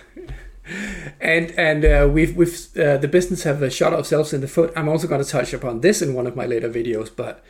And 1.20 1.52
and 1.52 1.84
uh, 1.84 2.08
we've 2.12 2.36
we've 2.36 2.76
uh, 2.76 2.96
the 2.96 3.08
business 3.08 3.44
have 3.44 3.72
shot 3.72 3.92
ourselves 3.92 4.32
in 4.32 4.40
the 4.40 4.48
foot. 4.48 4.72
I'm 4.74 4.88
also 4.88 5.06
going 5.06 5.22
to 5.22 5.30
touch 5.30 5.52
upon 5.52 5.80
this 5.80 6.02
in 6.02 6.12
one 6.12 6.26
of 6.26 6.34
my 6.34 6.44
later 6.44 6.68
videos, 6.68 7.08
but 7.14 7.44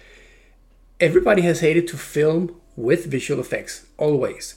everybody 1.01 1.42
has 1.42 1.61
hated 1.61 1.86
to 1.88 1.97
film 1.97 2.61
with 2.76 3.07
visual 3.07 3.40
effects 3.40 3.86
always. 3.97 4.55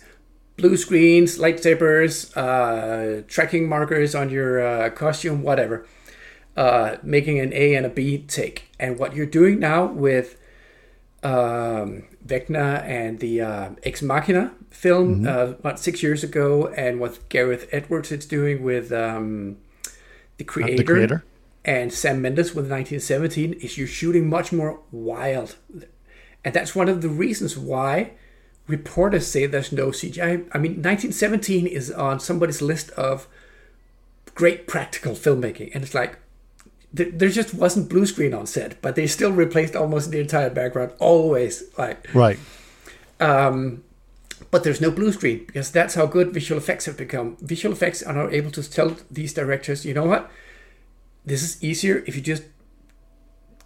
Blue 0.57 0.75
screens, 0.75 1.37
lightsabers, 1.37 2.35
uh, 2.35 3.23
tracking 3.27 3.69
markers 3.69 4.13
on 4.13 4.29
your 4.29 4.61
uh, 4.65 4.89
costume, 4.89 5.41
whatever. 5.41 5.85
Uh, 6.57 6.97
making 7.03 7.39
an 7.39 7.53
A 7.53 7.75
and 7.75 7.85
a 7.85 7.89
B 7.89 8.17
take. 8.17 8.69
And 8.77 8.99
what 8.99 9.15
you're 9.15 9.25
doing 9.25 9.59
now 9.59 9.85
with 9.85 10.35
um, 11.23 12.03
Vecna 12.25 12.83
and 12.83 13.19
the 13.19 13.41
uh, 13.41 13.69
Ex 13.83 14.01
Machina 14.01 14.51
film, 14.69 15.25
uh, 15.25 15.53
about 15.59 15.79
six 15.79 16.03
years 16.03 16.23
ago, 16.23 16.67
and 16.67 16.99
what 16.99 17.29
Gareth 17.29 17.69
Edwards 17.71 18.11
is 18.11 18.25
doing 18.25 18.61
with 18.61 18.91
um, 18.91 19.57
the 20.37 20.43
creator, 20.43 20.83
Creator. 20.83 21.23
and 21.63 21.93
Sam 21.93 22.21
Mendes 22.21 22.49
with 22.49 22.69
1917 22.69 23.53
is 23.53 23.77
you're 23.77 23.87
shooting 23.87 24.29
much 24.29 24.51
more 24.51 24.81
wild. 24.91 25.55
And 26.43 26.53
that's 26.53 26.75
one 26.75 26.89
of 26.89 27.01
the 27.01 27.09
reasons 27.09 27.57
why 27.57 28.11
reporters 28.67 29.27
say 29.27 29.45
there's 29.45 29.71
no 29.71 29.87
CGI. 29.87 30.47
I 30.53 30.57
mean, 30.57 30.81
1917 30.81 31.67
is 31.67 31.91
on 31.91 32.19
somebody's 32.19 32.61
list 32.61 32.91
of 32.91 33.27
great 34.35 34.67
practical 34.67 35.13
filmmaking. 35.13 35.71
And 35.73 35.83
it's 35.83 35.93
like, 35.93 36.17
there, 36.93 37.11
there 37.11 37.29
just 37.29 37.53
wasn't 37.53 37.89
blue 37.89 38.05
screen 38.05 38.33
on 38.33 38.45
set, 38.45 38.81
but 38.81 38.95
they 38.95 39.07
still 39.07 39.31
replaced 39.31 39.75
almost 39.75 40.11
the 40.11 40.19
entire 40.19 40.49
background, 40.49 40.91
always. 40.99 41.63
Like, 41.77 42.07
right. 42.13 42.39
um, 43.19 43.83
but 44.51 44.63
there's 44.63 44.81
no 44.81 44.91
blue 44.91 45.11
screen 45.11 45.45
because 45.45 45.71
that's 45.71 45.95
how 45.95 46.05
good 46.05 46.33
visual 46.33 46.59
effects 46.59 46.85
have 46.85 46.97
become. 46.97 47.37
Visual 47.41 47.73
effects 47.73 48.01
are 48.01 48.13
now 48.13 48.29
able 48.29 48.51
to 48.51 48.67
tell 48.67 48.95
these 49.11 49.33
directors, 49.33 49.85
you 49.85 49.93
know 49.93 50.05
what? 50.05 50.31
This 51.25 51.43
is 51.43 51.63
easier 51.63 52.03
if 52.07 52.15
you 52.15 52.21
just 52.21 52.43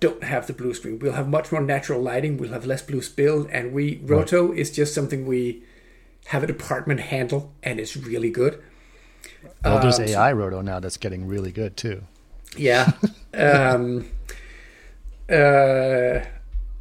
don't 0.03 0.23
have 0.25 0.47
the 0.47 0.53
blue 0.53 0.73
screen. 0.73 0.99
We'll 0.99 1.13
have 1.13 1.29
much 1.29 1.49
more 1.49 1.61
natural 1.61 2.01
lighting. 2.01 2.37
We'll 2.37 2.51
have 2.51 2.65
less 2.65 2.81
blue 2.81 3.01
spill, 3.01 3.47
and 3.49 3.71
we 3.71 4.01
roto 4.03 4.51
is 4.51 4.69
just 4.69 4.93
something 4.93 5.25
we 5.25 5.63
have 6.25 6.43
a 6.43 6.47
department 6.47 6.99
handle, 6.99 7.53
and 7.63 7.79
it's 7.79 7.95
really 7.95 8.29
good. 8.29 8.61
Well, 9.63 9.79
there's 9.79 9.99
Um, 9.99 10.07
AI 10.07 10.33
roto 10.33 10.59
now 10.61 10.81
that's 10.81 10.97
getting 10.97 11.25
really 11.25 11.53
good 11.53 11.77
too. 11.77 12.03
Yeah. 12.57 12.91
um, 13.33 14.09
uh, 15.29 16.19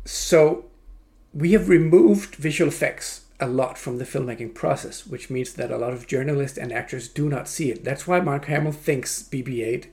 so 0.04 0.64
we 1.32 1.52
have 1.52 1.68
removed 1.68 2.34
visual 2.34 2.68
effects 2.68 3.20
a 3.38 3.46
lot 3.46 3.78
from 3.78 3.98
the 3.98 4.04
filmmaking 4.04 4.52
process, 4.52 5.06
which 5.06 5.30
means 5.30 5.52
that 5.54 5.70
a 5.70 5.78
lot 5.78 5.92
of 5.92 6.08
journalists 6.08 6.58
and 6.58 6.72
actors 6.72 7.06
do 7.08 7.28
not 7.28 7.46
see 7.46 7.70
it. 7.70 7.84
That's 7.84 8.04
why 8.08 8.18
Mark 8.18 8.46
Hamill 8.46 8.72
thinks 8.72 9.22
BB-8 9.22 9.86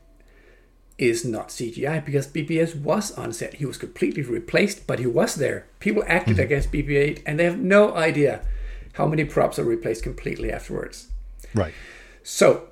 is 1.00 1.26
not 1.26 1.48
CGI 1.48 2.04
because 2.04 2.28
BB-8 2.28 2.82
was 2.82 3.12
on 3.14 3.34
set. 3.34 3.56
He 3.56 3.66
was 3.66 3.78
completely 3.78 4.22
replaced, 4.22 4.86
but 4.86 5.00
he 5.00 5.08
was 5.08 5.36
there. 5.36 5.66
People 5.80 6.04
acted 6.06 6.38
against 6.40 6.72
BB-8, 6.72 7.24
and 7.26 7.40
they 7.40 7.46
have 7.46 7.58
no 7.58 7.96
idea 7.96 8.46
how 8.94 9.08
many 9.08 9.24
props 9.24 9.58
are 9.58 9.64
replaced 9.64 10.04
completely 10.04 10.52
afterwards. 10.52 11.08
Right. 11.54 11.74
So, 12.22 12.68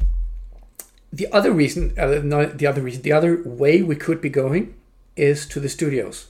the 1.11 1.31
other 1.31 1.51
reason, 1.51 1.93
uh, 1.97 2.19
no, 2.23 2.45
the 2.45 2.67
other 2.67 2.81
reason, 2.81 3.01
the 3.01 3.13
other 3.13 3.41
way 3.43 3.81
we 3.81 3.95
could 3.95 4.19
be 4.19 4.29
going 4.29 4.75
is 5.15 5.47
to 5.47 5.59
the 5.59 5.69
studios, 5.69 6.27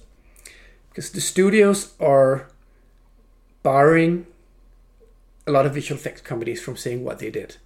because 0.90 1.12
the 1.12 1.20
studios 1.20 1.94
are 2.00 2.48
barring 3.64 4.28
a 5.48 5.52
lot 5.52 5.66
of 5.66 5.74
visual 5.74 6.00
effects 6.00 6.22
companies 6.22 6.62
from 6.62 6.78
saying 6.78 7.04
what 7.04 7.20
they 7.20 7.32
did. 7.32 7.58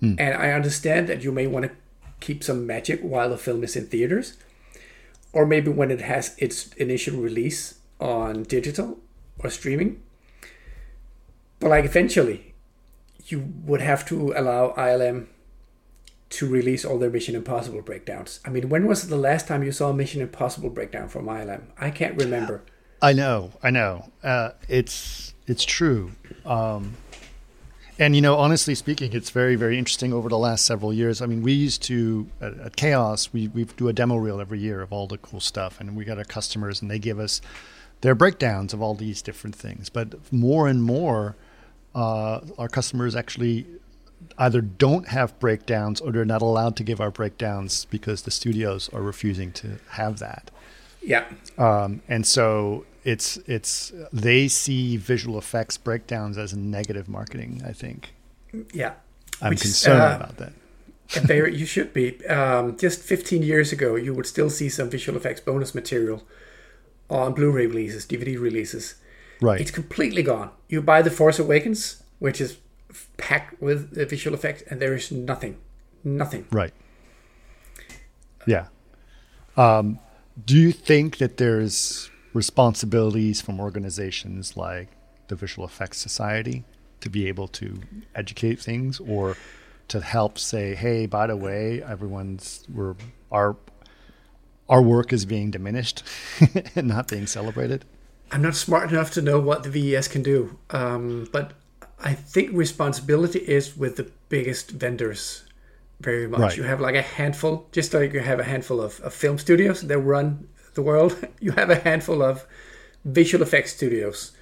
And 0.00 0.34
I 0.34 0.52
understand 0.52 1.08
that 1.08 1.24
you 1.24 1.32
may 1.32 1.48
want 1.48 1.64
to 1.64 1.72
keep 2.20 2.42
some 2.42 2.66
magic 2.66 3.00
while 3.00 3.30
the 3.30 3.38
film 3.38 3.64
is 3.64 3.76
in 3.76 3.86
theaters, 3.86 4.36
or 5.32 5.46
maybe 5.46 5.70
when 5.70 5.90
it 5.90 6.00
has 6.00 6.34
its 6.38 6.72
initial 6.74 7.20
release 7.20 7.78
on 8.00 8.44
digital 8.44 8.98
or 9.38 9.50
streaming. 9.50 10.02
But 11.60 11.70
like 11.70 11.84
eventually, 11.84 12.54
you 13.26 13.52
would 13.64 13.80
have 13.80 14.06
to 14.06 14.32
allow 14.36 14.74
ILM 14.76 15.26
to 16.30 16.46
release 16.46 16.84
all 16.84 16.98
their 16.98 17.10
Mission 17.10 17.34
Impossible 17.34 17.82
breakdowns. 17.82 18.40
I 18.44 18.50
mean, 18.50 18.68
when 18.68 18.86
was 18.86 19.08
the 19.08 19.16
last 19.16 19.48
time 19.48 19.62
you 19.62 19.72
saw 19.72 19.90
a 19.90 19.94
Mission 19.94 20.20
Impossible 20.20 20.70
breakdown 20.70 21.08
from 21.08 21.26
ILM? 21.26 21.62
I 21.78 21.90
can't 21.90 22.16
remember. 22.16 22.62
I 23.00 23.12
know, 23.12 23.52
I 23.62 23.70
know. 23.70 24.10
Uh, 24.22 24.50
it's 24.68 25.34
it's 25.46 25.64
true. 25.64 26.12
Um, 26.44 26.94
and 27.98 28.14
you 28.14 28.22
know, 28.22 28.36
honestly 28.36 28.74
speaking, 28.74 29.12
it's 29.12 29.30
very 29.30 29.56
very 29.56 29.78
interesting 29.78 30.12
over 30.12 30.28
the 30.28 30.38
last 30.38 30.64
several 30.64 30.92
years. 30.92 31.20
I 31.20 31.26
mean, 31.26 31.42
we 31.42 31.52
used 31.52 31.82
to 31.84 32.28
at, 32.40 32.58
at 32.58 32.76
Chaos, 32.76 33.32
we 33.32 33.48
we 33.48 33.64
do 33.64 33.88
a 33.88 33.92
demo 33.92 34.16
reel 34.16 34.40
every 34.40 34.58
year 34.58 34.80
of 34.80 34.92
all 34.92 35.06
the 35.06 35.18
cool 35.18 35.40
stuff, 35.40 35.80
and 35.80 35.96
we 35.96 36.04
got 36.04 36.18
our 36.18 36.24
customers, 36.24 36.80
and 36.82 36.90
they 36.90 36.98
give 36.98 37.18
us 37.18 37.40
their 38.00 38.14
breakdowns 38.14 38.72
of 38.72 38.80
all 38.80 38.94
these 38.94 39.22
different 39.22 39.56
things. 39.56 39.88
But 39.88 40.32
more 40.32 40.68
and 40.68 40.82
more, 40.82 41.36
uh, 41.94 42.40
our 42.56 42.68
customers 42.68 43.16
actually 43.16 43.66
either 44.36 44.60
don't 44.60 45.08
have 45.08 45.38
breakdowns 45.38 46.00
or 46.00 46.12
they're 46.12 46.24
not 46.24 46.42
allowed 46.42 46.76
to 46.76 46.84
give 46.84 47.00
our 47.00 47.10
breakdowns 47.10 47.84
because 47.86 48.22
the 48.22 48.30
studios 48.30 48.88
are 48.92 49.02
refusing 49.02 49.52
to 49.52 49.78
have 49.90 50.18
that. 50.18 50.50
Yeah. 51.02 51.24
Um, 51.56 52.02
and 52.08 52.26
so 52.26 52.84
it's 53.08 53.38
it's 53.46 53.92
they 54.12 54.48
see 54.48 54.98
visual 54.98 55.38
effects 55.38 55.78
breakdowns 55.78 56.36
as 56.36 56.54
negative 56.54 57.08
marketing. 57.08 57.62
I 57.64 57.72
think 57.72 58.12
Yeah. 58.74 58.94
I'm 59.40 59.50
Which, 59.50 59.62
concerned 59.62 60.02
uh, 60.02 60.16
about 60.16 60.36
that. 60.36 60.52
And 61.16 61.26
there 61.26 61.46
you 61.48 61.64
should 61.64 61.92
be. 61.92 62.26
Um, 62.26 62.76
just 62.76 63.00
15 63.00 63.42
years 63.42 63.72
ago, 63.72 63.94
you 63.96 64.12
would 64.14 64.26
still 64.26 64.50
see 64.50 64.68
some 64.68 64.90
visual 64.90 65.16
effects 65.16 65.40
bonus 65.40 65.74
material 65.74 66.22
on 67.08 67.32
Blu-ray 67.34 67.66
releases, 67.66 68.04
DVD 68.04 68.38
releases. 68.38 68.96
Right. 69.40 69.60
It's 69.60 69.70
completely 69.70 70.22
gone. 70.22 70.50
You 70.68 70.82
buy 70.82 71.00
The 71.02 71.10
Force 71.10 71.38
Awakens, 71.38 72.02
which 72.18 72.40
is 72.40 72.58
packed 73.16 73.62
with 73.62 73.96
visual 74.10 74.34
effects, 74.34 74.62
and 74.68 74.80
there 74.80 74.94
is 74.94 75.10
nothing, 75.12 75.56
nothing. 76.04 76.46
Right. 76.50 76.74
Yeah. 78.46 78.66
Um, 79.56 80.00
do 80.44 80.56
you 80.56 80.72
think 80.72 81.18
that 81.18 81.36
there's 81.36 82.10
responsibilities 82.34 83.40
from 83.40 83.60
organizations 83.60 84.56
like 84.56 84.88
the 85.28 85.36
Visual 85.36 85.66
Effects 85.66 85.98
Society 85.98 86.64
to 87.00 87.08
be 87.08 87.28
able 87.28 87.48
to 87.48 87.80
educate 88.14 88.60
things 88.60 89.00
or 89.00 89.36
to 89.88 90.00
help 90.00 90.38
say, 90.38 90.74
hey, 90.74 91.06
by 91.06 91.26
the 91.26 91.36
way, 91.36 91.82
everyone's 91.82 92.64
we're 92.72 92.94
our 93.32 93.56
our 94.68 94.82
work 94.82 95.12
is 95.12 95.24
being 95.24 95.50
diminished 95.50 96.02
and 96.74 96.88
not 96.88 97.08
being 97.08 97.26
celebrated? 97.26 97.84
I'm 98.30 98.42
not 98.42 98.54
smart 98.54 98.90
enough 98.90 99.10
to 99.12 99.22
know 99.22 99.40
what 99.40 99.62
the 99.62 99.70
VES 99.70 100.08
can 100.08 100.22
do, 100.22 100.58
um, 100.70 101.28
but 101.32 101.54
I 101.98 102.12
think 102.12 102.50
responsibility 102.52 103.38
is 103.38 103.76
with 103.76 103.96
the 103.96 104.10
biggest 104.28 104.70
vendors 104.70 105.44
very 106.00 106.28
much. 106.28 106.40
Right. 106.40 106.56
You 106.56 106.64
have 106.64 106.80
like 106.80 106.94
a 106.94 107.02
handful, 107.02 107.66
just 107.72 107.94
like 107.94 108.12
you 108.12 108.20
have 108.20 108.38
a 108.38 108.44
handful 108.44 108.80
of, 108.80 109.00
of 109.00 109.14
film 109.14 109.38
studios 109.38 109.80
that 109.80 109.98
run 109.98 110.48
the 110.78 110.82
world, 110.90 111.12
you 111.44 111.52
have 111.60 111.70
a 111.70 111.80
handful 111.88 112.22
of 112.22 112.46
visual 113.04 113.42
effects 113.42 113.72
studios 113.78 114.32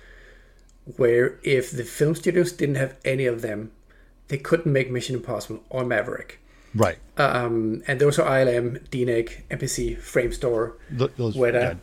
where 0.97 1.27
if 1.43 1.65
the 1.79 1.85
film 1.99 2.15
studios 2.15 2.53
didn't 2.53 2.77
have 2.85 2.93
any 3.05 3.27
of 3.27 3.43
them, 3.43 3.71
they 4.29 4.39
couldn't 4.49 4.73
make 4.73 4.91
Mission 4.91 5.15
Impossible 5.17 5.61
or 5.71 5.85
Maverick. 5.85 6.39
Right. 6.75 6.99
Um, 7.17 7.83
and 7.89 8.01
those 8.01 8.19
are 8.21 8.29
ILM, 8.39 8.67
DNEG, 8.91 9.29
MPC, 9.51 9.97
Framestore. 10.13 10.75
Th- 10.99 11.11
those 11.17 11.35
Where 11.37 11.53
the- 11.53 11.59
yeah, 11.61 11.75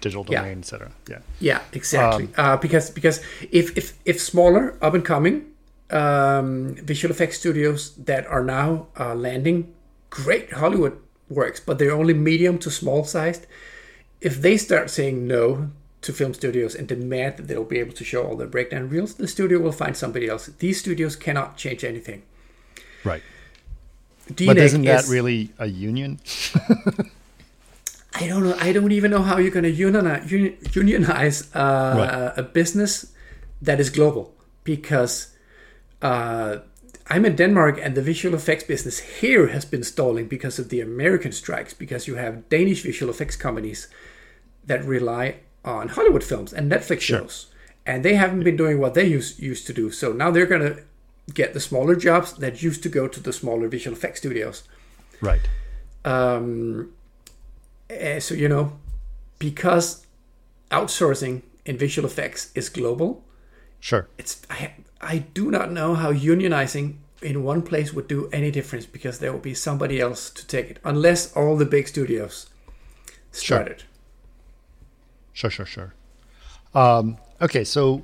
digital 0.00 0.24
Yeah. 0.28 0.42
domain, 0.42 0.58
etc. 0.60 0.92
Yeah. 1.10 1.20
Yeah, 1.40 1.60
exactly. 1.72 2.28
uh, 2.36 2.56
because 2.64 2.90
because 2.98 3.16
if 3.60 3.66
if 3.80 3.86
if 4.04 4.16
smaller 4.20 4.62
up 4.86 4.94
and 4.94 5.04
coming 5.04 5.36
um, 5.90 6.74
visual 6.92 7.10
effects 7.14 7.38
studios 7.38 7.80
that 8.10 8.24
are 8.34 8.44
now 8.44 8.86
uh, 9.02 9.14
landing 9.26 9.58
great 10.10 10.52
Hollywood 10.60 10.94
works, 11.28 11.60
but 11.66 11.78
they're 11.78 11.96
only 12.02 12.14
medium 12.14 12.58
to 12.64 12.70
small 12.70 13.02
sized. 13.04 13.46
If 14.20 14.40
they 14.40 14.56
start 14.56 14.90
saying 14.90 15.26
no 15.26 15.70
to 16.02 16.12
film 16.12 16.34
studios 16.34 16.74
and 16.74 16.86
demand 16.88 17.36
that 17.36 17.48
they'll 17.48 17.64
be 17.64 17.78
able 17.78 17.92
to 17.94 18.04
show 18.04 18.24
all 18.26 18.36
their 18.36 18.46
breakdown 18.46 18.88
reels, 18.88 19.14
the 19.14 19.28
studio 19.28 19.58
will 19.58 19.72
find 19.72 19.96
somebody 19.96 20.28
else. 20.28 20.46
These 20.58 20.80
studios 20.80 21.16
cannot 21.16 21.56
change 21.56 21.84
anything. 21.84 22.22
Right. 23.04 23.22
But 24.28 24.56
isn't 24.58 24.82
that 24.84 25.04
is- 25.04 25.10
really 25.10 25.50
a 25.58 25.66
union? 25.66 26.20
I 28.18 28.26
don't 28.26 28.42
know. 28.44 28.56
I 28.58 28.72
don't 28.72 28.92
even 28.92 29.10
know 29.10 29.22
how 29.22 29.36
you're 29.36 29.50
going 29.50 29.64
to 29.64 29.70
unionize, 29.70 30.32
unionize 30.32 31.54
uh, 31.54 31.94
Right. 31.98 32.32
a 32.38 32.42
business 32.42 33.12
that 33.60 33.78
is 33.78 33.90
global 33.90 34.32
because 34.64 35.34
uh, 36.00 36.58
I'm 37.08 37.24
in 37.24 37.36
Denmark 37.36 37.78
and 37.82 37.94
the 37.94 38.02
visual 38.02 38.34
effects 38.34 38.64
business 38.64 38.98
here 39.20 39.48
has 39.48 39.64
been 39.64 39.84
stalling 39.84 40.26
because 40.28 40.58
of 40.58 40.68
the 40.68 40.80
American 40.80 41.32
strikes. 41.32 41.72
Because 41.74 42.08
you 42.08 42.16
have 42.16 42.48
Danish 42.48 42.82
visual 42.82 43.10
effects 43.10 43.36
companies 43.36 43.88
that 44.66 44.84
rely 44.84 45.36
on 45.64 45.88
Hollywood 45.88 46.24
films 46.24 46.52
and 46.52 46.70
Netflix 46.70 47.00
Sure. 47.02 47.18
shows, 47.20 47.46
and 47.84 48.04
they 48.04 48.14
haven't 48.14 48.44
been 48.44 48.56
doing 48.56 48.78
what 48.80 48.94
they 48.94 49.04
used 49.04 49.38
used 49.38 49.66
to 49.66 49.72
do. 49.72 49.90
So 49.90 50.12
now 50.12 50.30
they're 50.32 50.46
going 50.46 50.74
to 50.74 50.82
get 51.34 51.54
the 51.54 51.60
smaller 51.60 51.96
jobs 51.96 52.32
that 52.34 52.62
used 52.62 52.82
to 52.82 52.88
go 52.88 53.08
to 53.08 53.20
the 53.20 53.32
smaller 53.32 53.68
visual 53.68 53.96
effects 53.96 54.20
studios. 54.20 54.62
Right. 55.20 55.48
Um, 56.04 56.92
eh, 57.90 58.20
so 58.20 58.34
you 58.34 58.48
know, 58.48 58.72
because 59.38 60.06
outsourcing 60.70 61.42
in 61.64 61.76
visual 61.78 62.06
effects 62.08 62.50
is 62.54 62.68
global, 62.68 63.22
Sure. 63.80 64.06
it's 64.18 64.42
I, 64.50 64.70
I 65.06 65.18
do 65.18 65.50
not 65.50 65.70
know 65.72 65.94
how 65.94 66.12
unionizing 66.12 66.96
in 67.22 67.42
one 67.42 67.62
place 67.62 67.92
would 67.92 68.08
do 68.08 68.28
any 68.32 68.50
difference 68.50 68.86
because 68.86 69.18
there 69.20 69.32
will 69.32 69.38
be 69.40 69.54
somebody 69.54 70.00
else 70.00 70.30
to 70.30 70.46
take 70.46 70.70
it 70.70 70.78
unless 70.84 71.32
all 71.34 71.56
the 71.56 71.64
big 71.64 71.88
studios 71.88 72.46
Sure. 73.32 73.58
started. 73.58 73.84
Sure, 75.32 75.50
sure, 75.50 75.66
sure. 75.66 75.94
Um, 76.74 77.18
okay, 77.40 77.64
so 77.64 78.02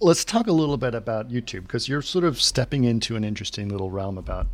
let's 0.00 0.24
talk 0.24 0.46
a 0.46 0.52
little 0.52 0.76
bit 0.76 0.94
about 0.94 1.28
YouTube 1.30 1.62
because 1.62 1.88
you're 1.88 2.02
sort 2.02 2.24
of 2.24 2.40
stepping 2.40 2.84
into 2.84 3.16
an 3.16 3.24
interesting 3.24 3.68
little 3.68 3.90
realm 3.90 4.18
about 4.18 4.46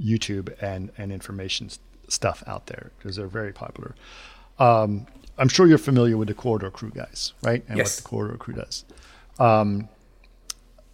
YouTube 0.00 0.54
and, 0.62 0.90
and 0.98 1.12
information 1.12 1.70
stuff 2.08 2.42
out 2.46 2.66
there 2.66 2.90
because 2.98 3.16
they're 3.16 3.26
very 3.28 3.52
popular. 3.52 3.94
Um, 4.58 5.06
I'm 5.38 5.48
sure 5.48 5.66
you're 5.66 5.78
familiar 5.78 6.16
with 6.16 6.28
the 6.28 6.34
Corridor 6.34 6.70
Crew 6.70 6.90
guys, 6.90 7.32
right? 7.42 7.64
And 7.68 7.78
Yes. 7.78 7.96
what 7.98 8.02
the 8.04 8.08
Corridor 8.08 8.36
Crew 8.36 8.54
does. 8.54 8.84
Um, 9.38 9.88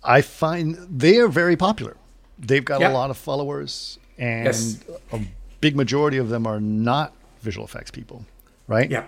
I 0.02 0.22
find 0.22 0.76
they 0.90 1.18
are 1.18 1.28
very 1.28 1.56
popular. 1.56 1.96
They've 2.38 2.64
got 2.64 2.80
Yeah. 2.80 2.92
a 2.92 2.94
lot 2.94 3.10
of 3.10 3.16
followers, 3.16 3.98
and 4.18 4.44
Yes. 4.46 4.78
a 5.12 5.20
big 5.60 5.74
majority 5.76 6.16
of 6.18 6.28
them 6.28 6.46
are 6.46 6.60
not 6.60 7.12
visual 7.42 7.66
effects 7.66 7.90
people, 7.90 8.24
right? 8.68 8.90
Yeah. 8.90 9.04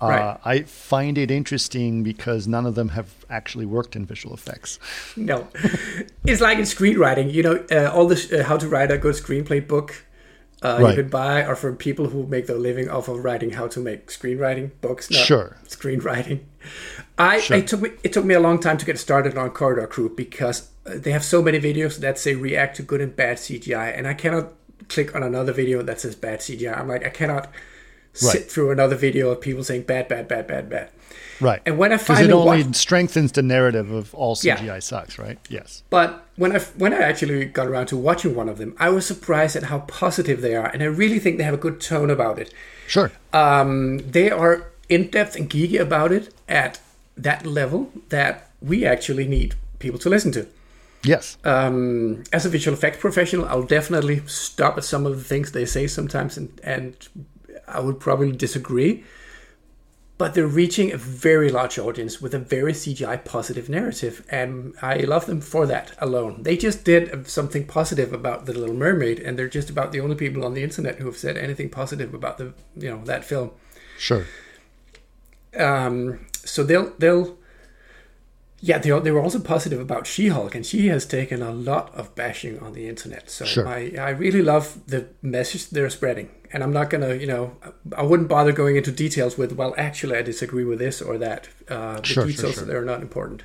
Uh, 0.00 0.06
Right. 0.08 0.38
I 0.44 0.60
find 0.62 1.18
it 1.18 1.28
interesting 1.30 2.02
because 2.04 2.46
none 2.46 2.66
of 2.66 2.74
them 2.76 2.90
have 2.90 3.08
actually 3.28 3.66
worked 3.66 3.96
in 3.96 4.06
visual 4.06 4.32
effects. 4.34 4.78
No, 5.16 5.48
it's 6.24 6.40
like 6.40 6.58
in 6.58 6.64
screenwriting. 6.64 7.32
You 7.32 7.42
know, 7.42 7.64
uh, 7.70 7.90
all 7.92 8.06
this 8.06 8.32
uh, 8.32 8.44
how 8.44 8.56
to 8.56 8.68
write 8.68 8.90
a 8.92 8.98
good 8.98 9.14
screenplay 9.16 9.66
book. 9.66 10.04
Uh, 10.62 10.78
Right. 10.80 10.96
You 10.96 11.02
can 11.02 11.10
buy 11.10 11.44
are 11.44 11.54
from 11.56 11.76
people 11.76 12.08
who 12.10 12.26
make 12.26 12.46
their 12.48 12.58
living 12.58 12.88
off 12.88 13.06
of 13.08 13.22
writing 13.24 13.50
how 13.50 13.68
to 13.68 13.80
make 13.80 14.06
screenwriting 14.08 14.70
books, 14.80 15.08
not 15.10 15.20
Sure. 15.20 15.56
screenwriting. 15.68 16.40
I 17.18 17.40
Sure. 17.40 17.56
it 17.56 17.66
took 17.66 17.80
me 17.82 17.90
it 18.02 18.12
took 18.12 18.24
me 18.24 18.34
a 18.34 18.40
long 18.40 18.58
time 18.60 18.78
to 18.78 18.86
get 18.86 18.98
started 18.98 19.36
on 19.36 19.50
Corridor 19.50 19.86
Crew 19.86 20.08
because 20.14 20.68
they 20.84 21.10
have 21.12 21.24
so 21.24 21.42
many 21.42 21.58
videos 21.60 21.98
that 21.98 22.18
say 22.18 22.34
react 22.34 22.76
to 22.76 22.82
good 22.82 23.00
and 23.00 23.14
bad 23.14 23.38
CGI, 23.38 23.90
and 23.96 24.06
I 24.06 24.14
cannot 24.14 24.52
click 24.88 25.14
on 25.14 25.22
another 25.22 25.52
video 25.52 25.82
that 25.82 26.00
says 26.00 26.14
bad 26.14 26.40
CGI. 26.40 26.78
I'm 26.78 26.88
like 26.88 27.04
I 27.04 27.10
cannot 27.10 27.50
sit 28.12 28.34
Right. 28.42 28.50
through 28.50 28.70
another 28.70 28.96
video 28.96 29.30
of 29.30 29.40
people 29.40 29.62
saying 29.62 29.82
bad, 29.82 30.08
bad, 30.08 30.26
bad, 30.28 30.46
bad, 30.46 30.68
bad. 30.70 30.88
Right. 31.40 31.60
And 31.66 31.78
when 31.78 31.92
I 31.92 31.96
because 31.96 32.06
finally 32.18 32.28
it 32.30 32.32
only 32.32 32.62
watched- 32.64 32.74
strengthens 32.76 33.30
the 33.32 33.42
narrative 33.42 33.92
of 33.92 34.12
all 34.14 34.36
Yeah. 34.42 34.56
CGI 34.56 34.80
sucks, 34.80 35.18
right? 35.18 35.38
Yes. 35.48 35.82
But 35.90 36.24
when 36.36 36.54
I 36.56 36.58
when 36.76 36.92
I 36.92 36.98
actually 36.98 37.44
got 37.44 37.66
around 37.68 37.86
to 37.86 37.96
watching 37.96 38.34
one 38.34 38.48
of 38.48 38.58
them, 38.58 38.74
I 38.78 38.88
was 38.90 39.06
surprised 39.06 39.54
at 39.56 39.64
how 39.64 39.80
positive 39.80 40.40
they 40.40 40.56
are, 40.56 40.66
and 40.66 40.82
I 40.82 40.86
really 40.86 41.18
think 41.20 41.38
they 41.38 41.44
have 41.44 41.54
a 41.54 41.58
good 41.66 41.80
tone 41.80 42.10
about 42.10 42.38
it. 42.38 42.52
Sure. 42.86 43.10
Um, 43.32 43.98
they 43.98 44.30
are 44.30 44.64
in 44.88 45.08
depth 45.08 45.36
and 45.36 45.48
geeky 45.50 45.78
about 45.78 46.10
it 46.12 46.32
at 46.48 46.80
that 47.16 47.44
level 47.44 47.90
that 48.08 48.50
we 48.60 48.84
actually 48.84 49.26
need 49.26 49.54
people 49.78 49.98
to 50.00 50.08
listen 50.08 50.32
to. 50.32 50.46
yes. 51.02 51.36
Um, 51.44 52.24
as 52.32 52.44
a 52.44 52.48
visual 52.48 52.76
effects 52.76 52.98
professional, 52.98 53.46
I'll 53.46 53.62
definitely 53.62 54.22
stop 54.26 54.76
at 54.78 54.84
some 54.84 55.06
of 55.06 55.16
the 55.16 55.24
things 55.24 55.52
they 55.52 55.66
say 55.66 55.86
sometimes, 55.86 56.36
and 56.36 56.60
and 56.64 57.08
I 57.66 57.80
would 57.80 58.00
probably 58.00 58.32
disagree. 58.32 59.04
But 60.16 60.34
they're 60.34 60.48
reaching 60.48 60.90
a 60.92 60.96
very 60.96 61.48
large 61.48 61.78
audience 61.78 62.20
with 62.20 62.34
a 62.34 62.40
very 62.40 62.72
CGI 62.72 63.24
positive 63.24 63.68
narrative, 63.68 64.26
and 64.28 64.74
I 64.82 64.96
love 64.96 65.26
them 65.26 65.40
for 65.40 65.64
that 65.66 65.92
alone. 65.98 66.42
They 66.42 66.56
just 66.56 66.82
did 66.84 67.28
something 67.28 67.64
positive 67.68 68.12
about 68.12 68.46
the 68.46 68.52
Little 68.52 68.74
Mermaid, 68.74 69.20
and 69.20 69.38
they're 69.38 69.48
just 69.48 69.70
about 69.70 69.92
the 69.92 70.00
only 70.00 70.16
people 70.16 70.44
on 70.44 70.54
the 70.54 70.64
internet 70.64 70.96
who 70.96 71.06
have 71.06 71.16
said 71.16 71.36
anything 71.36 71.70
positive 71.70 72.14
about 72.14 72.38
the 72.38 72.52
you 72.76 72.90
know 72.90 73.04
that 73.04 73.24
film. 73.24 73.52
sure. 73.96 74.26
Um, 75.56 76.26
so 76.48 76.62
they'll 76.64 76.90
they'll 76.98 77.36
yeah 78.60 78.78
they 78.78 78.90
they 79.00 79.10
were 79.12 79.20
also 79.22 79.40
positive 79.40 79.80
about 79.80 80.06
She-Hulk, 80.06 80.54
and 80.54 80.64
she 80.66 80.88
has 80.88 81.06
taken 81.06 81.42
a 81.42 81.52
lot 81.52 81.94
of 81.94 82.14
bashing 82.14 82.58
on 82.58 82.72
the 82.72 82.88
internet. 82.88 83.30
So 83.30 83.44
Sure. 83.44 83.66
I 83.68 83.92
I 83.98 84.10
really 84.10 84.42
love 84.42 84.64
the 84.86 85.06
message 85.22 85.70
they're 85.70 85.90
spreading, 85.90 86.28
and 86.52 86.62
I'm 86.64 86.72
not 86.72 86.90
gonna 86.90 87.14
you 87.14 87.26
know 87.26 87.56
I 87.96 88.02
wouldn't 88.02 88.28
bother 88.28 88.52
going 88.52 88.76
into 88.76 88.90
details 88.90 89.38
with 89.38 89.52
well 89.52 89.74
actually 89.76 90.16
I 90.16 90.22
disagree 90.22 90.64
with 90.64 90.78
this 90.78 91.00
or 91.02 91.18
that. 91.18 91.48
Uh, 91.68 92.00
the 92.00 92.06
Sure, 92.06 92.22
sure, 92.24 92.26
details 92.32 92.54
sure. 92.54 92.64
they're 92.64 92.84
not 92.84 93.02
important. 93.02 93.42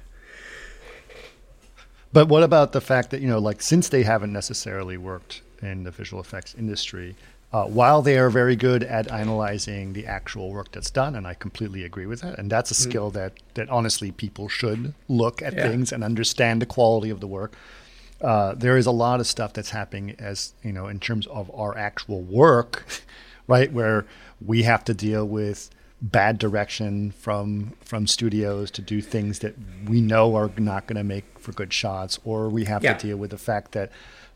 But 2.12 2.28
what 2.28 2.44
about 2.44 2.74
the 2.74 2.82
fact 2.82 3.10
that, 3.10 3.22
you 3.22 3.28
know, 3.28 3.40
like 3.40 3.62
since 3.62 3.90
they 3.90 4.04
haven't 4.04 4.32
necessarily 4.32 4.98
worked 4.98 5.42
in 5.62 5.84
the 5.84 5.92
visual 5.92 6.22
effects 6.22 6.54
industry, 6.54 7.16
uh, 7.54 7.66
while 7.66 8.02
they 8.02 8.18
are 8.18 8.30
very 8.32 8.56
good 8.56 8.84
at 8.84 9.12
analyzing 9.12 9.94
the 9.94 10.08
actual 10.08 10.52
work 10.52 10.72
that's 10.72 10.90
done, 10.90 11.16
and 11.16 11.28
I 11.28 11.36
completely 11.36 11.84
agree 11.84 12.08
with 12.08 12.22
that, 12.22 12.40
and 12.40 12.52
that's 12.52 12.72
a 12.72 12.74
skill 12.74 13.12
that, 13.12 13.34
that 13.54 13.70
honestly 13.70 14.12
people 14.12 14.50
should 14.50 14.94
look 15.08 15.42
at 15.42 15.54
Yeah. 15.54 15.68
things 15.70 15.92
and 15.92 16.04
understand 16.04 16.62
the 16.62 16.66
quality 16.66 17.10
of 17.12 17.20
the 17.20 17.28
work. 17.28 17.56
Uh, 18.22 18.54
there 18.56 18.76
is 18.78 18.86
a 18.88 18.92
lot 18.92 19.20
of 19.20 19.28
stuff 19.28 19.54
that's 19.54 19.70
happening 19.72 20.16
as 20.18 20.54
you 20.64 20.72
know 20.72 20.88
in 20.88 21.00
terms 21.00 21.28
of 21.28 21.52
our 21.54 21.78
actual 21.78 22.22
work, 22.22 22.86
right? 23.48 23.72
Where 23.72 24.06
we 24.44 24.64
have 24.64 24.84
to 24.86 24.94
deal 24.94 25.26
with 25.28 25.70
bad 26.02 26.38
direction 26.38 27.12
from 27.12 27.74
from 27.82 28.08
studios 28.08 28.72
to 28.72 28.82
do 28.82 29.02
things 29.02 29.40
that 29.40 29.56
we 29.88 30.02
know 30.02 30.36
are 30.36 30.50
not 30.58 30.88
going 30.88 30.98
to 30.98 31.04
make 31.04 31.26
for 31.38 31.52
good 31.52 31.72
shots, 31.74 32.18
or 32.24 32.50
we 32.50 32.66
have 32.66 32.84
Yeah. 32.84 32.94
to 32.94 33.08
deal 33.08 33.18
with 33.18 33.32
the 33.32 33.38
fact 33.38 33.74
that 33.74 33.92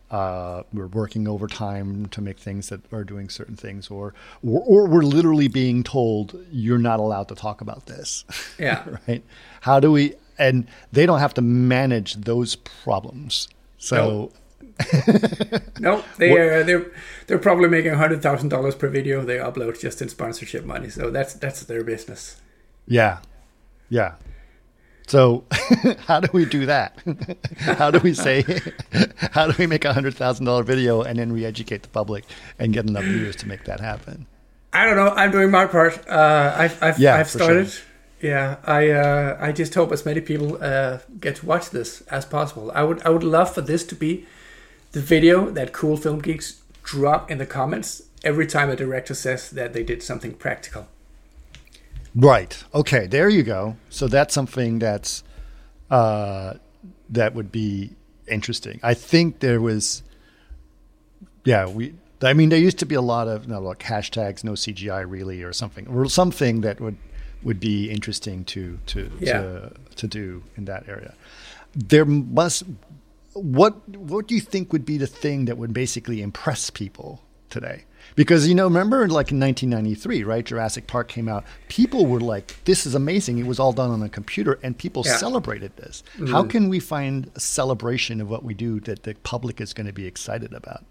uh, 0.09 0.63
we're 0.73 0.87
working 0.87 1.27
overtime 1.27 2.07
to 2.07 2.21
make 2.21 2.39
things 2.39 2.69
that 2.69 2.81
are 2.93 3.03
doing 3.03 3.29
certain 3.29 3.55
things, 3.55 3.89
or, 3.89 4.13
or 4.43 4.61
or 4.65 4.87
we're 4.87 5.01
literally 5.03 5.47
being 5.47 5.83
told 5.83 6.37
you're 6.51 6.77
not 6.77 6.99
allowed 6.99 7.27
to 7.29 7.35
talk 7.35 7.61
about 7.61 7.85
this. 7.87 8.23
Yeah. 8.59 8.83
right? 9.07 9.23
How 9.61 9.79
do 9.79 9.91
we? 9.91 10.15
And 10.39 10.67
they 10.91 11.05
don't 11.05 11.19
have 11.19 11.33
to 11.35 11.41
manage 11.41 12.15
those 12.15 12.55
problems. 12.55 13.47
So 13.77 14.31
No, 15.79 16.03
they 16.17 16.31
are 16.37 16.63
they're 16.63 16.91
they're 17.27 17.37
probably 17.39 17.69
making 17.69 17.93
hundred 17.93 18.21
thousand 18.21 18.49
dollars 18.49 18.75
per 18.75 18.87
video 18.89 19.23
they 19.23 19.37
upload 19.37 19.79
just 19.79 20.01
in 20.01 20.09
sponsorship 20.09 20.65
money. 20.65 20.89
So 20.89 21.09
that's 21.09 21.33
that's 21.33 21.63
their 21.63 21.83
business. 21.83 22.41
yeah, 22.87 23.19
yeah. 23.89 24.13
So 25.07 25.45
how 25.99 26.19
do 26.19 26.29
we 26.33 26.45
do 26.45 26.65
that? 26.65 26.99
how 27.59 27.89
do 27.91 27.99
we 27.99 28.13
say? 28.13 28.43
how 29.31 29.47
do 29.47 29.55
we 29.57 29.65
make 29.65 29.85
a 29.85 29.93
hundred 29.93 30.15
thousand 30.15 30.45
dollar 30.45 30.63
video 30.63 31.01
and 31.01 31.17
then 31.17 31.31
re-educate 31.31 31.83
the 31.83 31.89
public 31.89 32.25
and 32.59 32.73
get 32.73 32.87
enough 32.87 33.05
viewers 33.05 33.35
to 33.37 33.47
make 33.47 33.63
that 33.63 33.79
happen? 33.79 34.27
I 34.73 34.85
don't 34.85 34.97
know. 34.97 35.09
I'm 35.09 35.31
doing 35.31 35.49
my 35.49 35.65
part. 35.65 36.07
Uh, 36.07 36.53
I've 36.57 36.83
I've, 36.83 36.99
Yeah, 36.99 37.15
I've 37.15 37.29
started. 37.29 37.73
Yeah, 38.21 38.57
I 38.65 38.89
uh, 38.89 39.37
I 39.39 39.51
just 39.53 39.73
hope 39.73 39.91
as 39.91 40.05
many 40.05 40.21
people 40.21 40.57
uh, 40.61 40.99
get 41.19 41.37
to 41.37 41.45
watch 41.45 41.69
this 41.69 42.01
as 42.07 42.25
possible. 42.25 42.71
I 42.75 42.83
would 42.83 43.01
I 43.03 43.09
would 43.09 43.23
love 43.23 43.53
for 43.53 43.61
this 43.61 43.85
to 43.85 43.95
be 43.95 44.25
the 44.91 45.01
video 45.01 45.49
that 45.51 45.71
cool 45.71 45.95
film 45.95 46.19
geeks 46.19 46.61
drop 46.83 47.31
in 47.31 47.37
the 47.37 47.45
comments 47.45 48.03
every 48.23 48.47
time 48.47 48.69
a 48.69 48.75
director 48.75 49.13
says 49.13 49.51
that 49.51 49.73
they 49.73 49.83
did 49.83 50.03
something 50.03 50.33
practical. 50.33 50.87
Right. 52.17 52.63
Okay. 52.73 53.05
There 53.05 53.29
you 53.29 53.43
go. 53.43 53.77
So 53.89 54.07
that's 54.07 54.33
something 54.33 54.79
that's 54.79 55.23
uh, 55.91 56.55
that 57.09 57.35
would 57.35 57.51
be 57.51 57.91
interesting. 58.27 58.79
I 58.83 58.95
think 58.95 59.39
there 59.39 59.61
was, 59.61 60.01
yeah. 61.45 61.67
We. 61.67 61.93
I 62.23 62.33
mean, 62.33 62.49
there 62.49 62.57
used 62.59 62.79
to 62.79 62.85
be 62.87 62.95
a 62.95 63.01
lot 63.01 63.27
of 63.27 63.47
no, 63.47 63.59
like 63.61 63.79
hashtags, 63.79 64.43
no 64.43 64.53
CGI 64.53 65.05
really, 65.07 65.43
or 65.43 65.53
something, 65.53 65.87
or 65.87 66.09
something 66.09 66.61
that 66.61 66.81
would 66.81 66.97
would 67.43 67.59
be 67.59 67.91
interesting 67.91 68.43
to 68.45 68.79
to 68.87 69.11
Yeah. 69.19 69.41
to, 69.41 69.71
to 69.97 70.07
do 70.07 70.43
in 70.55 70.65
that 70.65 70.89
area. 70.89 71.13
There 71.75 72.05
must. 72.05 72.63
What 73.33 73.87
what 73.95 74.27
do 74.27 74.33
you 74.33 74.41
think 74.41 74.73
would 74.73 74.85
be 74.85 74.97
the 74.97 75.05
thing 75.07 75.45
that 75.45 75.59
would 75.59 75.71
basically 75.73 76.23
impress 76.23 76.71
people 76.71 77.21
today? 77.51 77.83
Because 78.15 78.47
you 78.47 78.55
know, 78.55 78.65
remember, 78.65 79.07
like 79.07 79.31
in 79.31 79.39
1993, 79.39 80.23
right? 80.23 80.45
Jurassic 80.45 80.87
Park 80.87 81.07
came 81.07 81.29
out. 81.29 81.43
People 81.67 82.05
were 82.05 82.19
like, 82.19 82.55
"This 82.65 82.85
is 82.85 82.95
amazing!" 82.95 83.37
It 83.37 83.45
was 83.45 83.59
all 83.59 83.73
done 83.73 83.91
on 83.91 84.01
a 84.01 84.09
computer, 84.09 84.59
and 84.63 84.77
people 84.77 85.03
Yeah. 85.05 85.17
celebrated 85.17 85.75
this. 85.77 86.03
Mm-hmm. 86.15 86.31
How 86.33 86.43
can 86.43 86.69
we 86.69 86.79
find 86.79 87.29
a 87.35 87.39
celebration 87.39 88.19
of 88.21 88.29
what 88.29 88.43
we 88.43 88.53
do 88.53 88.79
that 88.81 89.03
the 89.03 89.15
public 89.23 89.61
is 89.61 89.73
going 89.73 89.87
to 89.87 89.93
be 89.93 90.05
excited 90.05 90.53
about? 90.53 90.83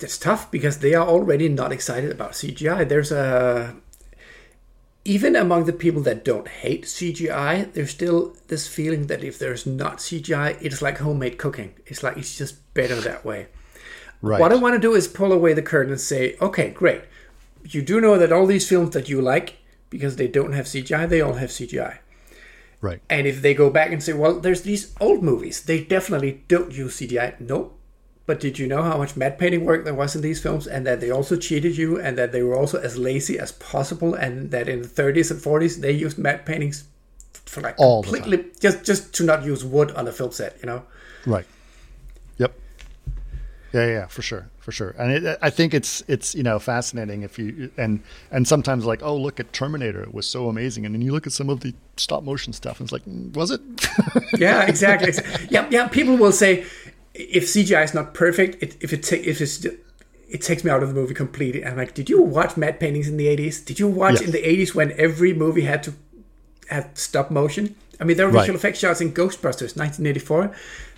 It's 0.00 0.18
tough 0.18 0.50
because 0.50 0.78
they 0.78 0.94
are 0.94 1.06
already 1.06 1.48
not 1.48 1.72
excited 1.72 2.10
about 2.10 2.32
CGI. 2.32 2.88
There's 2.88 3.10
a 3.10 3.74
even 5.04 5.34
among 5.34 5.64
the 5.64 5.72
people 5.72 6.02
that 6.02 6.24
don't 6.24 6.46
hate 6.46 6.84
CGI, 6.84 7.72
there's 7.72 7.90
still 7.90 8.36
this 8.48 8.68
feeling 8.68 9.06
that 9.06 9.24
if 9.24 9.38
there's 9.38 9.64
not 9.66 9.98
CGI, 9.98 10.58
it's 10.60 10.82
like 10.82 10.98
homemade 10.98 11.38
cooking. 11.38 11.74
It's 11.86 12.02
like 12.02 12.16
it's 12.18 12.36
just 12.36 12.72
better 12.74 12.96
that 12.96 13.24
way. 13.24 13.48
Right. 14.22 14.40
What 14.40 14.52
I 14.52 14.56
want 14.56 14.74
to 14.74 14.80
do 14.80 14.94
is 14.94 15.08
pull 15.08 15.32
away 15.32 15.52
the 15.54 15.62
curtain 15.62 15.92
and 15.92 16.00
say, 16.00 16.36
okay, 16.40 16.70
great. 16.70 17.02
You 17.64 17.82
do 17.82 18.00
know 18.00 18.18
that 18.18 18.32
all 18.32 18.46
these 18.46 18.68
films 18.68 18.90
that 18.90 19.08
you 19.08 19.20
like, 19.20 19.56
because 19.88 20.16
they 20.16 20.28
don't 20.28 20.52
have 20.52 20.66
CGI, 20.66 21.08
they 21.08 21.20
all 21.20 21.34
have 21.34 21.50
CGI. 21.50 21.98
right. 22.80 23.00
And 23.08 23.26
if 23.26 23.42
they 23.42 23.54
go 23.54 23.70
back 23.70 23.92
and 23.92 24.02
say, 24.02 24.12
well, 24.12 24.40
there's 24.40 24.62
these 24.62 24.94
old 25.00 25.22
movies, 25.22 25.62
they 25.62 25.82
definitely 25.84 26.44
don't 26.48 26.72
use 26.72 26.98
CGI. 26.98 27.40
Nope. 27.40 27.76
But 28.26 28.38
did 28.38 28.58
you 28.58 28.68
know 28.68 28.82
how 28.82 28.96
much 28.98 29.16
matte 29.16 29.38
painting 29.38 29.64
work 29.64 29.84
there 29.84 29.94
was 29.94 30.14
in 30.14 30.22
these 30.22 30.40
films, 30.40 30.66
and 30.68 30.86
that 30.86 31.00
they 31.00 31.10
also 31.10 31.36
cheated 31.36 31.76
you, 31.76 31.98
and 31.98 32.16
that 32.16 32.30
they 32.30 32.42
were 32.42 32.56
also 32.56 32.78
as 32.78 32.96
lazy 32.96 33.38
as 33.38 33.50
possible, 33.52 34.14
and 34.14 34.52
that 34.52 34.68
in 34.68 34.82
the 34.82 34.88
30s 34.88 35.32
and 35.32 35.40
40s 35.40 35.80
they 35.80 35.90
used 35.90 36.16
matte 36.16 36.46
paintings 36.46 36.84
for 37.46 37.60
like 37.60 37.74
All 37.78 38.04
completely 38.04 38.44
just 38.60 38.84
just 38.84 39.12
to 39.14 39.24
not 39.24 39.44
use 39.44 39.64
wood 39.64 39.90
on 39.92 40.06
a 40.06 40.12
film 40.12 40.30
set, 40.30 40.56
you 40.60 40.66
know? 40.66 40.84
Right. 41.26 41.46
Yeah, 43.72 43.86
yeah, 43.86 44.06
for 44.06 44.20
sure, 44.22 44.48
for 44.58 44.72
sure. 44.72 44.94
And 44.98 45.12
it, 45.12 45.38
I 45.40 45.50
think 45.50 45.74
it's 45.74 46.02
it's 46.08 46.34
you 46.34 46.42
know 46.42 46.58
fascinating 46.58 47.22
if 47.22 47.38
you 47.38 47.70
and 47.76 48.02
and 48.32 48.46
sometimes 48.48 48.84
like 48.84 49.00
oh 49.02 49.16
look 49.16 49.38
at 49.38 49.52
Terminator 49.52 50.02
it 50.02 50.12
was 50.12 50.26
so 50.26 50.48
amazing 50.48 50.84
and 50.84 50.94
then 50.94 51.02
you 51.02 51.12
look 51.12 51.26
at 51.26 51.32
some 51.32 51.48
of 51.48 51.60
the 51.60 51.72
stop 51.96 52.24
motion 52.24 52.52
stuff 52.52 52.80
and 52.80 52.86
it's 52.86 52.92
like 52.92 53.04
"Mm, 53.04 53.32
was 53.34 53.50
it? 53.52 53.60
yeah, 54.40 54.62
exactly. 54.66 55.08
Ex- 55.08 55.20
Yeah, 55.50 55.68
yeah. 55.70 55.86
People 55.88 56.16
will 56.16 56.32
say 56.32 56.64
if 57.14 57.44
CGI 57.44 57.84
is 57.84 57.94
not 57.94 58.12
perfect, 58.14 58.62
it, 58.62 58.76
if 58.80 58.92
it 58.92 59.02
ta- 59.04 59.16
if 59.22 59.40
it's 59.40 59.64
it 59.64 60.42
takes 60.42 60.62
me 60.64 60.70
out 60.70 60.82
of 60.82 60.88
the 60.88 60.94
movie 60.94 61.14
completely. 61.14 61.64
I'm 61.64 61.76
like, 61.76 61.92
did 61.94 62.08
you 62.08 62.22
watch 62.22 62.56
matte 62.56 62.78
paintings 62.80 63.08
in 63.08 63.16
the 63.16 63.26
80s? 63.26 63.64
Did 63.64 63.80
you 63.80 63.88
watch 63.88 64.14
Yes. 64.14 64.22
in 64.22 64.30
the 64.30 64.38
80s 64.42 64.74
when 64.76 64.92
every 64.98 65.32
movie 65.32 65.62
had 65.62 65.82
to 65.84 65.94
have 66.68 66.88
stop 66.94 67.30
motion? 67.32 67.74
I 68.00 68.04
mean, 68.04 68.16
there 68.16 68.26
are 68.26 68.30
Right. 68.30 68.40
visual 68.42 68.56
effects 68.58 68.78
shots 68.78 69.00
in 69.00 69.12
Ghostbusters 69.12 69.76
1984. 69.76 70.50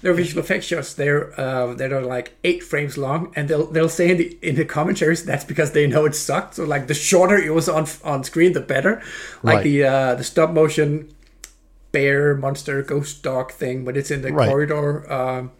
There 0.02 0.12
are 0.12 0.14
visual 0.14 0.42
effects 0.44 0.66
shots 0.66 0.94
there 0.94 1.38
uh, 1.40 1.74
that 1.74 1.92
are 1.92 2.00
like 2.02 2.32
eight 2.44 2.62
frames 2.62 2.96
long, 2.96 3.32
and 3.36 3.48
they'll 3.48 3.66
they'll 3.66 3.88
say 3.88 4.10
in 4.10 4.16
the 4.18 4.38
in 4.42 4.54
the 4.54 4.64
commentaries 4.64 5.24
that's 5.24 5.44
because 5.44 5.72
they 5.72 5.86
know 5.86 6.04
it 6.06 6.14
sucked. 6.14 6.54
So 6.54 6.64
like 6.64 6.86
the 6.86 6.94
shorter 6.94 7.36
it 7.36 7.52
was 7.54 7.68
on 7.68 7.86
on 8.04 8.24
screen, 8.24 8.52
the 8.52 8.60
better. 8.60 9.02
Like 9.42 9.56
Right. 9.56 9.64
the 9.64 9.84
uh, 9.84 10.14
the 10.14 10.24
stop 10.24 10.50
motion 10.52 11.08
bear 11.92 12.34
monster 12.34 12.82
ghost 12.82 13.22
dog 13.22 13.52
thing, 13.52 13.84
but 13.84 13.96
it's 13.96 14.10
in 14.10 14.22
the 14.22 14.32
Right. 14.32 14.48
corridor 14.48 15.12
um, 15.12 15.50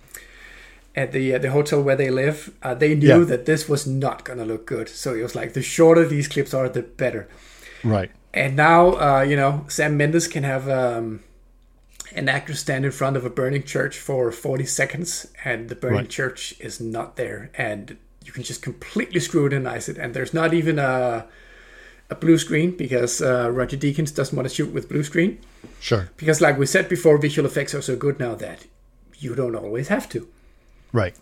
at 0.97 1.13
the 1.13 1.35
uh, 1.35 1.39
the 1.39 1.51
hotel 1.51 1.83
where 1.83 1.97
they 1.97 2.11
live. 2.11 2.51
Uh, 2.63 2.75
they 2.75 2.95
knew 2.95 3.19
Yeah. 3.21 3.25
that 3.25 3.47
this 3.47 3.69
was 3.69 3.87
not 3.87 4.25
gonna 4.25 4.45
look 4.45 4.65
good, 4.67 4.89
so 4.89 5.15
it 5.15 5.23
was 5.23 5.35
like 5.35 5.53
the 5.53 5.63
shorter 5.63 6.07
these 6.07 6.29
clips 6.29 6.55
are, 6.55 6.69
the 6.69 6.83
better. 6.83 7.27
right. 7.85 8.11
And 8.35 8.57
now, 8.57 8.83
uh, 8.97 9.21
you 9.23 9.37
know, 9.37 9.65
Sam 9.69 9.97
Mendes 9.99 10.27
can 10.27 10.43
have 10.45 10.67
um, 10.69 11.21
an 12.15 12.29
actor 12.29 12.55
stand 12.55 12.85
in 12.85 12.91
front 12.93 13.17
of 13.17 13.25
a 13.25 13.31
burning 13.31 13.63
church 13.65 13.99
for 13.99 14.31
40 14.33 14.65
seconds, 14.67 15.27
and 15.45 15.69
the 15.69 15.75
burning 15.75 15.99
Right. 16.01 16.09
church 16.11 16.55
is 16.61 16.81
not 16.81 17.17
there, 17.17 17.51
and 17.55 17.97
you 18.25 18.33
can 18.33 18.43
just 18.43 18.63
completely 18.63 19.21
scrutinize 19.21 19.89
it, 19.89 19.99
and 19.99 20.15
there's 20.15 20.35
not 20.35 20.55
even 20.55 20.79
a 20.79 21.27
a 22.11 22.15
blue 22.15 22.37
screen 22.37 22.73
because 22.77 23.23
uh, 23.23 23.51
Roger 23.51 23.77
Deakins 23.79 24.15
doesn't 24.15 24.37
want 24.37 24.47
to 24.47 24.55
shoot 24.55 24.71
with 24.71 24.87
blue 24.89 25.03
screen 25.03 25.39
Sure. 25.81 26.11
because, 26.19 26.43
like 26.43 26.59
we 26.59 26.67
said 26.67 26.87
before, 26.89 27.17
visual 27.17 27.47
effects 27.47 27.75
are 27.75 27.81
so 27.81 27.97
good 27.97 28.21
now 28.21 28.35
that 28.35 28.67
you 29.19 29.35
don't 29.35 29.55
always 29.57 29.89
have 29.89 30.09
to. 30.11 30.29
Right. 30.93 31.15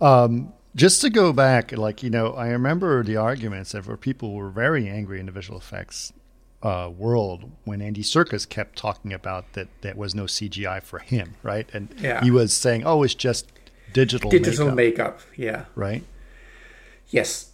Um, 0.00 0.52
just 0.74 1.00
to 1.02 1.10
go 1.10 1.32
back, 1.32 1.70
like 1.72 2.02
you 2.02 2.10
know, 2.10 2.32
I 2.32 2.48
remember 2.48 3.04
the 3.04 3.16
arguments 3.16 3.72
that 3.72 3.86
where 3.86 3.96
people 3.96 4.32
were 4.34 4.50
very 4.50 4.88
angry 4.88 5.20
in 5.20 5.26
the 5.26 5.32
visual 5.32 5.58
effects 5.58 6.12
uh, 6.62 6.90
world 6.96 7.50
when 7.64 7.82
Andy 7.82 8.02
Serkis 8.02 8.48
kept 8.48 8.76
talking 8.78 9.12
about 9.12 9.52
that 9.54 9.68
there 9.80 9.94
was 9.96 10.14
no 10.14 10.24
CGI 10.24 10.82
for 10.82 11.00
him, 11.00 11.34
right? 11.42 11.68
And 11.72 11.88
Yeah. 12.00 12.22
he 12.22 12.30
was 12.30 12.52
saying, 12.56 12.84
"Oh, 12.84 13.02
it's 13.02 13.14
just 13.14 13.46
digital, 13.92 14.30
Digital 14.30 14.70
makeup, 14.72 15.16
makeup, 15.16 15.20
yeah, 15.36 15.64
right?" 15.74 16.04
yes, 17.08 17.50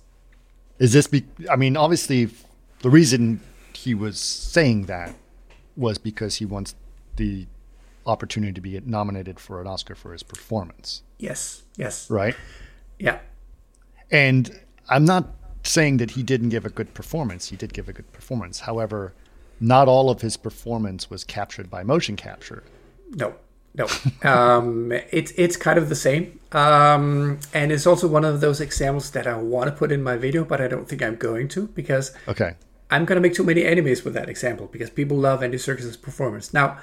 Is 0.79 0.93
this? 0.93 1.07
Be- 1.09 1.25
I 1.51 1.57
mean, 1.57 1.77
obviously, 1.77 2.29
the 2.83 2.91
reason 2.91 3.41
he 3.73 3.95
was 3.95 4.21
saying 4.21 4.87
that 4.87 5.15
was 5.77 5.99
because 5.99 6.37
he 6.37 6.45
wants 6.45 6.75
the 7.17 7.47
opportunity 8.07 8.53
to 8.53 8.61
be 8.61 8.79
nominated 8.87 9.41
for 9.41 9.61
an 9.61 9.67
Oscar 9.67 9.95
for 9.97 10.13
his 10.13 10.23
performance, 10.23 11.03
yes, 11.19 11.63
yes, 11.77 12.09
right? 12.11 12.37
yeah, 12.99 13.19
And 14.11 14.61
I'm 14.89 15.05
not 15.05 15.35
saying 15.69 15.99
that 15.99 16.13
he 16.13 16.23
didn't 16.23 16.49
give 16.49 16.65
a 16.65 16.71
good 16.71 16.95
performance. 16.95 17.49
He 17.49 17.57
did 17.57 17.73
give 17.73 17.89
a 17.89 17.93
good 17.93 18.11
performance. 18.13 18.61
However, 18.61 19.13
not 19.61 19.89
all 19.89 20.09
of 20.11 20.21
his 20.23 20.37
performance 20.37 21.11
was 21.11 21.25
captured 21.25 21.69
by 21.71 21.83
motion 21.83 22.17
capture. 22.17 22.63
no, 23.11 23.35
no. 23.75 23.87
um, 24.23 24.93
it's 25.13 25.33
it's 25.37 25.57
kind 25.57 25.79
of 25.79 25.89
the 25.89 25.95
same, 25.95 26.39
um, 26.53 27.39
and 27.53 27.71
it's 27.71 27.87
also 27.87 28.09
one 28.09 28.25
of 28.25 28.41
those 28.41 28.61
examples 28.61 29.11
that 29.13 29.27
I 29.27 29.37
want 29.37 29.69
to 29.71 29.77
put 29.77 29.93
in 29.93 30.03
my 30.03 30.17
video, 30.17 30.45
but 30.45 30.61
I 30.61 30.69
don't 30.69 30.89
think 30.89 31.03
I'm 31.03 31.17
going 31.17 31.49
to 31.49 31.69
because 31.69 32.13
Okay. 32.27 32.55
I'm 32.91 33.05
gonna 33.05 33.21
make 33.21 33.35
too 33.35 33.45
many 33.45 33.65
enemies 33.65 34.03
with 34.05 34.15
that 34.15 34.29
example 34.31 34.67
because 34.73 34.91
people 34.91 35.17
love 35.19 35.43
Andy 35.43 35.59
Serkis's 35.59 35.97
performance. 35.99 36.55
Now, 36.55 36.79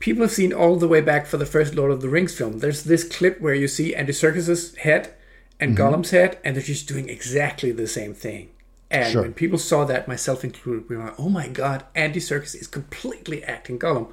people 0.00 0.22
have 0.22 0.32
seen 0.32 0.52
all 0.52 0.76
the 0.76 0.88
way 0.88 1.00
back 1.00 1.26
for 1.26 1.36
the 1.36 1.46
first 1.46 1.74
Lord 1.76 1.92
of 1.92 2.00
the 2.00 2.08
Rings 2.08 2.34
film. 2.36 2.58
There's 2.58 2.82
this 2.82 3.04
clip 3.04 3.40
where 3.40 3.54
you 3.54 3.68
see 3.68 3.94
Andy 3.94 4.12
Serkis's 4.12 4.74
head 4.78 5.14
and 5.60 5.76
mm-hmm. 5.76 5.82
Gollum's 5.94 6.10
head, 6.10 6.38
and 6.44 6.54
they're 6.56 6.62
just 6.62 6.88
doing 6.88 7.08
exactly 7.08 7.72
the 7.72 7.86
same 7.86 8.14
thing. 8.14 8.50
And 8.90 9.12
Sure. 9.12 9.22
when 9.22 9.34
people 9.34 9.58
saw 9.58 9.84
that, 9.84 10.06
myself 10.06 10.44
included, 10.44 10.88
we 10.88 10.96
were 10.96 11.04
like, 11.04 11.18
"Oh 11.18 11.28
my 11.28 11.48
God, 11.48 11.84
Andy 11.94 12.20
Serkis 12.20 12.54
is 12.54 12.66
completely 12.66 13.42
acting 13.44 13.78
Gollum." 13.78 14.08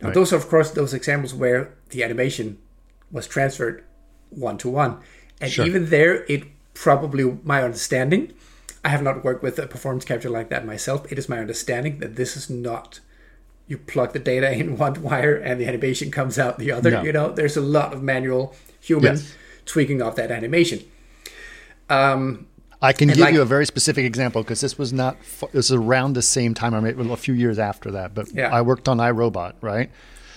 Now, 0.00 0.08
Right. 0.08 0.14
those 0.14 0.32
are 0.32 0.36
of 0.36 0.48
course 0.48 0.70
those 0.70 0.94
examples 0.94 1.34
where 1.34 1.70
the 1.90 2.02
animation 2.02 2.58
was 3.12 3.26
transferred 3.26 3.84
one 4.30 4.58
to 4.58 4.68
one, 4.68 4.96
and 5.40 5.50
Sure. 5.50 5.66
even 5.66 5.90
there, 5.90 6.24
it 6.28 6.44
probably 6.74 7.38
my 7.44 7.62
understanding. 7.62 8.32
I 8.84 8.88
have 8.88 9.02
not 9.02 9.22
worked 9.24 9.42
with 9.42 9.58
a 9.58 9.66
performance 9.66 10.04
capture 10.06 10.30
like 10.30 10.48
that 10.48 10.64
myself. 10.66 11.10
It 11.12 11.18
is 11.18 11.28
my 11.28 11.38
understanding 11.38 11.98
that 11.98 12.16
this 12.16 12.36
is 12.36 12.48
not 12.48 13.00
you 13.68 13.78
plug 13.78 14.12
the 14.12 14.18
data 14.18 14.50
in 14.60 14.76
one 14.76 15.00
wire 15.02 15.36
and 15.36 15.60
the 15.60 15.66
animation 15.66 16.10
comes 16.10 16.38
out 16.38 16.58
the 16.58 16.72
other. 16.72 16.90
No. 16.90 17.02
You 17.02 17.12
know, 17.12 17.30
there's 17.30 17.56
a 17.56 17.60
lot 17.60 17.92
of 17.92 18.02
manual 18.02 18.54
human 18.80 19.14
Yes. 19.16 19.34
Tweaking 19.70 20.02
off 20.02 20.16
that 20.16 20.30
animation. 20.32 20.80
Um, 21.88 22.46
I 22.82 22.92
can 22.92 23.08
give 23.08 23.18
like- 23.18 23.34
you 23.34 23.42
a 23.42 23.44
very 23.44 23.66
specific 23.66 24.04
example 24.04 24.42
because 24.42 24.60
this 24.60 24.76
was 24.76 24.92
not, 24.92 25.16
this 25.52 25.66
is 25.66 25.72
around 25.72 26.14
the 26.14 26.22
same 26.22 26.54
time, 26.54 26.74
I 26.74 26.80
mean, 26.80 27.10
a 27.10 27.16
few 27.16 27.34
years 27.34 27.58
after 27.58 27.90
that, 27.92 28.12
but 28.14 28.32
Yeah. 28.34 28.48
I 28.52 28.62
worked 28.62 28.88
on 28.88 28.98
I, 29.00 29.10
Robot, 29.10 29.54
right? 29.60 29.90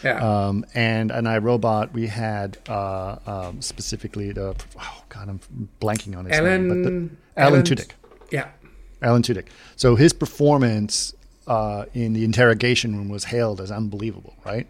yeah, 0.03 0.19
Um, 0.19 0.65
and 0.75 1.09
an 1.11 1.25
I, 1.25 1.37
Robot, 1.37 1.93
we 1.93 2.07
had 2.07 2.57
uh, 2.69 3.15
um, 3.25 3.61
specifically 3.61 4.33
the, 4.33 4.55
oh 4.79 5.03
God, 5.09 5.29
I'm 5.29 5.39
blanking 5.81 6.15
on 6.17 6.25
his 6.25 6.37
name, 6.39 6.67
but 6.67 6.77
Alan, 6.77 7.17
the, 7.35 7.41
Alan 7.41 7.63
Tudyk. 7.63 7.91
Yeah, 8.29 8.49
Alan 9.01 9.21
Tudyk. 9.23 9.47
So 9.77 9.95
his 9.95 10.11
performance 10.13 11.13
uh, 11.47 11.85
in 11.93 12.13
the 12.13 12.23
interrogation 12.23 12.95
room 12.95 13.09
was 13.09 13.23
hailed 13.25 13.61
as 13.61 13.71
unbelievable, 13.71 14.35
right? 14.45 14.67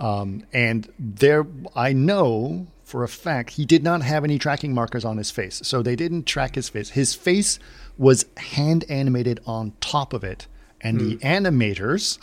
Um, 0.00 0.44
and 0.52 0.92
there, 0.98 1.46
I 1.76 1.92
know 1.92 2.66
for 2.92 3.02
a 3.02 3.08
fact 3.08 3.52
he 3.52 3.64
did 3.64 3.82
not 3.82 4.02
have 4.02 4.22
any 4.22 4.38
tracking 4.38 4.74
markers 4.74 5.02
on 5.02 5.16
his 5.16 5.30
face. 5.30 5.62
So 5.64 5.82
they 5.82 5.96
didn't 5.96 6.24
track 6.24 6.56
his 6.56 6.68
face. 6.68 6.90
His 6.90 7.14
face 7.14 7.58
was 7.96 8.26
hand 8.36 8.84
animated 8.86 9.40
on 9.46 9.72
top 9.80 10.12
of 10.12 10.22
it. 10.22 10.46
And 10.82 11.00
the 11.00 11.14
hmm. 11.14 11.26
animators 11.26 12.18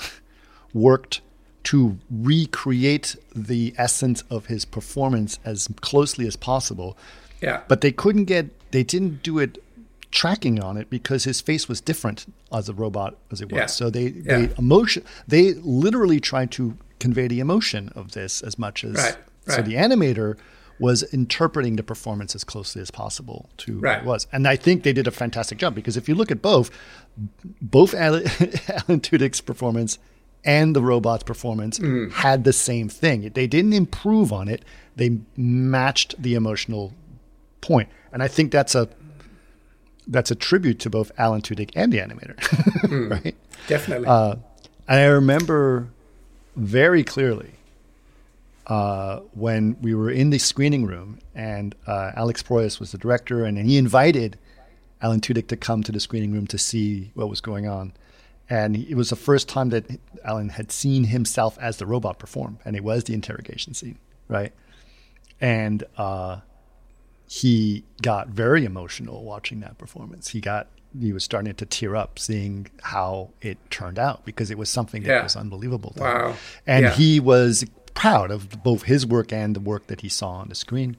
worked 0.71 1.21
to 1.63 1.97
recreate 2.11 3.15
the 3.35 3.73
essence 3.79 4.23
of 4.29 4.45
his 4.45 4.63
performance 4.63 5.39
as 5.43 5.67
closely 5.81 6.27
as 6.27 6.35
possible. 6.35 6.95
Yeah. 7.41 7.63
But 7.67 7.81
they 7.81 7.91
couldn't 7.91 8.25
get, 8.25 8.45
they 8.69 8.83
didn't 8.83 9.23
do 9.23 9.39
it 9.39 9.57
tracking 10.11 10.61
on 10.61 10.77
it 10.77 10.91
because 10.91 11.23
his 11.23 11.41
face 11.41 11.67
was 11.67 11.81
different 11.81 12.31
as 12.53 12.69
a 12.69 12.73
robot 12.75 13.17
as 13.31 13.41
it 13.41 13.51
was. 13.51 13.57
Yeah. 13.57 13.65
So 13.65 13.89
they, 13.89 14.09
Yeah. 14.09 14.37
they 14.37 14.53
emotion, 14.59 15.03
they 15.27 15.53
literally 15.55 16.19
tried 16.19 16.51
to 16.51 16.77
convey 16.99 17.27
the 17.27 17.39
emotion 17.39 17.91
of 17.95 18.11
this 18.11 18.43
as 18.43 18.59
much 18.59 18.83
as, 18.83 18.97
Right, 18.97 19.17
so 19.47 19.63
the 19.63 19.73
animator 19.73 20.37
was 20.79 21.03
interpreting 21.13 21.75
the 21.75 21.83
performance 21.83 22.35
as 22.35 22.43
closely 22.43 22.81
as 22.81 22.89
possible 22.91 23.49
to 23.57 23.79
what 23.79 23.97
it 23.99 24.03
was. 24.05 24.27
And 24.31 24.47
I 24.47 24.55
think 24.55 24.83
they 24.83 24.93
did 24.93 25.07
a 25.07 25.11
fantastic 25.11 25.57
job 25.57 25.75
because 25.75 25.97
if 25.97 26.07
you 26.07 26.15
look 26.15 26.31
at 26.31 26.41
both, 26.41 26.71
both 27.61 27.93
Alan, 27.93 28.23
Alan 28.69 29.01
Tudyk's 29.01 29.41
performance 29.41 29.99
and 30.45 30.73
the 30.75 30.81
robot's 30.81 31.23
performance 31.23 31.79
Mm. 31.79 32.11
had 32.13 32.45
the 32.45 32.53
same 32.53 32.87
thing. 32.87 33.29
They 33.33 33.45
didn't 33.47 33.73
improve 33.73 34.31
on 34.31 34.47
it. 34.47 34.63
They 34.95 35.19
matched 35.35 36.15
the 36.21 36.33
emotional 36.35 36.93
point. 37.59 37.89
And 38.13 38.23
I 38.23 38.27
think 38.29 38.51
that's 38.51 38.73
a 38.73 38.87
that's 40.07 40.31
a 40.31 40.35
tribute 40.35 40.79
to 40.79 40.89
both 40.89 41.11
Alan 41.19 41.41
Tudyk 41.41 41.69
and 41.75 41.91
the 41.93 41.97
animator, 41.99 42.35
Mm. 42.89 43.11
right? 43.11 43.35
Definitely. 43.67 44.07
Uh, 44.07 44.35
and 44.87 44.99
I 45.01 45.05
remember 45.05 45.89
very 46.55 47.03
clearly 47.03 47.51
uh, 48.69 49.19
when 49.33 49.75
we 49.81 49.93
were 49.93 50.09
in 50.11 50.29
the 50.29 50.37
screening 50.37 50.85
room 50.85 51.19
and 51.35 51.75
uh, 51.87 52.11
Alex 52.15 52.41
Proyas 52.43 52.79
was 52.79 52.91
the 52.91 52.97
director, 52.97 53.43
and 53.43 53.57
he 53.57 53.77
invited 53.77 54.37
Alan 55.01 55.19
Tudyk 55.21 55.47
to 55.47 55.57
come 55.57 55.81
to 55.83 55.91
the 55.91 55.99
screening 55.99 56.31
room 56.31 56.45
to 56.47 56.57
see 56.57 57.11
what 57.15 57.29
was 57.29 57.41
going 57.41 57.67
on. 57.67 57.93
And 58.49 58.75
it 58.77 58.95
was 58.95 59.09
the 59.09 59.15
first 59.15 59.47
time 59.49 59.69
that 59.69 59.85
Alan 60.23 60.49
had 60.49 60.71
seen 60.71 61.03
himself 61.05 61.57
as 61.59 61.77
the 61.77 61.85
robot 61.85 62.17
perform, 62.19 62.59
and 62.65 62.75
it 62.75 62.83
was 62.83 63.03
the 63.05 63.13
interrogation 63.13 63.73
scene, 63.73 63.97
right? 64.27 64.53
And 65.41 65.83
uh, 65.97 66.39
he 67.27 67.83
got 68.01 68.29
very 68.29 68.65
emotional 68.65 69.23
watching 69.23 69.59
that 69.61 69.77
performance. 69.77 70.29
He 70.29 70.41
got 70.41 70.67
he 70.99 71.13
was 71.13 71.23
starting 71.23 71.53
to 71.53 71.65
tear 71.67 71.95
up 71.95 72.17
seeing 72.17 72.65
how 72.81 73.29
it 73.43 73.59
turned 73.69 73.99
out 73.99 74.25
because 74.25 74.49
it 74.49 74.57
was 74.57 74.69
something 74.69 75.03
that 75.03 75.09
Yeah. 75.09 75.21
was 75.23 75.35
unbelievable. 75.35 75.91
to 75.97 75.99
him. 76.03 76.03
Wow. 76.03 76.35
And 76.65 76.85
Yeah. 76.85 76.91
he 76.93 77.19
was 77.19 77.63
proud 77.89 78.31
of 78.31 78.63
both 78.63 78.83
his 78.83 79.05
work 79.05 79.31
and 79.33 79.55
the 79.55 79.59
work 79.59 79.87
that 79.87 80.01
he 80.01 80.09
saw 80.09 80.31
on 80.31 80.49
the 80.49 80.55
screen. 80.55 80.97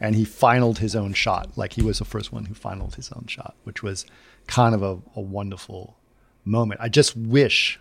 And 0.00 0.16
he 0.16 0.24
finaled 0.24 0.78
his 0.78 0.96
own 0.96 1.12
shot, 1.12 1.50
like 1.56 1.74
he 1.74 1.82
was 1.82 2.00
the 2.00 2.04
first 2.04 2.32
one 2.32 2.46
who 2.46 2.54
finaled 2.54 2.96
his 2.96 3.12
own 3.12 3.26
shot, 3.28 3.54
which 3.62 3.84
was 3.84 4.04
kind 4.48 4.74
of 4.74 4.82
a, 4.82 4.98
a 5.14 5.20
wonderful 5.20 5.96
moment. 6.44 6.80
I 6.80 6.88
just 6.88 7.16
wish 7.16 7.78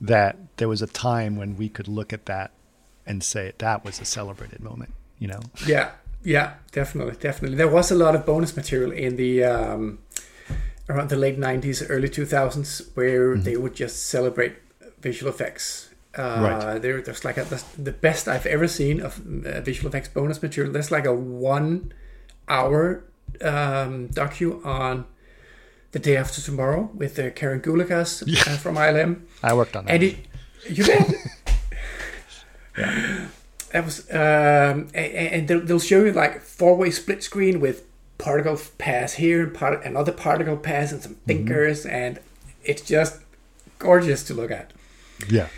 that 0.00 0.36
there 0.58 0.68
was 0.68 0.80
a 0.80 0.86
time 0.86 1.36
when 1.36 1.56
we 1.56 1.68
could 1.68 1.88
look 1.88 2.12
at 2.12 2.26
that 2.26 2.52
and 3.04 3.22
say 3.22 3.52
that 3.58 3.84
was 3.84 4.00
a 4.00 4.04
celebrated 4.04 4.60
moment, 4.60 4.92
you 5.18 5.26
know? 5.26 5.40
Yeah, 5.66 5.90
yeah, 6.22 6.54
definitely, 6.70 7.16
definitely. 7.18 7.56
There 7.56 7.68
was 7.68 7.90
a 7.90 7.94
lot 7.94 8.14
of 8.14 8.24
bonus 8.24 8.56
material 8.56 8.92
in 8.92 9.16
the 9.16 9.44
um, 9.44 9.98
around 10.88 11.08
the 11.08 11.16
late 11.16 11.38
'90s, 11.38 11.84
early 11.88 12.08
2000s, 12.08 12.94
where 12.94 13.36
they 13.36 13.56
would 13.56 13.74
just 13.74 14.06
celebrate 14.06 14.54
visual 15.00 15.32
effects. 15.32 15.90
Uh, 16.16 16.38
Right. 16.42 16.82
There, 16.82 17.00
there's 17.02 17.24
like 17.24 17.38
a, 17.38 17.44
the 17.78 17.92
best 17.92 18.28
I've 18.28 18.46
ever 18.46 18.68
seen 18.68 19.00
of 19.00 19.18
uh, 19.46 19.60
visual 19.62 19.88
effects 19.88 20.08
bonus 20.08 20.42
material. 20.42 20.72
There's 20.72 20.90
like 20.90 21.06
a 21.06 21.14
one-hour 21.14 23.04
um, 23.40 24.08
docu 24.10 24.64
on 24.64 25.06
the 25.92 25.98
day 25.98 26.16
after 26.16 26.40
tomorrow 26.42 26.90
with 26.94 27.18
uh, 27.18 27.30
Karen 27.30 27.60
Goulekas 27.60 28.22
uh, 28.46 28.56
from 28.58 28.76
ILM. 28.76 29.22
I 29.42 29.54
worked 29.54 29.74
on 29.76 29.84
that. 29.86 29.92
And 29.94 30.02
it, 30.02 30.16
you 30.68 30.84
did. 30.84 31.04
That 33.72 33.86
was, 33.86 34.00
um, 34.10 34.88
a- 34.94 34.96
a- 34.96 35.30
and 35.32 35.48
they'll, 35.48 35.60
they'll 35.64 35.78
show 35.80 36.04
you 36.04 36.12
like 36.12 36.42
four-way 36.42 36.90
split 36.90 37.22
screen 37.22 37.58
with 37.58 37.84
particle 38.18 38.58
pass 38.76 39.14
here 39.14 39.42
and 39.44 39.54
part 39.54 39.82
another 39.84 40.12
particle 40.12 40.56
pass 40.58 40.92
and 40.92 41.02
some 41.02 41.14
thinkers, 41.26 41.86
and 41.86 42.20
it's 42.64 42.82
just 42.82 43.20
gorgeous 43.78 44.22
to 44.24 44.34
look 44.34 44.50
at. 44.50 44.72
yeah. 45.28 45.48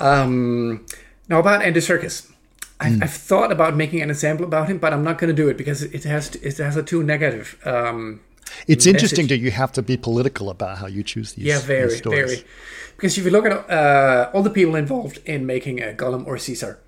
Um, 0.00 0.84
now 1.28 1.38
about 1.40 1.62
Andy 1.62 1.80
Serkis, 1.80 2.30
I've, 2.80 3.02
I've 3.02 3.12
thought 3.12 3.52
about 3.52 3.76
making 3.76 4.00
an 4.02 4.10
example 4.10 4.46
about 4.46 4.68
him, 4.68 4.78
but 4.78 4.92
I'm 4.92 5.04
not 5.04 5.18
going 5.18 5.34
to 5.34 5.42
do 5.42 5.48
it 5.48 5.56
because 5.56 5.82
it 5.82 6.04
has 6.04 6.34
it 6.36 6.56
has 6.58 6.76
a 6.76 6.82
too 6.82 7.02
negative. 7.02 7.58
Um, 7.64 8.20
It's 8.66 8.86
interesting 8.86 9.24
message. 9.26 9.40
that 9.40 9.44
you 9.44 9.50
have 9.50 9.72
to 9.72 9.82
be 9.82 9.96
political 9.96 10.48
about 10.50 10.78
how 10.78 10.86
you 10.88 11.02
choose 11.04 11.34
these. 11.34 11.44
Yeah, 11.44 11.58
these 11.58 11.66
very, 11.66 11.90
stories. 11.96 12.30
very. 12.32 12.44
Because 12.96 13.16
if 13.18 13.24
you 13.24 13.30
look 13.30 13.46
at 13.46 13.52
uh, 13.70 14.30
all 14.34 14.42
the 14.42 14.50
people 14.50 14.74
involved 14.76 15.20
in 15.24 15.46
making 15.46 15.80
a 15.82 15.92
Gollum 15.94 16.26
or 16.26 16.36
Caesar, 16.38 16.78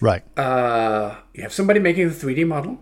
Right. 0.00 0.22
uh, 0.36 1.14
you 1.34 1.42
have 1.42 1.52
somebody 1.52 1.78
making 1.80 2.08
the 2.08 2.14
3D 2.14 2.44
model, 2.46 2.78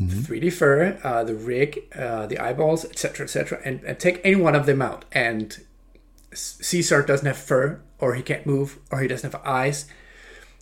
the 0.00 0.16
3D 0.16 0.50
fur, 0.52 0.98
uh, 1.04 1.22
the 1.24 1.34
rig, 1.34 1.70
uh, 1.94 2.26
the 2.26 2.38
eyeballs, 2.38 2.84
etc., 2.84 3.24
etc., 3.24 3.60
and, 3.64 3.84
and 3.84 3.98
take 3.98 4.20
any 4.24 4.36
one 4.36 4.54
of 4.56 4.66
them 4.66 4.82
out. 4.82 5.04
And 5.12 5.58
Caesar 6.32 7.02
doesn't 7.02 7.26
have 7.26 7.36
fur, 7.36 7.80
or 7.98 8.14
he 8.14 8.22
can't 8.22 8.46
move, 8.46 8.78
or 8.90 9.00
he 9.00 9.08
doesn't 9.08 9.32
have 9.32 9.42
eyes. 9.44 9.86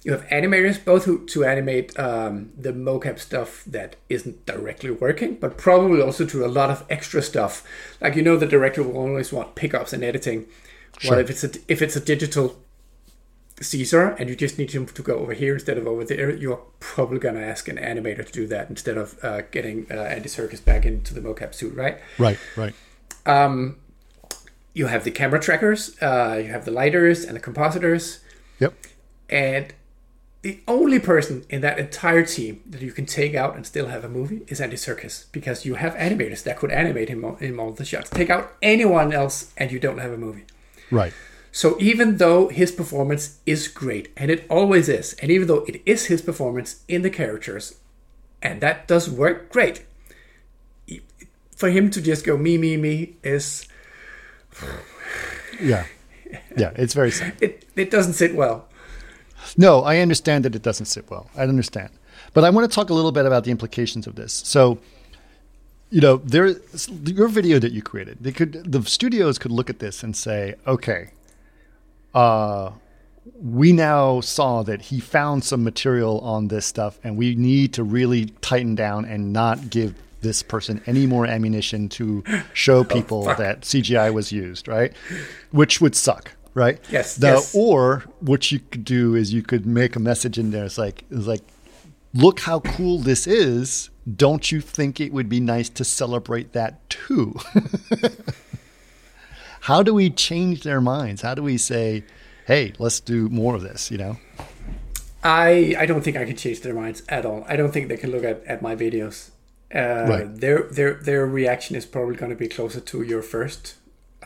You 0.04 0.12
have 0.12 0.26
animators, 0.28 0.82
both 0.82 1.04
who 1.04 1.26
to 1.26 1.44
animate 1.44 1.98
um, 1.98 2.52
the 2.56 2.72
mocap 2.72 3.18
stuff 3.18 3.64
that 3.66 3.96
isn't 4.08 4.46
directly 4.46 4.90
working, 4.90 5.34
but 5.34 5.58
probably 5.58 6.00
also 6.00 6.24
to 6.26 6.44
a 6.44 6.48
lot 6.48 6.70
of 6.70 6.84
extra 6.88 7.20
stuff. 7.20 7.64
Like 8.00 8.14
you 8.14 8.22
know, 8.22 8.36
the 8.36 8.46
director 8.46 8.82
will 8.82 8.96
always 8.96 9.32
want 9.32 9.56
pickups 9.56 9.92
and 9.92 10.04
editing. 10.04 10.46
Sure. 10.98 11.12
Well, 11.12 11.20
if 11.20 11.30
it's 11.30 11.44
a 11.44 11.50
if 11.66 11.82
it's 11.82 11.96
a 11.96 12.00
digital 12.00 12.62
Caesar 13.60 14.10
and 14.18 14.28
you 14.28 14.36
just 14.36 14.56
need 14.58 14.70
him 14.70 14.86
to 14.86 15.02
go 15.02 15.18
over 15.18 15.34
here 15.34 15.54
instead 15.54 15.78
of 15.78 15.86
over 15.86 16.04
there, 16.04 16.30
you're 16.30 16.62
probably 16.80 17.18
gonna 17.18 17.40
ask 17.40 17.68
an 17.68 17.76
animator 17.76 18.24
to 18.24 18.32
do 18.32 18.46
that 18.46 18.70
instead 18.70 18.96
of 18.96 19.18
uh, 19.24 19.42
getting 19.50 19.86
uh, 19.90 19.94
Andy 19.94 20.28
Serkis 20.28 20.64
back 20.64 20.86
into 20.86 21.12
the 21.12 21.20
mocap 21.20 21.54
suit, 21.54 21.74
right? 21.74 21.98
Right. 22.18 22.38
Right. 22.56 22.74
Um, 23.26 23.78
you 24.78 24.86
have 24.86 25.02
the 25.04 25.10
camera 25.10 25.40
trackers, 25.40 25.96
uh, 26.00 26.40
you 26.42 26.50
have 26.50 26.64
the 26.64 26.70
lighters 26.70 27.24
and 27.24 27.34
the 27.36 27.40
compositors, 27.40 28.20
Yep. 28.60 28.74
and 29.28 29.74
the 30.42 30.60
only 30.68 31.00
person 31.00 31.44
in 31.50 31.60
that 31.62 31.78
entire 31.80 32.24
team 32.24 32.62
that 32.70 32.80
you 32.80 32.92
can 32.92 33.04
take 33.04 33.34
out 33.34 33.56
and 33.56 33.66
still 33.66 33.88
have 33.88 34.04
a 34.04 34.08
movie 34.08 34.42
is 34.46 34.60
Andy 34.60 34.76
Serkis 34.76 35.24
because 35.32 35.66
you 35.66 35.74
have 35.74 35.94
animators 35.94 36.44
that 36.44 36.56
could 36.56 36.70
animate 36.70 37.08
him 37.08 37.24
in 37.40 37.58
all 37.58 37.72
the 37.72 37.84
shots. 37.84 38.08
Take 38.10 38.30
out 38.30 38.52
anyone 38.62 39.12
else 39.12 39.52
and 39.56 39.72
you 39.72 39.80
don't 39.80 39.98
have 39.98 40.12
a 40.12 40.16
movie. 40.16 40.44
Right. 40.92 41.12
So 41.50 41.76
even 41.80 42.18
though 42.18 42.48
his 42.48 42.70
performance 42.70 43.38
is 43.46 43.66
great, 43.66 44.12
and 44.16 44.30
it 44.30 44.46
always 44.48 44.88
is, 44.88 45.14
and 45.14 45.30
even 45.30 45.48
though 45.48 45.64
it 45.64 45.82
is 45.84 46.06
his 46.06 46.22
performance 46.22 46.84
in 46.86 47.02
the 47.02 47.10
characters, 47.10 47.74
and 48.40 48.60
that 48.60 48.86
does 48.86 49.10
work 49.10 49.50
great, 49.50 49.84
for 51.56 51.68
him 51.70 51.90
to 51.90 52.00
just 52.00 52.24
go 52.24 52.36
me 52.36 52.56
me 52.56 52.76
me 52.76 53.16
is 53.24 53.66
Yeah. 55.60 55.84
Yeah. 56.56 56.72
It's 56.76 56.94
very 56.94 57.10
sad. 57.10 57.34
it 57.40 57.64
it 57.76 57.90
doesn't 57.90 58.14
sit 58.14 58.34
well. 58.34 58.68
No, 59.56 59.82
I 59.82 59.98
understand 59.98 60.44
that 60.44 60.54
it 60.54 60.62
doesn't 60.62 60.86
sit 60.86 61.10
well. 61.10 61.30
I 61.36 61.42
understand. 61.42 61.90
But 62.34 62.44
I 62.44 62.50
want 62.50 62.70
to 62.70 62.74
talk 62.74 62.90
a 62.90 62.94
little 62.94 63.12
bit 63.12 63.24
about 63.26 63.44
the 63.44 63.50
implications 63.50 64.06
of 64.06 64.14
this. 64.14 64.32
So, 64.32 64.78
you 65.90 66.00
know, 66.00 66.18
there 66.18 66.54
your 67.04 67.28
video 67.28 67.58
that 67.58 67.72
you 67.72 67.82
created, 67.82 68.18
they 68.20 68.32
could 68.32 68.70
the 68.70 68.82
studios 68.82 69.38
could 69.38 69.52
look 69.52 69.70
at 69.70 69.78
this 69.78 70.02
and 70.02 70.16
say, 70.16 70.54
okay, 70.66 71.10
uh 72.14 72.72
we 73.42 73.72
now 73.72 74.20
saw 74.20 74.62
that 74.62 74.80
he 74.80 75.00
found 75.00 75.44
some 75.44 75.62
material 75.62 76.18
on 76.20 76.48
this 76.48 76.66
stuff 76.66 76.98
and 77.04 77.16
we 77.16 77.34
need 77.34 77.72
to 77.74 77.82
really 77.82 78.26
tighten 78.40 78.74
down 78.74 79.04
and 79.04 79.32
not 79.32 79.70
give 79.70 79.94
this 80.20 80.42
person 80.42 80.82
any 80.86 81.06
more 81.06 81.26
ammunition 81.26 81.88
to 81.90 82.24
show 82.52 82.78
oh, 82.78 82.84
people 82.84 83.24
fuck. 83.24 83.38
that 83.38 83.60
CGI 83.62 84.12
was 84.12 84.32
used, 84.32 84.68
right? 84.68 84.92
Which 85.50 85.80
would 85.80 85.94
suck, 85.94 86.32
right? 86.54 86.78
Yes, 86.90 87.16
The- 87.16 87.28
yes. 87.28 87.54
Or 87.54 88.04
what 88.20 88.50
you 88.50 88.60
could 88.60 88.84
do 88.84 89.14
is 89.14 89.32
you 89.32 89.42
could 89.42 89.66
make 89.66 89.96
a 89.96 90.00
message 90.00 90.38
in 90.38 90.50
there. 90.50 90.64
It's 90.64 90.78
like 90.78 91.04
it's 91.10 91.26
like, 91.26 91.42
look 92.14 92.40
how 92.40 92.60
cool 92.60 92.98
this 92.98 93.26
is. 93.26 93.90
Don't 94.16 94.50
you 94.50 94.60
think 94.60 95.00
it 95.00 95.12
would 95.12 95.28
be 95.28 95.38
nice 95.40 95.68
to 95.70 95.84
celebrate 95.84 96.52
that 96.52 96.88
too? 96.88 97.34
how 99.60 99.82
do 99.82 99.92
we 99.92 100.10
change 100.10 100.62
their 100.62 100.80
minds? 100.80 101.22
How 101.22 101.34
do 101.34 101.42
we 101.42 101.58
say, 101.58 102.04
hey, 102.46 102.72
let's 102.78 103.00
do 103.00 103.28
more 103.28 103.54
of 103.54 103.62
this? 103.62 103.90
You 103.90 103.98
know? 103.98 104.16
I 105.22 105.74
I 105.78 105.86
don't 105.86 106.02
think 106.02 106.16
I 106.16 106.24
can 106.24 106.36
change 106.36 106.60
their 106.62 106.74
minds 106.74 107.02
at 107.08 107.26
all. 107.26 107.44
I 107.48 107.56
don't 107.56 107.72
think 107.72 107.88
they 107.88 107.96
can 107.96 108.10
look 108.10 108.24
at, 108.24 108.44
at 108.46 108.62
my 108.62 108.74
videos. 108.76 109.30
Uh, 109.74 110.06
Right. 110.08 110.40
Their 110.40 110.62
their 110.62 110.94
their 110.94 111.26
reaction 111.26 111.76
is 111.76 111.84
probably 111.86 112.16
going 112.16 112.30
to 112.30 112.36
be 112.36 112.48
closer 112.48 112.80
to 112.80 113.02
your 113.02 113.22
first 113.22 113.74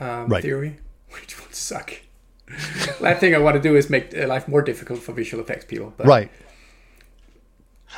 um, 0.00 0.28
Right. 0.28 0.42
theory, 0.42 0.78
which 1.10 1.40
would 1.42 1.54
suck. 1.54 1.94
Last 3.00 3.20
thing 3.20 3.34
I 3.34 3.38
want 3.38 3.56
to 3.56 3.62
do 3.62 3.76
is 3.76 3.88
make 3.90 4.16
uh, 4.16 4.26
life 4.26 4.46
more 4.46 4.62
difficult 4.62 5.00
for 5.00 5.12
visual 5.12 5.42
effects 5.42 5.64
people. 5.64 5.92
But 5.96 6.06
Right. 6.06 6.30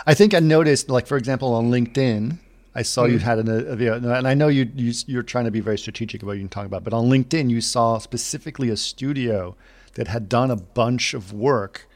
I 0.06 0.14
think 0.14 0.34
I 0.34 0.40
noticed, 0.40 0.88
like 0.88 1.06
for 1.06 1.16
example, 1.16 1.54
on 1.54 1.70
LinkedIn, 1.70 2.38
I 2.74 2.82
saw 2.82 3.04
Mm. 3.04 3.12
you 3.12 3.18
had 3.20 3.38
an, 3.38 3.48
a 3.48 3.76
video, 3.76 3.94
and 3.96 4.26
I 4.26 4.34
know 4.34 4.48
you, 4.48 4.68
you 4.74 4.92
you're 5.06 5.22
trying 5.22 5.44
to 5.44 5.50
be 5.52 5.60
very 5.60 5.78
strategic 5.78 6.22
about 6.22 6.30
what 6.30 6.36
you 6.38 6.42
can 6.42 6.48
talk 6.48 6.66
about, 6.66 6.82
but 6.82 6.92
on 6.92 7.04
LinkedIn, 7.08 7.48
you 7.50 7.60
saw 7.60 7.98
specifically 7.98 8.68
a 8.70 8.76
studio 8.76 9.54
that 9.94 10.08
had 10.08 10.28
done 10.28 10.50
a 10.50 10.56
bunch 10.56 11.14
of 11.14 11.32
work, 11.32 11.86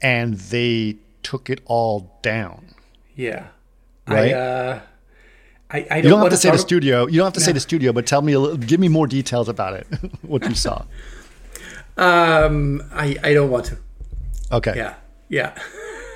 and 0.00 0.34
they 0.34 0.96
took 1.24 1.50
it 1.50 1.60
all 1.64 2.18
down. 2.22 2.74
Yeah. 3.16 3.46
Right? 4.08 4.32
I, 4.32 4.38
uh, 4.38 4.80
I, 5.68 5.78
I 5.78 5.82
don't, 5.82 6.04
You 6.04 6.10
don't 6.10 6.20
have 6.20 6.30
to 6.30 6.36
say 6.36 6.50
the 6.50 6.58
studio. 6.58 7.06
You 7.06 7.18
don't 7.18 7.26
have 7.26 7.34
to 7.34 7.40
say 7.40 7.52
the 7.52 7.60
studio, 7.60 7.92
but 7.92 8.06
tell 8.06 8.22
me 8.22 8.32
a 8.32 8.40
little, 8.40 8.56
give 8.56 8.78
me 8.78 8.88
more 8.88 9.06
details 9.06 9.48
about 9.48 9.74
it. 9.74 9.86
what 10.22 10.44
you 10.48 10.54
saw. 10.54 10.84
Um, 11.96 12.82
I, 12.92 13.16
I 13.22 13.34
don't 13.34 13.50
want 13.50 13.66
to. 13.66 13.78
Okay. 14.52 14.74
Yeah. 14.76 14.94
Yeah. 15.28 15.58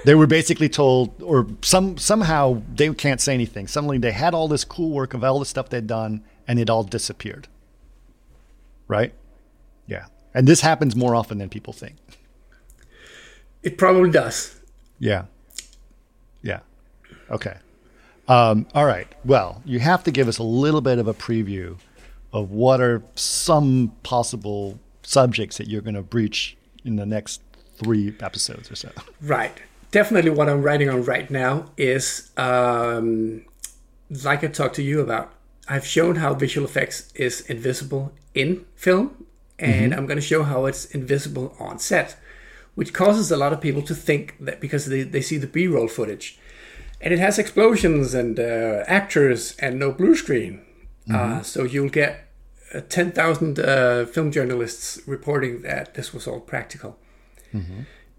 They 0.03 0.15
were 0.15 0.27
basically 0.27 0.71
told, 0.71 1.23
or 1.23 1.47
some 1.61 1.99
somehow 1.99 2.63
they 2.75 2.93
can't 2.95 3.21
say 3.21 3.35
anything. 3.35 3.67
Suddenly 3.69 3.99
they 3.99 4.13
had 4.13 4.33
all 4.33 4.49
this 4.49 4.65
cool 4.65 4.93
work 4.93 5.13
of 5.13 5.23
all 5.23 5.39
the 5.39 5.45
stuff 5.45 5.69
they'd 5.69 5.87
done, 5.87 6.25
and 6.49 6.59
it 6.59 6.71
all 6.71 6.85
disappeared. 6.85 7.49
Right? 8.89 9.13
Yeah. 9.87 10.07
And 10.33 10.49
this 10.49 10.63
happens 10.63 10.97
more 10.97 11.15
often 11.15 11.37
than 11.37 11.51
people 11.51 11.75
think. 11.75 11.97
It 13.63 13.77
probably 13.77 14.11
does. 14.11 14.59
Yeah. 14.99 15.25
Yeah. 16.41 16.61
Okay. 17.31 17.59
Um, 18.31 18.69
all 18.75 18.87
right. 18.87 19.09
Well, 19.25 19.61
you 19.65 19.81
have 19.81 20.05
to 20.05 20.13
give 20.13 20.29
us 20.29 20.39
a 20.39 20.45
little 20.45 20.81
bit 20.81 20.99
of 20.99 21.09
a 21.09 21.15
preview 21.15 21.77
of 22.33 22.53
what 22.53 22.81
are 22.81 23.03
some 23.17 23.93
possible 24.05 24.79
subjects 25.03 25.59
that 25.59 25.67
you're 25.67 25.81
going 25.83 25.97
to 25.97 26.03
breach 26.03 26.57
in 26.85 26.95
the 26.95 27.05
next 27.05 27.43
three 27.77 28.15
episodes 28.21 28.71
or 28.71 28.77
so. 28.77 28.91
Right. 29.21 29.61
Definitely 29.91 30.31
what 30.31 30.49
I'm 30.49 30.63
writing 30.63 30.89
on 30.89 31.05
right 31.05 31.29
now 31.29 31.73
is, 31.77 32.31
um, 32.37 33.45
like 34.25 34.45
I 34.45 34.47
talked 34.47 34.77
to 34.77 34.83
you 34.83 35.01
about, 35.01 35.35
I've 35.69 35.85
shown 35.85 36.17
how 36.17 36.35
visual 36.35 36.69
effects 36.69 37.13
is 37.17 37.41
invisible 37.43 38.13
in 38.33 38.65
film, 38.77 39.27
and 39.59 39.93
I'm 39.93 40.07
going 40.07 40.19
to 40.19 40.23
show 40.23 40.45
how 40.45 40.67
it's 40.67 40.85
invisible 40.87 41.57
on 41.59 41.81
set, 41.81 42.17
which 42.77 42.93
causes 42.93 43.33
a 43.33 43.37
lot 43.37 43.53
of 43.53 43.61
people 43.61 43.83
to 43.83 43.95
think 43.95 44.37
that 44.39 44.61
because 44.61 44.87
they, 44.87 45.03
they 45.03 45.21
see 45.21 45.37
the 45.37 45.49
B 45.49 45.67
roll 45.67 45.89
footage 45.89 46.39
and 47.01 47.15
it 47.15 47.19
has 47.19 47.39
explosions 47.39 48.15
and 48.15 48.39
uh, 48.39 48.85
actors 48.87 49.57
and 49.59 49.79
no 49.79 49.93
blue 49.93 50.15
screen. 50.15 50.63
Uh, 51.13 51.43
so 51.43 51.65
you'll 51.65 51.89
get 51.89 52.29
uh, 52.75 52.81
10,000 52.89 53.59
uh, 53.59 54.07
film 54.07 54.31
journalists 54.31 55.01
reporting 55.07 55.63
that 55.63 55.95
this 55.95 56.15
was 56.15 56.29
all 56.29 56.41
practical. 56.41 56.99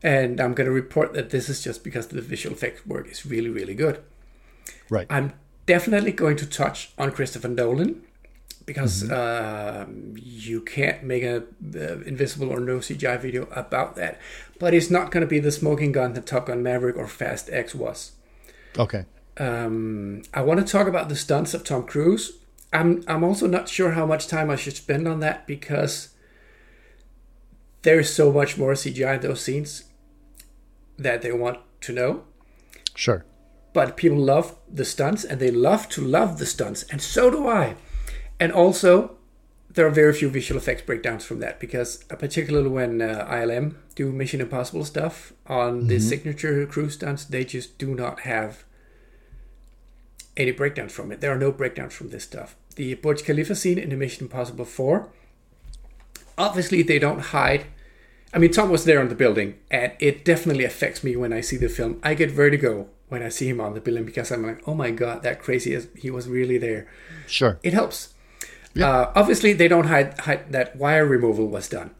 And 0.03 0.41
I'm 0.41 0.53
going 0.53 0.65
to 0.65 0.73
report 0.73 1.13
that 1.13 1.29
this 1.29 1.47
is 1.47 1.63
just 1.63 1.83
because 1.83 2.07
the 2.07 2.21
visual 2.21 2.55
effects 2.55 2.85
work 2.85 3.09
is 3.09 3.25
really, 3.25 3.49
really 3.49 3.75
good. 3.75 4.03
Right. 4.89 5.07
I'm 5.09 5.33
definitely 5.65 6.11
going 6.11 6.37
to 6.37 6.45
touch 6.45 6.91
on 6.97 7.11
Christopher 7.11 7.47
Nolan 7.47 8.03
because 8.65 9.09
um, 9.11 10.15
you 10.17 10.61
can't 10.61 11.03
make 11.03 11.23
a 11.23 11.43
uh, 11.75 12.01
invisible 12.05 12.49
or 12.49 12.59
no 12.59 12.77
CGI 12.77 13.19
video 13.19 13.47
about 13.51 13.95
that. 13.95 14.19
But 14.59 14.73
it's 14.73 14.89
not 14.89 15.11
going 15.11 15.21
to 15.21 15.27
be 15.27 15.39
the 15.39 15.51
smoking 15.51 15.91
gun 15.91 16.13
that 16.13 16.25
Top 16.25 16.47
Gun 16.47 16.61
Maverick 16.63 16.97
or 16.97 17.07
Fast 17.07 17.49
X 17.51 17.73
was. 17.73 18.13
Okay. 18.77 19.05
Um, 19.37 20.23
I 20.33 20.41
want 20.41 20.59
to 20.59 20.65
talk 20.65 20.87
about 20.87 21.09
the 21.09 21.15
stunts 21.15 21.53
of 21.53 21.63
Tom 21.63 21.83
Cruise. 21.83 22.39
I'm 22.73 23.03
I'm 23.07 23.23
also 23.23 23.47
not 23.47 23.67
sure 23.67 23.91
how 23.91 24.05
much 24.05 24.27
time 24.27 24.49
I 24.49 24.55
should 24.55 24.75
spend 24.75 25.07
on 25.07 25.19
that 25.19 25.47
because 25.47 26.09
there's 27.81 28.13
so 28.13 28.31
much 28.31 28.57
more 28.57 28.73
CGI 28.73 29.15
in 29.15 29.21
those 29.21 29.41
scenes 29.41 29.85
that 30.97 31.21
they 31.21 31.31
want 31.31 31.59
to 31.81 31.93
know. 31.93 32.23
Sure. 32.95 33.25
But 33.73 33.97
people 33.97 34.17
love 34.17 34.55
the 34.71 34.85
stunts 34.85 35.23
and 35.23 35.39
they 35.39 35.51
love 35.51 35.89
to 35.89 36.01
love 36.01 36.37
the 36.37 36.45
stunts, 36.45 36.83
and 36.83 37.01
so 37.01 37.31
do 37.31 37.47
I. 37.47 37.75
And 38.39 38.51
also, 38.51 39.17
there 39.69 39.87
are 39.87 39.91
very 39.91 40.13
few 40.13 40.29
visual 40.29 40.59
effects 40.59 40.81
breakdowns 40.81 41.23
from 41.23 41.39
that 41.39 41.59
because, 41.59 42.03
uh, 42.09 42.15
particularly 42.15 42.69
when 42.69 43.01
uh, 43.01 43.27
ILM 43.29 43.75
do 43.95 44.11
Mission 44.11 44.41
Impossible 44.41 44.85
stuff 44.85 45.33
on 45.47 45.87
the 45.87 45.99
signature 45.99 46.65
crew 46.65 46.89
stunts, 46.89 47.25
they 47.25 47.43
just 47.43 47.77
do 47.77 47.93
not 47.95 48.21
have 48.21 48.63
any 50.37 50.51
breakdowns 50.51 50.91
from 50.93 51.11
it. 51.11 51.21
There 51.21 51.31
are 51.31 51.37
no 51.37 51.51
breakdowns 51.51 51.93
from 51.93 52.09
this 52.09 52.23
stuff. 52.23 52.55
The 52.75 52.93
Burj 52.95 53.23
Khalifa 53.23 53.55
scene 53.55 53.77
in 53.77 53.89
the 53.89 53.97
Mission 53.97 54.23
Impossible 54.25 54.65
4, 54.65 55.09
obviously 56.37 56.81
they 56.83 56.99
don't 56.99 57.19
hide. 57.19 57.65
I 58.33 58.39
mean, 58.39 58.51
Tom 58.51 58.69
was 58.69 58.85
there 58.85 59.01
on 59.01 59.09
the 59.09 59.15
building, 59.15 59.59
and 59.69 59.91
it 59.99 60.23
definitely 60.23 60.63
affects 60.63 61.03
me 61.03 61.15
when 61.17 61.33
I 61.33 61.41
see 61.41 61.57
the 61.57 61.67
film. 61.67 61.99
I 62.01 62.13
get 62.13 62.31
vertigo 62.31 62.87
when 63.09 63.21
I 63.21 63.27
see 63.29 63.49
him 63.49 63.59
on 63.59 63.73
the 63.73 63.81
building 63.81 64.05
because 64.05 64.31
I'm 64.31 64.45
like, 64.47 64.65
oh 64.65 64.73
my 64.73 64.91
god, 64.91 65.21
that 65.23 65.41
crazy 65.41 65.73
is 65.73 65.89
he 65.97 66.09
was 66.09 66.29
really 66.29 66.57
there. 66.57 66.87
Sure. 67.27 67.59
It 67.61 67.73
helps. 67.73 68.13
Uh, 68.81 69.11
obviously, 69.15 69.51
they 69.51 69.67
don't 69.67 69.87
hide, 69.87 70.17
hide 70.19 70.49
that 70.53 70.77
wire 70.77 71.05
removal 71.05 71.47
was 71.47 71.67
done, 71.67 71.91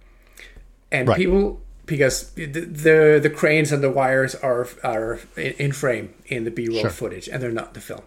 and 0.90 1.10
Right. 1.10 1.18
people 1.18 1.62
because 1.92 2.32
the, 2.36 2.46
the 2.46 3.20
the 3.22 3.30
cranes 3.30 3.72
and 3.74 3.84
the 3.84 3.92
wires 3.92 4.34
are 4.36 4.66
are 4.84 5.20
in 5.36 5.74
frame 5.74 6.14
in 6.26 6.46
the 6.46 6.52
B-roll 6.52 6.80
Sure. 6.82 6.90
footage, 6.90 7.28
and 7.28 7.44
they're 7.44 7.52
not 7.52 7.74
the 7.74 7.82
film. 7.82 8.04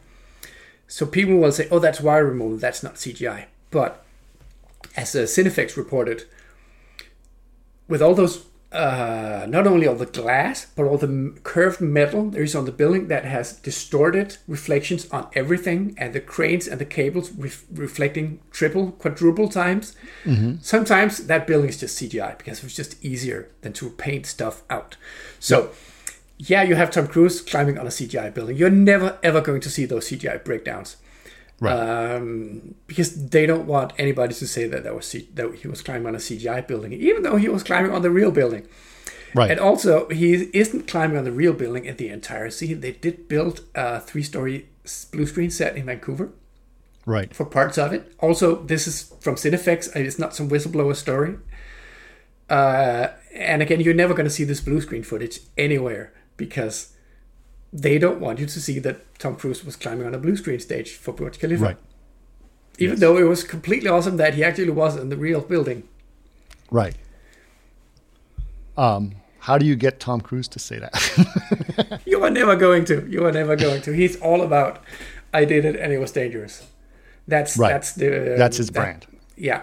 So 0.89 1.05
people 1.07 1.37
will 1.37 1.53
say, 1.53 1.69
"Oh, 1.71 1.79
that's 1.79 2.01
wire 2.01 2.25
removal. 2.25 2.57
That's 2.57 2.83
not 2.83 2.95
CGI." 2.95 3.45
But 3.71 4.03
as 4.97 5.15
uh, 5.15 5.21
Cinefex 5.35 5.77
reported, 5.77 6.25
with 7.89 8.01
all 8.01 8.15
those, 8.15 8.47
uh, 8.75 9.47
not 9.49 9.67
only 9.67 9.87
all 9.87 9.95
the 9.95 10.05
glass, 10.07 10.67
but 10.75 10.85
all 10.85 10.99
the 10.99 11.07
m- 11.07 11.39
curved 11.45 11.81
metal 11.81 12.29
there 12.31 12.43
is 12.43 12.55
on 12.57 12.65
the 12.65 12.73
building 12.73 13.07
that 13.09 13.25
has 13.25 13.53
distorted 13.53 14.37
reflections 14.49 15.09
on 15.11 15.29
everything, 15.35 15.95
and 15.97 16.13
the 16.13 16.21
cranes 16.21 16.67
and 16.67 16.81
the 16.81 16.85
cables 16.85 17.31
ref- 17.33 17.65
reflecting 17.73 18.41
triple, 18.51 18.91
quadruple 18.93 19.49
times. 19.49 19.95
Sometimes 20.61 21.27
that 21.27 21.47
building 21.47 21.69
is 21.71 21.79
just 21.81 21.97
CGI 22.03 22.37
because 22.37 22.59
it 22.59 22.65
was 22.65 22.75
just 22.75 23.03
easier 23.05 23.49
than 23.63 23.73
to 23.75 23.91
paint 23.91 24.27
stuff 24.27 24.63
out. 24.69 24.97
So, 25.39 25.71
yeah, 26.39 26.65
you 26.65 26.75
have 26.75 26.91
Tom 26.91 27.07
Cruise 27.07 27.41
climbing 27.41 27.79
on 27.79 27.87
a 27.87 27.91
CGI 27.91 28.35
building. 28.35 28.57
You're 28.57 28.71
never 28.71 29.19
ever 29.23 29.41
going 29.41 29.61
to 29.61 29.71
see 29.71 29.85
those 29.85 30.09
CGI 30.09 30.43
breakdowns 30.43 30.97
Right. 31.65 32.15
um, 32.17 32.75
because 32.87 33.29
they 33.29 33.47
don't 33.47 33.67
want 33.67 33.93
anybody 33.99 34.35
to 34.35 34.47
say 34.47 34.67
that 34.67 34.85
that 34.85 34.95
was 34.95 35.07
C- 35.07 35.29
that 35.35 35.55
he 35.55 35.69
was 35.69 35.83
climbing 35.83 36.07
on 36.07 36.15
a 36.15 36.19
CGI 36.19 36.67
building, 36.67 36.93
even 36.93 37.23
though 37.23 37.37
he 37.37 37.49
was 37.49 37.63
climbing 37.63 37.93
on 37.93 38.03
the 38.03 38.11
real 38.11 38.31
building. 38.31 38.67
right. 39.35 39.51
And 39.51 39.61
also, 39.61 40.09
he 40.09 40.35
isn't 40.53 40.87
climbing 40.87 41.17
on 41.17 41.25
the 41.25 41.33
real 41.33 41.53
building 41.53 41.85
in 41.85 41.97
the 41.97 42.09
entire 42.09 42.51
scene. 42.51 42.81
They 42.81 42.93
did 42.93 43.29
build 43.29 43.63
a 43.75 44.01
three-story 44.01 44.69
blue 45.13 45.27
screen 45.27 45.51
set 45.51 45.77
in 45.77 45.87
Vancouver 45.87 46.31
right. 47.07 47.35
for 47.35 47.45
parts 47.45 47.79
of 47.79 47.93
it. 47.93 48.13
Also, 48.21 48.57
this 48.63 48.87
is 48.87 49.15
from 49.21 49.37
Cinefex. 49.37 49.95
It's 49.97 50.19
not 50.19 50.35
some 50.35 50.49
whistleblower 50.49 50.95
story. 50.95 51.39
Uh, 52.51 53.09
and 53.35 53.63
again, 53.63 53.81
you're 53.81 53.95
never 53.95 54.15
going 54.15 54.27
to 54.27 54.31
see 54.31 54.45
this 54.45 54.61
blue 54.61 54.81
screen 54.81 55.03
footage 55.03 55.41
anywhere 55.57 56.13
because 56.37 56.94
they 57.75 57.99
don't 57.99 58.21
want 58.21 58.39
you 58.39 58.47
to 58.47 58.61
see 58.61 58.79
that 58.79 59.19
Tom 59.19 59.35
Cruise 59.37 59.65
was 59.65 59.75
climbing 59.77 60.07
on 60.07 60.15
a 60.15 60.19
blue 60.19 60.37
screen 60.37 60.61
stage 60.61 60.93
for 60.95 61.13
Burj 61.13 61.39
Khalifa. 61.41 61.65
Right. 61.65 61.77
Even 62.79 63.01
though 63.01 63.17
it 63.19 63.25
was 63.25 63.43
completely 63.45 63.89
awesome 63.91 64.17
that 64.17 64.35
he 64.35 64.45
actually 64.45 64.71
was 64.71 64.97
in 64.97 65.09
the 65.09 65.17
real 65.17 65.41
building. 65.41 65.83
Right. 66.71 66.95
Um, 68.77 69.17
how 69.41 69.59
do 69.59 69.67
you 69.67 69.77
get 69.77 70.01
Tom 70.01 70.21
Cruise 70.21 70.49
to 70.49 70.59
say 70.59 70.79
that? 70.79 72.01
You 72.07 72.23
are 72.23 72.31
never 72.31 72.55
going 72.57 72.85
to. 72.87 73.07
You 73.09 73.27
are 73.27 73.33
never 73.33 73.57
going 73.57 73.83
to. 73.83 73.93
He's 73.93 74.17
all 74.21 74.43
about, 74.43 74.83
I 75.33 75.45
did 75.45 75.65
it 75.65 75.75
and 75.77 75.93
it 75.93 75.99
was 75.99 76.13
dangerous. 76.13 76.67
That's 77.27 77.57
Right. 77.57 77.71
that's 77.71 77.93
the 77.93 78.35
That's 78.39 78.57
his 78.59 78.69
that- 78.69 78.73
brand. 78.81 79.07
Yeah, 79.37 79.63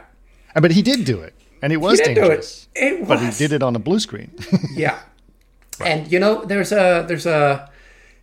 but 0.54 0.72
he 0.72 0.82
did 0.82 1.06
do 1.06 1.22
it, 1.22 1.34
and 1.62 1.72
it 1.72 1.78
was 1.78 1.98
do 2.02 2.12
it. 2.12 2.16
dangerous. 2.16 2.68
It 2.76 3.00
was. 3.00 3.08
But 3.08 3.20
he 3.22 3.32
did 3.38 3.54
it 3.54 3.64
on 3.64 3.74
a 3.76 3.80
blue 3.80 4.00
screen. 4.02 4.32
yeah. 4.76 5.00
And 5.80 6.12
you 6.12 6.20
know, 6.20 6.44
there's 6.44 6.74
a 6.74 7.06
there's 7.08 7.26
a. 7.26 7.70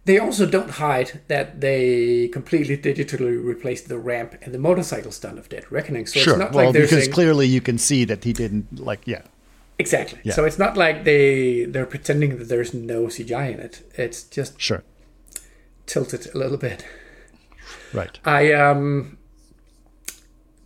They 0.04 0.18
also 0.18 0.46
don't 0.46 0.70
hide 0.70 1.20
that 1.28 1.60
they 1.60 2.28
completely 2.28 2.78
digitally 2.78 3.42
replaced 3.44 3.88
the 3.88 3.98
ramp 3.98 4.36
and 4.40 4.54
the 4.54 4.58
motorcycle 4.58 5.12
stunt 5.12 5.38
of 5.38 5.48
Dead 5.48 5.70
Reckoning. 5.70 6.06
So 6.06 6.20
sure. 6.20 6.34
it's 6.34 6.38
not 6.38 6.52
well, 6.52 6.66
like 6.66 6.72
they're 6.72 6.82
because 6.82 7.04
saying 7.04 7.12
clearly 7.12 7.46
you 7.46 7.60
can 7.60 7.76
see 7.78 8.04
that 8.06 8.24
he 8.24 8.32
didn't 8.32 8.80
like. 8.80 9.00
Yeah. 9.06 9.22
exactly. 9.78 10.18
Yeah. 10.24 10.32
So 10.32 10.44
it's 10.44 10.58
not 10.58 10.76
like 10.76 11.04
they 11.04 11.64
they're 11.66 11.86
pretending 11.86 12.38
that 12.38 12.48
there's 12.48 12.72
no 12.72 13.04
CGI 13.04 13.52
in 13.54 13.60
it. 13.60 13.82
It's 13.96 14.22
just 14.22 14.58
Sure. 14.60 14.82
tilted 15.86 16.34
a 16.34 16.38
little 16.38 16.56
bit. 16.58 16.84
Right. 17.92 18.18
I 18.24 18.52
um 18.52 19.18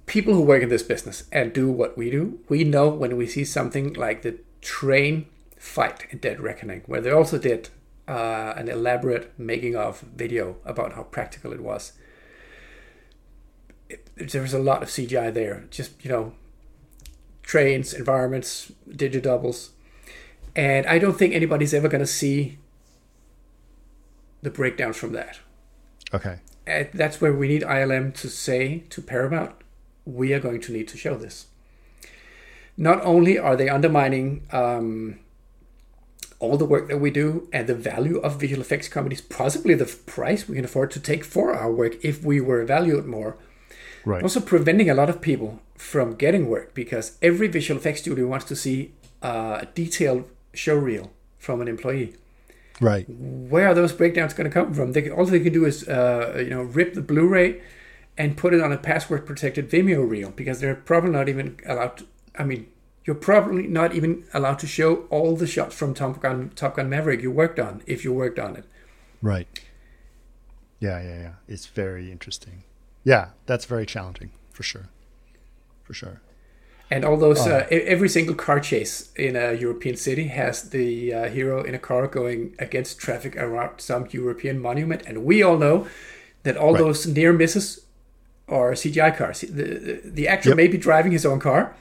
people 0.07 0.35
who 0.35 0.43
work 0.43 0.63
in 0.63 0.69
this 0.69 0.83
business 0.83 1.25
and 1.33 1.53
do 1.53 1.71
what 1.71 1.97
we 1.97 2.11
do, 2.11 2.39
we 2.49 2.65
know 2.65 2.89
when 2.89 3.17
we 3.17 3.27
see 3.27 3.45
something 3.45 3.93
like 3.95 4.23
the 4.23 4.39
train 4.61 5.27
fight 5.59 6.07
in 6.11 6.19
Dead 6.19 6.39
Reckoning, 6.41 6.83
where 6.87 7.01
they 7.01 7.11
also 7.11 7.39
did 7.39 7.71
uh, 8.09 8.55
an 8.57 8.69
elaborate 8.69 9.33
making 9.39 9.77
of 9.77 10.01
video 10.01 10.57
about 10.65 10.95
how 10.95 11.05
practical 11.05 11.53
it 11.53 11.61
was. 11.61 11.93
It, 13.89 14.09
there 14.17 14.43
was 14.43 14.55
a 14.55 14.59
lot 14.59 14.83
of 14.83 14.89
CGI 14.89 15.33
there, 15.33 15.65
just 15.71 16.05
you 16.05 16.11
know, 16.11 16.33
trains, 17.43 17.93
environments, 17.93 18.73
digidoubles, 18.89 19.71
and 20.55 20.87
I 20.87 20.99
don't 20.99 21.17
think 21.17 21.35
anybody's 21.35 21.73
ever 21.73 21.89
going 21.89 22.01
to 22.01 22.07
see 22.07 22.59
the 24.43 24.51
breakdowns 24.51 24.97
from 24.97 25.13
that. 25.13 25.41
Okay. 26.13 26.41
And 26.67 26.89
that's 26.93 27.21
where 27.21 27.33
we 27.33 27.49
need 27.49 27.63
ILM 27.63 28.15
to 28.15 28.29
say 28.29 28.85
to 28.91 29.01
Paramount, 29.01 29.53
we 30.05 30.33
are 30.33 30.41
going 30.41 30.61
to 30.63 30.73
need 30.73 30.89
to 30.89 30.97
show 30.99 31.17
this. 31.17 31.47
Not 32.77 33.01
only 33.03 33.39
are 33.39 33.57
they 33.57 33.69
undermining 33.69 34.43
um, 34.53 35.19
all 36.43 36.57
the 36.57 36.65
work 36.65 36.89
that 36.89 36.99
we 36.99 37.11
do 37.11 37.49
and 37.53 37.69
the 37.69 37.75
value 37.75 38.19
of 38.19 38.41
visual 38.41 38.61
effects 38.61 38.89
companies, 38.89 39.21
possibly 39.21 39.75
the 39.75 39.87
price 39.87 40.49
we 40.49 40.57
can 40.57 40.65
afford 40.65 40.91
to 40.91 41.01
take 41.01 41.25
for 41.25 41.55
our 41.55 41.73
work 41.73 42.05
if 42.05 42.25
we 42.25 42.41
were 42.41 42.65
valued 42.65 43.07
more. 43.07 43.39
Right. 44.05 44.23
Also 44.23 44.41
preventing 44.41 44.91
a 44.91 44.95
lot 44.95 45.09
of 45.09 45.21
people 45.21 45.61
from 45.77 46.17
getting 46.17 46.49
work 46.49 46.75
because 46.75 47.17
every 47.23 47.47
visual 47.47 47.79
effects 47.81 48.01
studio 48.01 48.27
wants 48.27 48.45
to 48.47 48.57
see 48.57 48.93
a 49.23 49.69
detailed 49.75 50.25
show 50.53 50.75
reel 50.75 51.13
from 51.39 51.61
an 51.61 51.69
employee. 51.69 52.17
Right. 52.81 53.07
Where 53.09 53.69
are 53.69 53.75
those 53.75 53.93
breakdowns 53.93 54.35
going 54.35 54.51
to 54.51 54.53
come 54.53 54.75
from? 54.75 54.93
They, 54.93 55.09
all 55.09 55.25
they 55.25 55.39
can 55.39 55.53
do 55.53 55.65
is 55.65 55.89
uh, 55.89 56.35
you 56.39 56.51
know 56.51 56.63
rip 56.63 56.95
the 56.95 57.03
Blu-ray 57.03 57.61
and 58.19 58.37
put 58.37 58.53
it 58.53 58.61
on 58.61 58.73
a 58.73 58.79
password 58.79 59.27
protected 59.27 59.71
Vimeo 59.71 60.09
reel 60.09 60.31
because 60.31 60.59
they're 60.59 60.75
probably 60.75 61.11
not 61.11 61.29
even 61.29 61.59
allowed. 61.67 61.99
To, 61.99 62.07
I 62.37 62.43
mean, 62.43 62.67
you're 63.05 63.17
probably 63.17 63.67
not 63.67 63.95
even 63.95 64.25
allowed 64.33 64.59
to 64.61 64.67
show 64.67 65.07
all 65.11 65.37
the 65.37 65.47
shots 65.47 65.75
from 65.77 65.95
Top 65.95 66.21
Gun, 66.21 66.51
Top 66.55 66.77
Gun 66.77 66.89
Maverick 66.89 67.23
you 67.23 67.31
worked 67.31 67.59
on 67.59 67.83
if 67.87 68.05
you 68.05 68.13
worked 68.13 68.39
on 68.39 68.57
it. 68.57 68.65
Right. 69.21 69.61
Yeah, 70.81 71.01
yeah, 71.03 71.21
yeah. 71.21 71.33
It's 71.49 71.67
very 71.67 72.11
interesting. 72.11 72.63
Yeah, 73.05 73.29
that's 73.47 73.65
very 73.65 73.87
challenging 73.87 74.31
for 74.53 74.63
sure. 74.63 74.89
For 75.85 75.95
sure. 75.95 76.21
And 76.91 77.05
all 77.07 77.17
those, 77.17 77.47
uh, 77.47 77.67
every 77.71 78.09
single 78.09 78.35
car 78.35 78.61
chase 78.61 79.13
in 79.17 79.35
a 79.35 79.55
European 79.55 79.97
city 79.97 80.29
has 80.29 80.71
the 80.71 81.15
uh, 81.15 81.29
hero 81.31 81.63
in 81.63 81.75
a 81.75 81.79
car 81.79 82.07
going 82.07 82.55
against 82.59 82.99
traffic 82.99 83.35
around 83.37 83.81
some 83.81 84.07
European 84.11 84.59
monument, 84.61 85.03
and 85.07 85.25
we 85.25 85.43
all 85.43 85.57
know 85.57 85.87
that 86.43 86.57
all 86.59 86.75
Right. 86.75 86.81
those 86.81 87.07
near 87.07 87.33
misses 87.33 87.87
are 88.47 88.73
CGI 88.73 89.17
cars. 89.17 89.41
The, 89.41 89.47
the, 89.49 90.01
the 90.05 90.29
actor 90.29 90.51
Yep. 90.51 90.57
may 90.57 90.69
be 90.69 90.77
driving 90.77 91.13
his 91.13 91.25
own 91.25 91.41
car, 91.41 91.75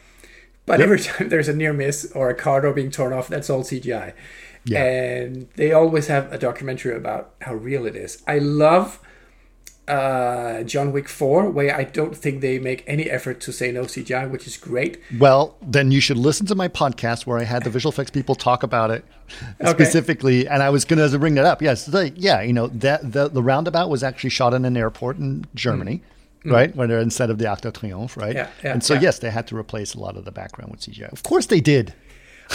but 0.65 0.79
Yep. 0.79 0.83
every 0.85 0.99
time 0.99 1.29
there's 1.33 1.47
a 1.47 1.55
near 1.55 1.73
miss 1.73 2.11
or 2.13 2.29
a 2.29 2.35
car 2.35 2.61
door 2.61 2.73
being 2.73 2.91
torn 2.91 3.13
off, 3.13 3.27
that's 3.27 3.49
all 3.49 3.63
CGI. 3.63 4.13
Yeah. 4.63 4.83
And 4.83 5.47
they 5.55 5.71
always 5.73 6.07
have 6.07 6.31
a 6.31 6.37
documentary 6.37 6.95
about 6.95 7.33
how 7.41 7.55
real 7.55 7.85
it 7.85 7.95
is. 7.95 8.21
I 8.27 8.37
love 8.37 8.99
uh, 9.87 10.61
John 10.63 10.91
Wick 10.91 11.09
4, 11.09 11.49
where 11.49 11.75
I 11.75 11.83
don't 11.83 12.15
think 12.15 12.41
they 12.41 12.59
make 12.59 12.83
any 12.87 13.09
effort 13.09 13.41
to 13.41 13.51
say 13.51 13.71
no 13.71 13.83
CGI, 13.83 14.29
which 14.29 14.45
is 14.47 14.55
great. 14.57 15.01
Well, 15.19 15.57
then 15.61 15.91
you 15.91 15.99
should 15.99 16.17
listen 16.17 16.45
to 16.45 16.55
my 16.55 16.67
podcast 16.67 17.25
where 17.25 17.39
I 17.39 17.43
had 17.43 17.63
the 17.63 17.69
visual 17.69 17.91
effects 17.91 18.11
people 18.11 18.35
talk 18.35 18.61
about 18.63 18.91
it 18.91 19.03
specifically, 19.67 20.47
and 20.47 20.61
I 20.63 20.69
was 20.69 20.85
going 20.85 21.09
to 21.09 21.19
bring 21.19 21.35
that 21.35 21.45
up. 21.45 21.61
Yes, 21.61 21.87
the, 21.87 22.09
yeah, 22.11 22.41
you 22.41 22.53
know 22.53 22.67
that 22.67 23.11
the, 23.11 23.27
the 23.29 23.41
roundabout 23.41 23.89
was 23.89 24.03
actually 24.03 24.29
shot 24.29 24.53
in 24.53 24.63
an 24.63 24.77
airport 24.77 25.17
in 25.17 25.45
Germany, 25.55 26.03
right? 26.45 26.75
When 26.75 26.89
they're 26.89 26.99
instead 26.99 27.29
of 27.29 27.37
the 27.37 27.47
Arc 27.47 27.61
de 27.61 27.71
Triomphe, 27.71 28.17
right? 28.17 28.35
Yeah, 28.35 28.47
yeah, 28.63 28.73
and 28.73 28.83
so 28.83 28.93
yeah. 28.95 29.01
yes, 29.01 29.19
they 29.19 29.29
had 29.31 29.47
to 29.47 29.57
replace 29.57 29.93
a 29.93 29.99
lot 29.99 30.17
of 30.17 30.25
the 30.25 30.31
background 30.31 30.71
with 30.71 30.81
CGI. 30.81 31.11
Of 31.11 31.23
course, 31.23 31.45
they 31.47 31.61
did. 31.61 31.93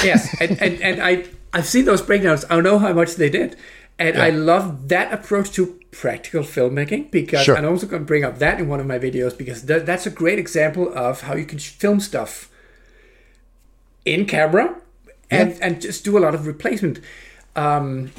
yes, 0.05 0.35
and, 0.41 0.61
and, 0.61 0.81
and 0.83 1.03
I 1.03 1.25
I've 1.53 1.67
seen 1.67 1.85
those 1.85 2.03
breakdowns. 2.03 2.45
I 2.51 2.61
know 2.61 2.79
how 2.79 2.93
much 2.93 3.15
they 3.15 3.31
did, 3.31 3.57
and 3.99 4.19
I 4.19 4.31
love 4.31 4.89
that 4.89 5.13
approach 5.13 5.53
to 5.53 5.81
practical 5.91 6.43
filmmaking 6.43 7.11
because 7.11 7.45
Sure. 7.45 7.57
I'm 7.57 7.65
also 7.67 7.87
going 7.87 8.03
to 8.03 8.07
bring 8.07 8.23
up 8.25 8.39
that 8.41 8.61
in 8.61 8.69
one 8.69 8.81
of 8.81 8.87
my 8.87 8.99
videos 8.99 9.37
because 9.39 9.63
that, 9.65 9.87
that's 9.87 10.05
a 10.07 10.11
great 10.11 10.39
example 10.39 10.93
of 10.95 11.23
how 11.23 11.35
you 11.35 11.47
can 11.47 11.59
film 11.59 12.01
stuff 12.01 12.51
in 14.05 14.27
camera 14.27 14.77
and 15.31 15.51
Yeah. 15.51 15.59
and 15.67 15.81
just 15.81 16.05
do 16.05 16.19
a 16.19 16.21
lot 16.21 16.35
of 16.35 16.47
replacement. 16.47 17.01
Um, 17.55 18.11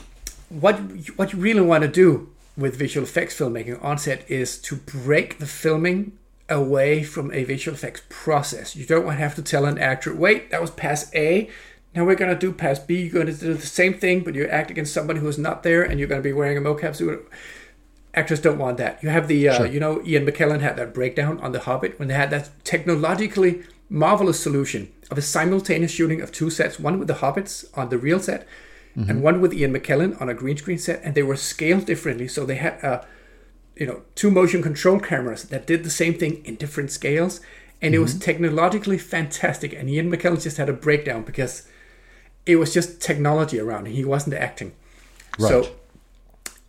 what 0.50 0.76
what 1.18 1.34
you 1.34 1.40
really 1.40 1.62
want 1.62 1.84
to 1.84 1.88
do 1.90 2.30
with 2.58 2.76
visual 2.76 3.06
effects 3.06 3.38
filmmaking 3.38 3.84
on 3.84 3.98
set 3.98 4.30
is 4.30 4.58
to 4.58 4.76
break 4.76 5.38
the 5.38 5.46
filming 5.46 6.18
away 6.50 7.04
from 7.04 7.32
a 7.34 7.44
visual 7.44 7.76
effects 7.76 8.02
process. 8.10 8.76
You 8.76 8.86
don't 8.86 9.06
want 9.06 9.18
to 9.18 9.24
have 9.24 9.36
to 9.36 9.42
tell 9.42 9.66
an 9.66 9.78
actor, 9.78 10.14
"Wait, 10.14 10.50
that 10.50 10.62
was 10.62 10.72
pass 10.72 11.12
A. 11.14 11.50
Now 11.96 12.06
we're 12.06 12.16
gonna 12.16 12.36
do 12.36 12.52
pass 12.52 12.80
B. 12.80 13.02
You're 13.02 13.24
gonna 13.24 13.36
do 13.36 13.54
the 13.54 13.66
same 13.66 13.94
thing, 13.94 14.22
but 14.22 14.36
you 14.36 14.48
act 14.48 14.72
against 14.72 14.94
somebody 14.94 15.20
who's 15.20 15.38
not 15.38 15.64
there, 15.64 15.84
and 15.84 16.00
you're 16.00 16.10
gonna 16.10 16.22
be 16.22 16.34
wearing 16.34 16.58
a 16.58 16.62
mocap 16.62 16.96
suit." 16.96 17.28
Actors 18.14 18.40
don't 18.40 18.58
want 18.58 18.78
that. 18.78 18.98
You 19.04 19.10
have 19.10 19.28
the, 19.28 19.48
uh, 19.48 19.64
you 19.66 19.80
know, 19.80 20.02
Ian 20.04 20.26
McKellen 20.26 20.62
had 20.62 20.78
that 20.78 20.94
breakdown 20.94 21.40
on 21.42 21.52
The 21.52 21.60
Hobbit 21.60 22.00
when 22.00 22.08
they 22.08 22.16
had 22.16 22.32
that 22.32 22.50
technologically 22.64 23.62
marvelous 23.90 24.40
solution 24.40 24.88
of 25.12 25.18
a 25.18 25.22
simultaneous 25.22 25.92
shooting 25.92 26.22
of 26.22 26.32
two 26.32 26.50
sets, 26.50 26.80
one 26.80 26.98
with 26.98 27.08
the 27.08 27.16
Hobbits 27.16 27.66
on 27.76 27.90
the 27.90 27.98
real 27.98 28.20
set, 28.20 28.48
and 28.98 29.22
one 29.22 29.42
with 29.42 29.54
Ian 29.54 29.74
McKellen 29.74 30.20
on 30.20 30.28
a 30.28 30.34
green 30.34 30.58
screen 30.58 30.80
set, 30.80 31.02
and 31.04 31.14
they 31.14 31.22
were 31.22 31.36
scaled 31.36 31.86
differently. 31.86 32.28
So 32.28 32.46
they 32.46 32.56
had 32.56 32.84
uh, 32.84 33.04
you 33.76 33.86
know 33.86 34.02
two 34.16 34.32
motion 34.32 34.64
control 34.64 35.00
cameras 35.00 35.44
that 35.46 35.68
did 35.68 35.84
the 35.84 35.90
same 35.90 36.16
thing 36.16 36.44
in 36.46 36.56
different 36.56 36.92
scales, 36.92 37.40
and 37.82 37.94
it 37.94 38.00
was 38.00 38.18
technologically 38.18 38.98
fantastic. 38.98 39.74
And 39.74 39.90
Ian 39.90 40.12
McKellen 40.12 40.42
just 40.42 40.58
had 40.58 40.68
a 40.68 40.74
breakdown 40.74 41.22
because 41.22 41.68
it 42.46 42.56
was 42.56 42.74
just 42.74 43.00
technology 43.00 43.60
around. 43.60 43.88
He 43.88 44.04
wasn't 44.04 44.36
acting. 44.36 44.74
Right. 45.38 45.50
So 45.50 45.72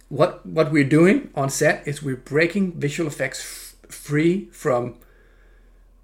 what 0.08 0.44
what 0.44 0.70
we're 0.70 0.84
doing 0.88 1.30
on 1.34 1.48
set 1.50 1.86
is 1.86 2.02
we're 2.02 2.16
breaking 2.16 2.72
visual 2.72 3.08
effects 3.08 3.40
f- 3.40 3.90
free 3.90 4.46
from 4.52 4.96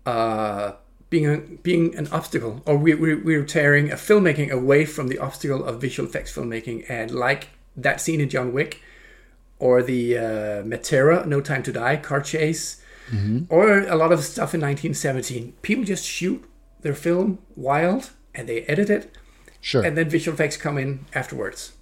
uh, 0.07 0.73
being 1.15 1.27
a, 1.35 1.39
being 1.69 1.95
an 2.01 2.07
obstacle, 2.19 2.55
or 2.67 2.77
we, 2.77 2.93
we, 2.95 3.15
we're 3.15 3.45
tearing 3.45 3.87
a 3.93 3.95
filmmaking 4.09 4.51
away 4.51 4.85
from 4.85 5.07
the 5.09 5.19
obstacle 5.27 5.65
of 5.65 5.81
visual 5.81 6.09
effects 6.09 6.35
filmmaking. 6.37 6.85
And 6.89 7.11
like 7.13 7.43
that 7.77 8.01
scene 8.01 8.21
in 8.21 8.29
John 8.29 8.53
Wick, 8.53 8.73
or 9.61 9.83
the 9.83 10.19
uh, 10.19 10.23
Matera 10.73 11.25
No 11.25 11.41
Time 11.41 11.63
to 11.63 11.73
Die 11.73 11.97
car 12.09 12.21
chase, 12.21 12.81
or 13.49 13.79
a 13.79 13.95
lot 14.03 14.11
of 14.13 14.21
stuff 14.25 14.55
in 14.55 14.61
1917, 14.61 15.53
people 15.63 15.85
just 15.85 16.05
shoot 16.05 16.43
their 16.81 16.95
film 16.95 17.39
wild 17.55 18.11
and 18.35 18.49
they 18.49 18.63
edit 18.63 18.91
it, 18.91 19.05
Sure. 19.61 19.85
and 19.85 19.97
then 19.97 20.09
visual 20.11 20.35
effects 20.35 20.57
come 20.57 20.77
in 20.79 21.07
afterwards. 21.15 21.73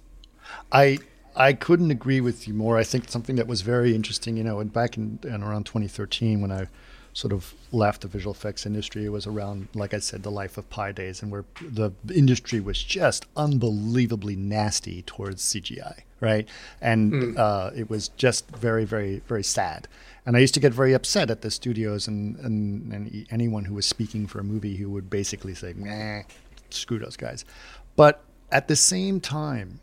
I 0.71 0.99
I 1.35 1.53
couldn't 1.53 1.89
agree 1.91 2.21
with 2.21 2.47
you 2.47 2.53
more. 2.53 2.77
I 2.77 2.83
think 2.83 3.09
something 3.09 3.35
that 3.37 3.47
was 3.47 3.61
very 3.61 3.95
interesting, 3.95 4.37
you 4.37 4.43
know, 4.43 4.59
and 4.59 4.71
back 4.71 4.97
in, 4.97 5.17
in 5.23 5.41
around 5.41 5.65
2013 5.65 6.41
when 6.41 6.51
I 6.51 6.67
sort 7.13 7.31
of 7.31 7.53
left 7.71 8.01
the 8.01 8.07
visual 8.07 8.33
effects 8.33 8.65
industry, 8.65 9.05
it 9.05 9.09
was 9.09 9.27
around, 9.27 9.67
like 9.73 9.93
I 9.93 9.99
said, 9.99 10.23
the 10.23 10.31
life 10.31 10.57
of 10.57 10.69
Pi 10.69 10.91
days, 10.91 11.21
and 11.21 11.31
where 11.31 11.45
the 11.61 11.91
industry 12.13 12.59
was 12.59 12.81
just 12.81 13.25
unbelievably 13.37 14.35
nasty 14.35 15.03
towards 15.03 15.43
CGI, 15.43 16.01
right? 16.19 16.49
And 16.81 17.37
uh, 17.37 17.71
it 17.75 17.89
was 17.89 18.09
just 18.09 18.49
very, 18.49 18.83
very, 18.83 19.21
very 19.27 19.43
sad. 19.43 19.87
And 20.25 20.35
I 20.35 20.39
used 20.39 20.53
to 20.55 20.59
get 20.59 20.73
very 20.73 20.93
upset 20.93 21.29
at 21.29 21.41
the 21.41 21.51
studios 21.51 22.07
and, 22.07 22.37
and, 22.39 22.91
and 22.91 23.27
anyone 23.29 23.65
who 23.65 23.75
was 23.75 23.85
speaking 23.85 24.25
for 24.25 24.39
a 24.39 24.43
movie 24.43 24.77
who 24.77 24.89
would 24.89 25.09
basically 25.09 25.53
say, 25.53 25.73
nah, 25.75 26.21
screw 26.69 26.97
those 26.97 27.17
guys. 27.17 27.45
But 27.95 28.23
at 28.51 28.67
the 28.67 28.75
same 28.75 29.19
time, 29.19 29.81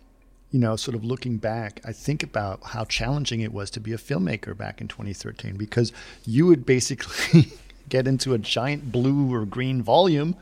you 0.51 0.59
know, 0.59 0.75
sort 0.77 0.95
of 0.97 1.05
looking 1.05 1.37
back, 1.39 1.81
I 1.85 1.93
think 1.93 2.23
about 2.23 2.61
how 2.65 2.85
challenging 2.85 3.41
it 3.41 3.53
was 3.53 3.71
to 3.71 3.81
be 3.81 3.93
a 3.93 3.97
filmmaker 3.99 4.57
back 4.57 4.81
in 4.81 4.89
2013 4.89 5.57
because 5.57 5.93
you 6.25 6.47
would 6.47 6.67
basically 6.67 7.53
get 7.89 8.09
into 8.09 8.35
a 8.35 8.39
giant 8.39 8.91
blue 8.91 9.33
or 9.33 9.47
green 9.47 9.81
volume 9.83 10.35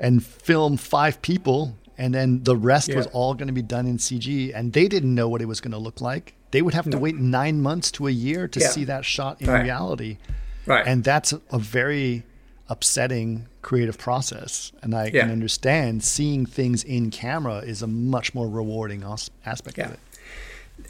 and 0.00 0.24
film 0.24 0.76
five 0.76 1.22
people, 1.22 1.76
and 1.96 2.12
then 2.12 2.42
the 2.42 2.56
rest 2.56 2.92
was 2.94 3.06
all 3.08 3.34
going 3.34 3.46
to 3.46 3.52
be 3.52 3.62
done 3.62 3.86
in 3.86 3.98
CG, 3.98 4.52
and 4.52 4.72
they 4.72 4.88
didn't 4.88 5.14
know 5.14 5.28
what 5.28 5.40
it 5.40 5.44
was 5.46 5.60
going 5.60 5.70
to 5.72 5.78
look 5.78 6.00
like. 6.00 6.34
They 6.50 6.60
would 6.60 6.74
have 6.74 6.90
to 6.90 6.98
wait 6.98 7.14
nine 7.16 7.62
months 7.62 7.90
to 7.92 8.08
a 8.08 8.10
year 8.10 8.48
to 8.48 8.58
Yeah. 8.60 8.68
see 8.70 8.84
that 8.84 9.04
shot 9.04 9.40
in 9.40 9.48
Right. 9.48 9.62
reality. 9.62 10.18
Right. 10.66 10.84
And 10.86 11.04
that's 11.04 11.32
a 11.32 11.58
very 11.58 12.24
upsetting 12.72 13.46
creative 13.68 13.98
process. 13.98 14.72
And 14.82 14.94
I 14.94 15.04
Yeah. 15.06 15.20
can 15.22 15.30
understand 15.30 16.02
seeing 16.02 16.46
things 16.46 16.82
in 16.84 17.10
camera 17.10 17.58
is 17.72 17.82
a 17.82 17.86
much 17.86 18.34
more 18.34 18.48
rewarding 18.60 19.02
as- 19.04 19.30
aspect 19.46 19.78
Yeah. 19.78 19.86
of 19.86 19.92
it. 19.92 20.00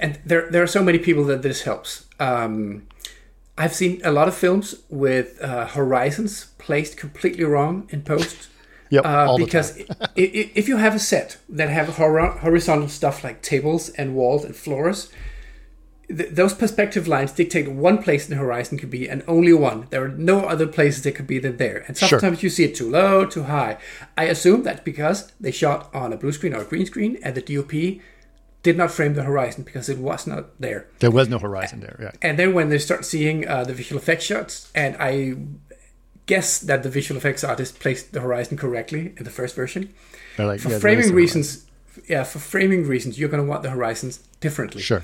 and 0.00 0.12
there 0.24 0.44
there 0.52 0.62
are 0.62 0.72
so 0.78 0.82
many 0.88 0.98
people 0.98 1.24
that 1.30 1.42
this 1.42 1.62
helps. 1.68 1.90
Um, 2.28 2.82
I've 3.62 3.74
seen 3.74 4.00
a 4.04 4.10
lot 4.18 4.26
of 4.28 4.34
films 4.34 4.66
with 4.88 5.26
uh, 5.42 5.66
horizons 5.78 6.32
placed 6.66 6.96
completely 7.04 7.44
wrong 7.44 7.74
in 7.94 8.02
post. 8.02 8.36
Yep, 8.96 9.04
Uh, 9.06 9.26
all 9.28 9.38
because 9.38 9.68
if 10.56 10.64
you 10.70 10.76
have 10.76 10.94
a 10.94 10.98
set 11.12 11.28
that 11.58 11.68
have 11.78 11.88
hor- 11.98 12.38
horizontal 12.46 12.88
stuff 12.88 13.24
like 13.24 13.36
tables 13.52 13.82
and 13.98 14.06
walls 14.14 14.44
and 14.44 14.54
floors, 14.54 15.08
th- 16.16 16.30
those 16.30 16.54
perspective 16.54 17.06
lines 17.08 17.32
dictate 17.32 17.68
one 17.68 18.02
place 18.02 18.24
in 18.28 18.30
the 18.30 18.36
horizon 18.42 18.78
could 18.78 18.90
be, 18.90 19.08
and 19.08 19.22
only 19.26 19.52
one. 19.52 19.86
There 19.90 20.04
are 20.04 20.08
no 20.08 20.40
other 20.46 20.66
places 20.66 21.02
they 21.02 21.12
could 21.12 21.26
be 21.26 21.38
than 21.38 21.56
there. 21.56 21.84
And 21.86 21.96
Sure. 21.96 22.08
sometimes 22.08 22.42
you 22.42 22.50
see 22.50 22.64
it 22.64 22.74
too 22.74 22.90
low, 22.90 23.24
too 23.26 23.44
high. 23.44 23.78
I 24.16 24.24
assume 24.24 24.62
that's 24.62 24.80
because 24.80 25.32
they 25.40 25.50
shot 25.50 25.90
on 25.94 26.12
a 26.12 26.16
blue 26.16 26.32
screen 26.32 26.54
or 26.54 26.62
a 26.62 26.64
green 26.64 26.86
screen, 26.86 27.18
and 27.22 27.34
the 27.34 27.42
DOP 27.42 28.00
did 28.62 28.76
not 28.76 28.90
frame 28.92 29.14
the 29.14 29.24
horizon 29.24 29.64
because 29.64 29.88
it 29.88 29.98
was 29.98 30.26
not 30.26 30.60
there. 30.60 30.86
There 31.00 31.10
was 31.10 31.28
no 31.28 31.38
horizon 31.38 31.80
there. 31.80 31.98
Yeah. 32.00 32.12
And 32.22 32.38
then 32.38 32.54
when 32.54 32.68
they 32.68 32.78
start 32.78 33.04
seeing 33.04 33.46
uh, 33.48 33.64
the 33.64 33.74
visual 33.74 34.00
effects 34.00 34.24
shots, 34.24 34.70
and 34.74 34.96
I 35.00 35.34
guess 36.26 36.58
that 36.60 36.82
the 36.84 36.88
visual 36.88 37.18
effects 37.18 37.42
artist 37.42 37.80
placed 37.80 38.12
the 38.12 38.20
horizon 38.20 38.56
correctly 38.56 39.14
in 39.16 39.24
the 39.24 39.30
first 39.30 39.56
version. 39.56 39.92
Like, 40.38 40.60
For 40.60 40.70
yeah, 40.70 40.78
framing 40.78 41.12
reasons, 41.12 41.66
yeah, 42.08 42.22
for 42.22 42.38
framing 42.38 42.86
reasons, 42.86 43.18
you're 43.18 43.28
going 43.28 43.42
to 43.42 43.48
want 43.48 43.62
the 43.64 43.70
horizons 43.70 44.18
differently. 44.40 44.80
Sure. 44.80 45.02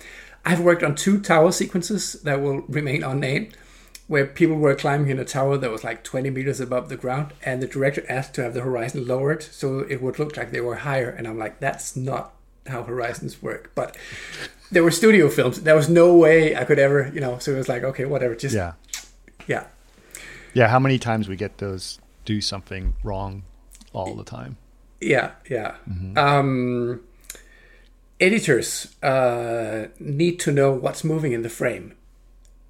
I've 0.48 0.60
worked 0.60 0.82
on 0.82 0.94
two 0.94 1.20
tower 1.20 1.52
sequences 1.52 2.14
that 2.22 2.40
will 2.40 2.62
remain 2.62 3.04
unnamed, 3.04 3.54
where 4.06 4.24
people 4.24 4.56
were 4.56 4.74
climbing 4.74 5.10
in 5.10 5.18
a 5.18 5.24
tower 5.26 5.58
that 5.58 5.70
was 5.70 5.84
like 5.84 6.02
20 6.02 6.30
meters 6.30 6.58
above 6.58 6.88
the 6.88 6.96
ground, 6.96 7.34
and 7.44 7.62
the 7.62 7.66
director 7.66 8.02
asked 8.08 8.32
to 8.36 8.42
have 8.42 8.54
the 8.54 8.62
horizon 8.62 9.06
lowered 9.06 9.42
so 9.42 9.80
it 9.80 10.00
would 10.00 10.18
look 10.18 10.38
like 10.38 10.50
they 10.50 10.62
were 10.62 10.76
higher. 10.76 11.10
And 11.10 11.28
I'm 11.28 11.36
like, 11.36 11.60
that's 11.60 11.94
not 11.94 12.32
how 12.66 12.82
horizons 12.82 13.42
work. 13.42 13.72
But 13.74 13.94
there 14.72 14.82
were 14.82 14.90
studio 14.90 15.28
films. 15.28 15.60
There 15.60 15.76
was 15.76 15.90
no 15.90 16.16
way 16.16 16.56
I 16.56 16.64
could 16.64 16.78
ever, 16.78 17.10
you 17.12 17.20
know. 17.20 17.36
So 17.38 17.52
it 17.52 17.58
was 17.58 17.68
like, 17.68 17.84
okay, 17.84 18.06
whatever. 18.06 18.34
Just 18.34 18.54
Yeah. 18.54 18.72
yeah. 19.46 19.66
Yeah. 20.54 20.68
How 20.68 20.78
many 20.78 20.98
times 20.98 21.28
we 21.28 21.36
get 21.36 21.58
those 21.58 22.00
do 22.24 22.40
something 22.40 22.94
wrong 23.02 23.42
all 23.92 24.14
the 24.14 24.24
time? 24.24 24.56
Yeah, 24.98 25.32
yeah. 25.50 25.74
Um, 26.16 27.00
editors 28.20 28.96
uh, 29.02 29.88
need 29.98 30.40
to 30.40 30.52
know 30.52 30.72
what's 30.72 31.04
moving 31.04 31.32
in 31.32 31.42
the 31.42 31.48
frame 31.48 31.94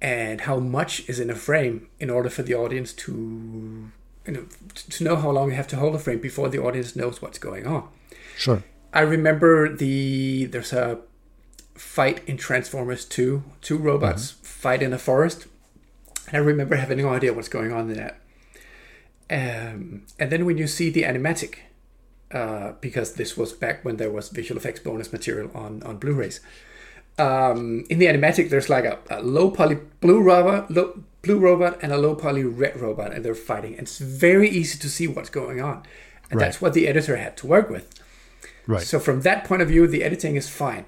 and 0.01 0.41
how 0.41 0.59
much 0.59 1.07
is 1.09 1.19
in 1.19 1.29
a 1.29 1.35
frame 1.35 1.87
in 1.99 2.09
order 2.09 2.29
for 2.29 2.43
the 2.43 2.53
audience 2.53 2.93
to 2.93 3.91
you 4.25 4.33
know 4.33 4.45
to 4.73 5.03
know 5.03 5.15
how 5.15 5.29
long 5.29 5.49
you 5.49 5.55
have 5.55 5.67
to 5.67 5.75
hold 5.75 5.95
a 5.95 5.99
frame 5.99 6.19
before 6.19 6.49
the 6.49 6.59
audience 6.59 6.95
knows 6.95 7.21
what's 7.21 7.39
going 7.39 7.65
on. 7.67 7.87
Sure. 8.37 8.63
I 8.93 9.01
remember 9.01 9.75
the 9.75 10.45
there's 10.45 10.73
a 10.73 10.99
fight 11.75 12.21
in 12.27 12.37
Transformers 12.37 13.05
2. 13.05 13.43
Two 13.61 13.77
robots 13.77 14.31
fight 14.41 14.81
in 14.83 14.93
a 14.93 14.99
forest. 14.99 15.47
And 16.27 16.37
I 16.37 16.39
remember 16.39 16.75
having 16.75 16.99
no 16.99 17.09
idea 17.09 17.33
what's 17.33 17.47
going 17.47 17.71
on 17.71 17.89
in 17.89 17.97
that. 17.97 18.19
Um, 19.31 20.05
and 20.19 20.31
then 20.31 20.45
when 20.45 20.57
you 20.57 20.67
see 20.67 20.89
the 20.89 21.03
animatic, 21.03 21.55
uh, 22.31 22.73
because 22.81 23.13
this 23.13 23.35
was 23.37 23.53
back 23.53 23.83
when 23.83 23.97
there 23.97 24.11
was 24.11 24.29
visual 24.29 24.57
effects 24.59 24.79
bonus 24.79 25.11
material 25.11 25.49
on, 25.53 25.81
on 25.83 25.97
Blu-rays. 25.97 26.39
Um, 27.17 27.85
in 27.89 27.99
the 27.99 28.05
animatic, 28.05 28.49
there's 28.49 28.69
like 28.69 28.85
a, 28.85 28.99
a 29.09 29.21
low 29.21 29.51
poly 29.51 29.77
blue 29.99 30.21
robot, 30.21 30.71
low, 30.71 31.01
blue 31.21 31.37
robot, 31.39 31.79
and 31.81 31.91
a 31.91 31.97
low 31.97 32.15
poly 32.15 32.43
red 32.43 32.79
robot, 32.79 33.13
and 33.13 33.25
they're 33.25 33.35
fighting. 33.35 33.73
And 33.73 33.81
it's 33.81 33.97
very 33.97 34.49
easy 34.49 34.79
to 34.79 34.89
see 34.89 35.07
what's 35.07 35.29
going 35.29 35.59
on, 35.59 35.83
and 36.31 36.39
Right. 36.39 36.45
that's 36.45 36.61
what 36.61 36.73
the 36.73 36.87
editor 36.87 37.17
had 37.17 37.35
to 37.37 37.47
work 37.47 37.69
with. 37.69 37.89
Right. 38.67 38.83
So 38.83 38.99
from 38.99 39.21
that 39.21 39.43
point 39.43 39.61
of 39.61 39.67
view, 39.67 39.87
the 39.87 40.03
editing 40.03 40.35
is 40.35 40.47
fine. 40.47 40.85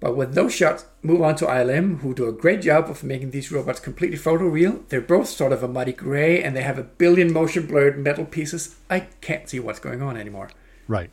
But 0.00 0.16
with 0.16 0.34
those 0.34 0.52
shots, 0.52 0.84
move 1.00 1.22
on 1.22 1.36
to 1.36 1.46
ILM, 1.46 2.00
who 2.00 2.12
do 2.12 2.26
a 2.26 2.32
great 2.32 2.60
job 2.60 2.90
of 2.90 3.04
making 3.04 3.30
these 3.30 3.52
robots 3.52 3.78
completely 3.78 4.18
photoreal. 4.18 4.80
They're 4.88 5.00
both 5.00 5.28
sort 5.28 5.52
of 5.52 5.62
a 5.62 5.68
muddy 5.68 5.92
gray, 5.92 6.42
and 6.42 6.56
they 6.56 6.62
have 6.62 6.76
a 6.76 6.82
billion 6.82 7.32
motion 7.32 7.66
blurred 7.66 7.98
metal 7.98 8.24
pieces. 8.24 8.74
I 8.90 9.06
can't 9.20 9.48
see 9.48 9.60
what's 9.60 9.78
going 9.78 10.02
on 10.02 10.16
anymore. 10.16 10.50
Right. 10.88 11.10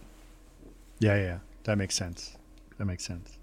Yeah, 0.99 1.15
yeah, 1.15 1.21
yeah. 1.21 1.37
That 1.63 1.77
makes 1.77 1.95
sense. 1.95 2.35
That 2.77 2.85
makes 2.85 3.05
sense. 3.05 3.37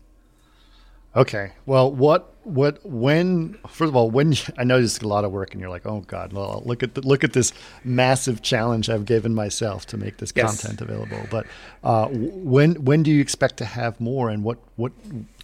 Okay. 1.14 1.52
Well, 1.64 1.90
what, 1.90 2.34
what, 2.44 2.84
when? 2.84 3.54
First 3.68 3.88
of 3.88 3.96
all, 3.96 4.10
when 4.10 4.34
I 4.58 4.64
know 4.64 4.80
this 4.82 4.96
is 4.96 5.02
a 5.02 5.08
lot 5.08 5.24
of 5.24 5.32
work, 5.32 5.52
and 5.52 5.60
you're 5.62 5.70
like, 5.70 5.86
oh 5.86 6.00
God, 6.06 6.34
well, 6.34 6.62
look 6.66 6.82
at 6.82 6.94
the, 6.94 7.00
look 7.00 7.24
at 7.24 7.32
this 7.32 7.54
massive 7.84 8.42
challenge 8.42 8.90
I've 8.90 9.06
given 9.06 9.34
myself 9.34 9.86
to 9.86 9.96
make 9.96 10.18
this 10.18 10.32
Yes. 10.36 10.60
content 10.60 10.82
available. 10.82 11.26
But 11.30 11.46
uh, 11.82 12.08
when 12.10 12.84
when 12.84 13.02
do 13.02 13.10
you 13.10 13.22
expect 13.22 13.56
to 13.58 13.64
have 13.64 13.98
more? 13.98 14.28
And 14.28 14.44
what 14.44 14.58
what 14.76 14.92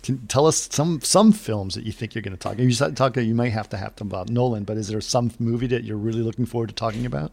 can 0.03 0.27
tell 0.27 0.47
us 0.47 0.69
some 0.71 1.01
some 1.01 1.33
films 1.33 1.75
that 1.75 1.85
you 1.87 1.93
think 1.93 2.15
you're 2.15 2.23
going 2.23 2.37
to 2.37 2.39
talk? 2.39 2.59
You 2.59 2.71
said 2.73 2.95
talk. 2.95 3.17
You 3.17 3.35
might 3.35 3.51
have 3.53 3.71
to 3.71 3.79
have 3.79 3.97
them 3.97 4.09
about 4.09 4.29
Nolan, 4.29 4.65
but 4.65 4.77
is 4.77 4.89
there 4.89 5.01
some 5.01 5.31
movie 5.39 5.69
that 5.69 5.85
you're 5.85 5.97
really 5.97 6.23
looking 6.23 6.45
forward 6.45 6.69
to 6.69 6.75
talking 6.75 7.07
about? 7.07 7.33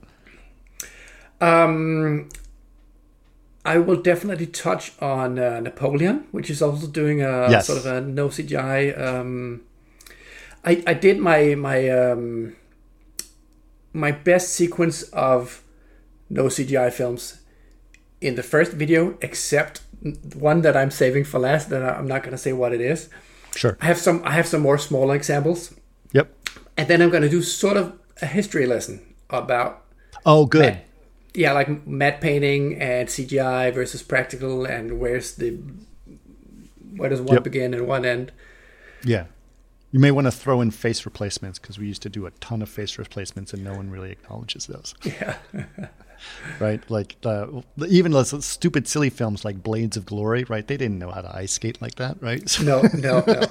Um, 1.41 2.29
I 3.65 3.77
will 3.77 4.01
definitely 4.01 4.47
touch 4.47 4.93
on 5.01 5.37
uh, 5.37 5.59
Napoleon, 5.59 6.25
which 6.31 6.49
is 6.49 6.61
also 6.61 6.87
doing 6.87 7.21
a 7.21 7.49
Yes. 7.51 7.67
sort 7.67 7.79
of 7.79 7.85
a 7.85 8.01
no 8.01 8.29
CGI. 8.29 8.97
Um, 8.97 9.61
I 10.65 10.83
I 10.87 10.93
did 10.93 11.19
my 11.19 11.55
my 11.55 11.89
um, 11.89 12.55
my 13.93 14.11
best 14.11 14.49
sequence 14.55 15.03
of 15.13 15.61
no 16.29 16.45
CGI 16.45 16.91
films 16.91 17.41
in 18.21 18.35
the 18.35 18.43
first 18.43 18.71
video, 18.73 19.17
except 19.21 19.81
one 20.35 20.61
that 20.61 20.75
I'm 20.77 20.91
saving 20.91 21.25
for 21.25 21.39
last. 21.39 21.69
That 21.69 21.81
I'm 21.83 22.07
not 22.07 22.21
going 22.23 22.31
to 22.31 22.37
say 22.37 22.53
what 22.53 22.73
it 22.73 22.81
is. 22.81 23.09
Sure. 23.55 23.77
I 23.81 23.85
have 23.85 23.97
some 23.97 24.21
I 24.23 24.31
have 24.31 24.47
some 24.47 24.61
more 24.61 24.77
smaller 24.77 25.15
examples, 25.15 25.73
Yep. 26.13 26.27
and 26.77 26.87
then 26.87 27.01
I'm 27.01 27.09
going 27.09 27.23
to 27.23 27.29
do 27.29 27.41
sort 27.41 27.77
of 27.77 27.93
a 28.21 28.25
history 28.25 28.65
lesson 28.65 28.99
about 29.29 29.81
Oh, 30.25 30.45
good. 30.45 30.61
Matte- 30.61 30.85
yeah, 31.33 31.53
like 31.53 31.85
matte 31.87 32.21
painting 32.21 32.81
and 32.81 33.07
CGI 33.07 33.73
versus 33.73 34.01
practical, 34.03 34.65
and 34.65 34.99
where's 34.99 35.35
the 35.35 35.57
where 36.95 37.09
does 37.09 37.21
one 37.21 37.35
Yep. 37.35 37.43
begin 37.43 37.73
and 37.73 37.87
one 37.87 38.05
end? 38.05 38.31
Yeah. 39.03 39.25
You 39.91 39.99
may 39.99 40.11
want 40.11 40.25
to 40.27 40.31
throw 40.31 40.61
in 40.61 40.69
face 40.71 41.05
replacements 41.05 41.57
because 41.57 41.79
we 41.79 41.87
used 41.87 42.01
to 42.03 42.09
do 42.09 42.25
a 42.27 42.31
ton 42.31 42.61
of 42.61 42.69
face 42.69 42.97
replacements 42.99 43.53
and 43.53 43.63
no 43.63 43.73
one 43.73 43.89
really 43.89 44.11
acknowledges 44.11 44.67
those. 44.67 44.93
Yeah, 45.05 45.37
right? 46.59 46.81
Like 46.91 47.15
uh, 47.23 47.47
even 47.87 48.11
those 48.11 48.45
stupid, 48.45 48.87
silly 48.87 49.09
films 49.09 49.43
like 49.45 49.63
Blades 49.63 49.97
of 49.97 50.05
Glory, 50.05 50.43
right? 50.43 50.67
They 50.67 50.77
didn't 50.77 50.99
know 50.99 51.09
how 51.11 51.21
to 51.21 51.35
ice 51.35 51.53
skate 51.53 51.81
like 51.81 51.95
that, 51.95 52.21
right? 52.21 52.43
No, 52.63 52.81
no, 52.93 53.23
no. 53.25 53.43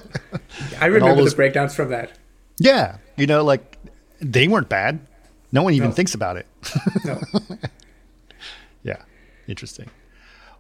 I 0.81 0.87
remember 0.87 1.23
those- 1.23 1.31
the 1.31 1.37
breakdowns 1.37 1.75
from 1.75 1.89
that. 1.91 2.13
yeah. 2.59 2.99
You 3.17 3.27
know, 3.27 3.43
like 3.43 3.77
they 4.21 4.47
weren't 4.47 4.69
bad. 4.69 5.01
No 5.53 5.63
one 5.63 5.73
even 5.75 5.89
No. 5.91 5.95
thinks 5.95 6.15
about 6.15 6.37
it. 6.37 6.47
No, 7.05 7.21
Yeah. 8.83 9.03
Interesting. 9.47 9.91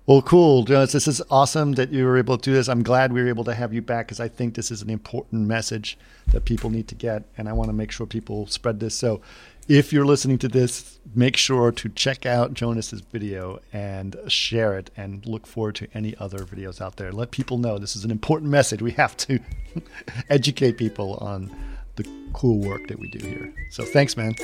Well, 0.06 0.22
cool. 0.22 0.64
Jonas, 0.64 0.92
this 0.92 1.06
is 1.06 1.20
awesome 1.30 1.72
that 1.72 1.90
you 1.92 2.04
were 2.06 2.16
able 2.16 2.38
to 2.38 2.42
do 2.50 2.54
this. 2.54 2.68
I'm 2.68 2.82
glad 2.82 3.12
we 3.12 3.20
were 3.22 3.28
able 3.28 3.44
to 3.44 3.54
have 3.54 3.74
you 3.74 3.82
back 3.82 4.06
because 4.06 4.20
I 4.20 4.28
think 4.28 4.54
this 4.54 4.70
is 4.70 4.80
an 4.80 4.88
important 4.88 5.42
message 5.46 5.98
that 6.28 6.46
people 6.46 6.70
need 6.70 6.88
to 6.88 6.94
get. 6.94 7.24
And 7.36 7.46
I 7.48 7.52
want 7.52 7.68
to 7.68 7.74
make 7.74 7.90
sure 7.92 8.06
people 8.06 8.46
spread 8.46 8.80
this. 8.80 8.94
So 8.94 9.20
if 9.68 9.92
you're 9.92 10.06
listening 10.06 10.38
to 10.38 10.48
this, 10.48 10.98
make 11.14 11.36
sure 11.36 11.70
to 11.72 11.90
check 11.90 12.24
out 12.24 12.54
Jonas's 12.54 13.02
video 13.02 13.60
and 13.70 14.16
share 14.28 14.78
it 14.78 14.90
and 14.96 15.26
look 15.26 15.46
forward 15.46 15.74
to 15.76 15.88
any 15.92 16.16
other 16.16 16.38
videos 16.38 16.80
out 16.80 16.96
there. 16.96 17.12
Let 17.12 17.30
people 17.30 17.58
know 17.58 17.76
this 17.76 17.94
is 17.94 18.04
an 18.06 18.10
important 18.10 18.50
message. 18.50 18.80
We 18.80 18.92
have 18.92 19.14
to 19.18 19.38
educate 20.30 20.78
people 20.78 21.16
on 21.20 21.54
the 21.98 22.08
cool 22.32 22.58
work 22.60 22.86
that 22.88 22.98
we 22.98 23.08
do 23.08 23.26
here. 23.26 23.52
So 23.70 23.84
thanks, 23.84 24.16
man. 24.16 24.34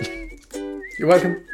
you're 0.99 1.09
welcome. 1.09 1.45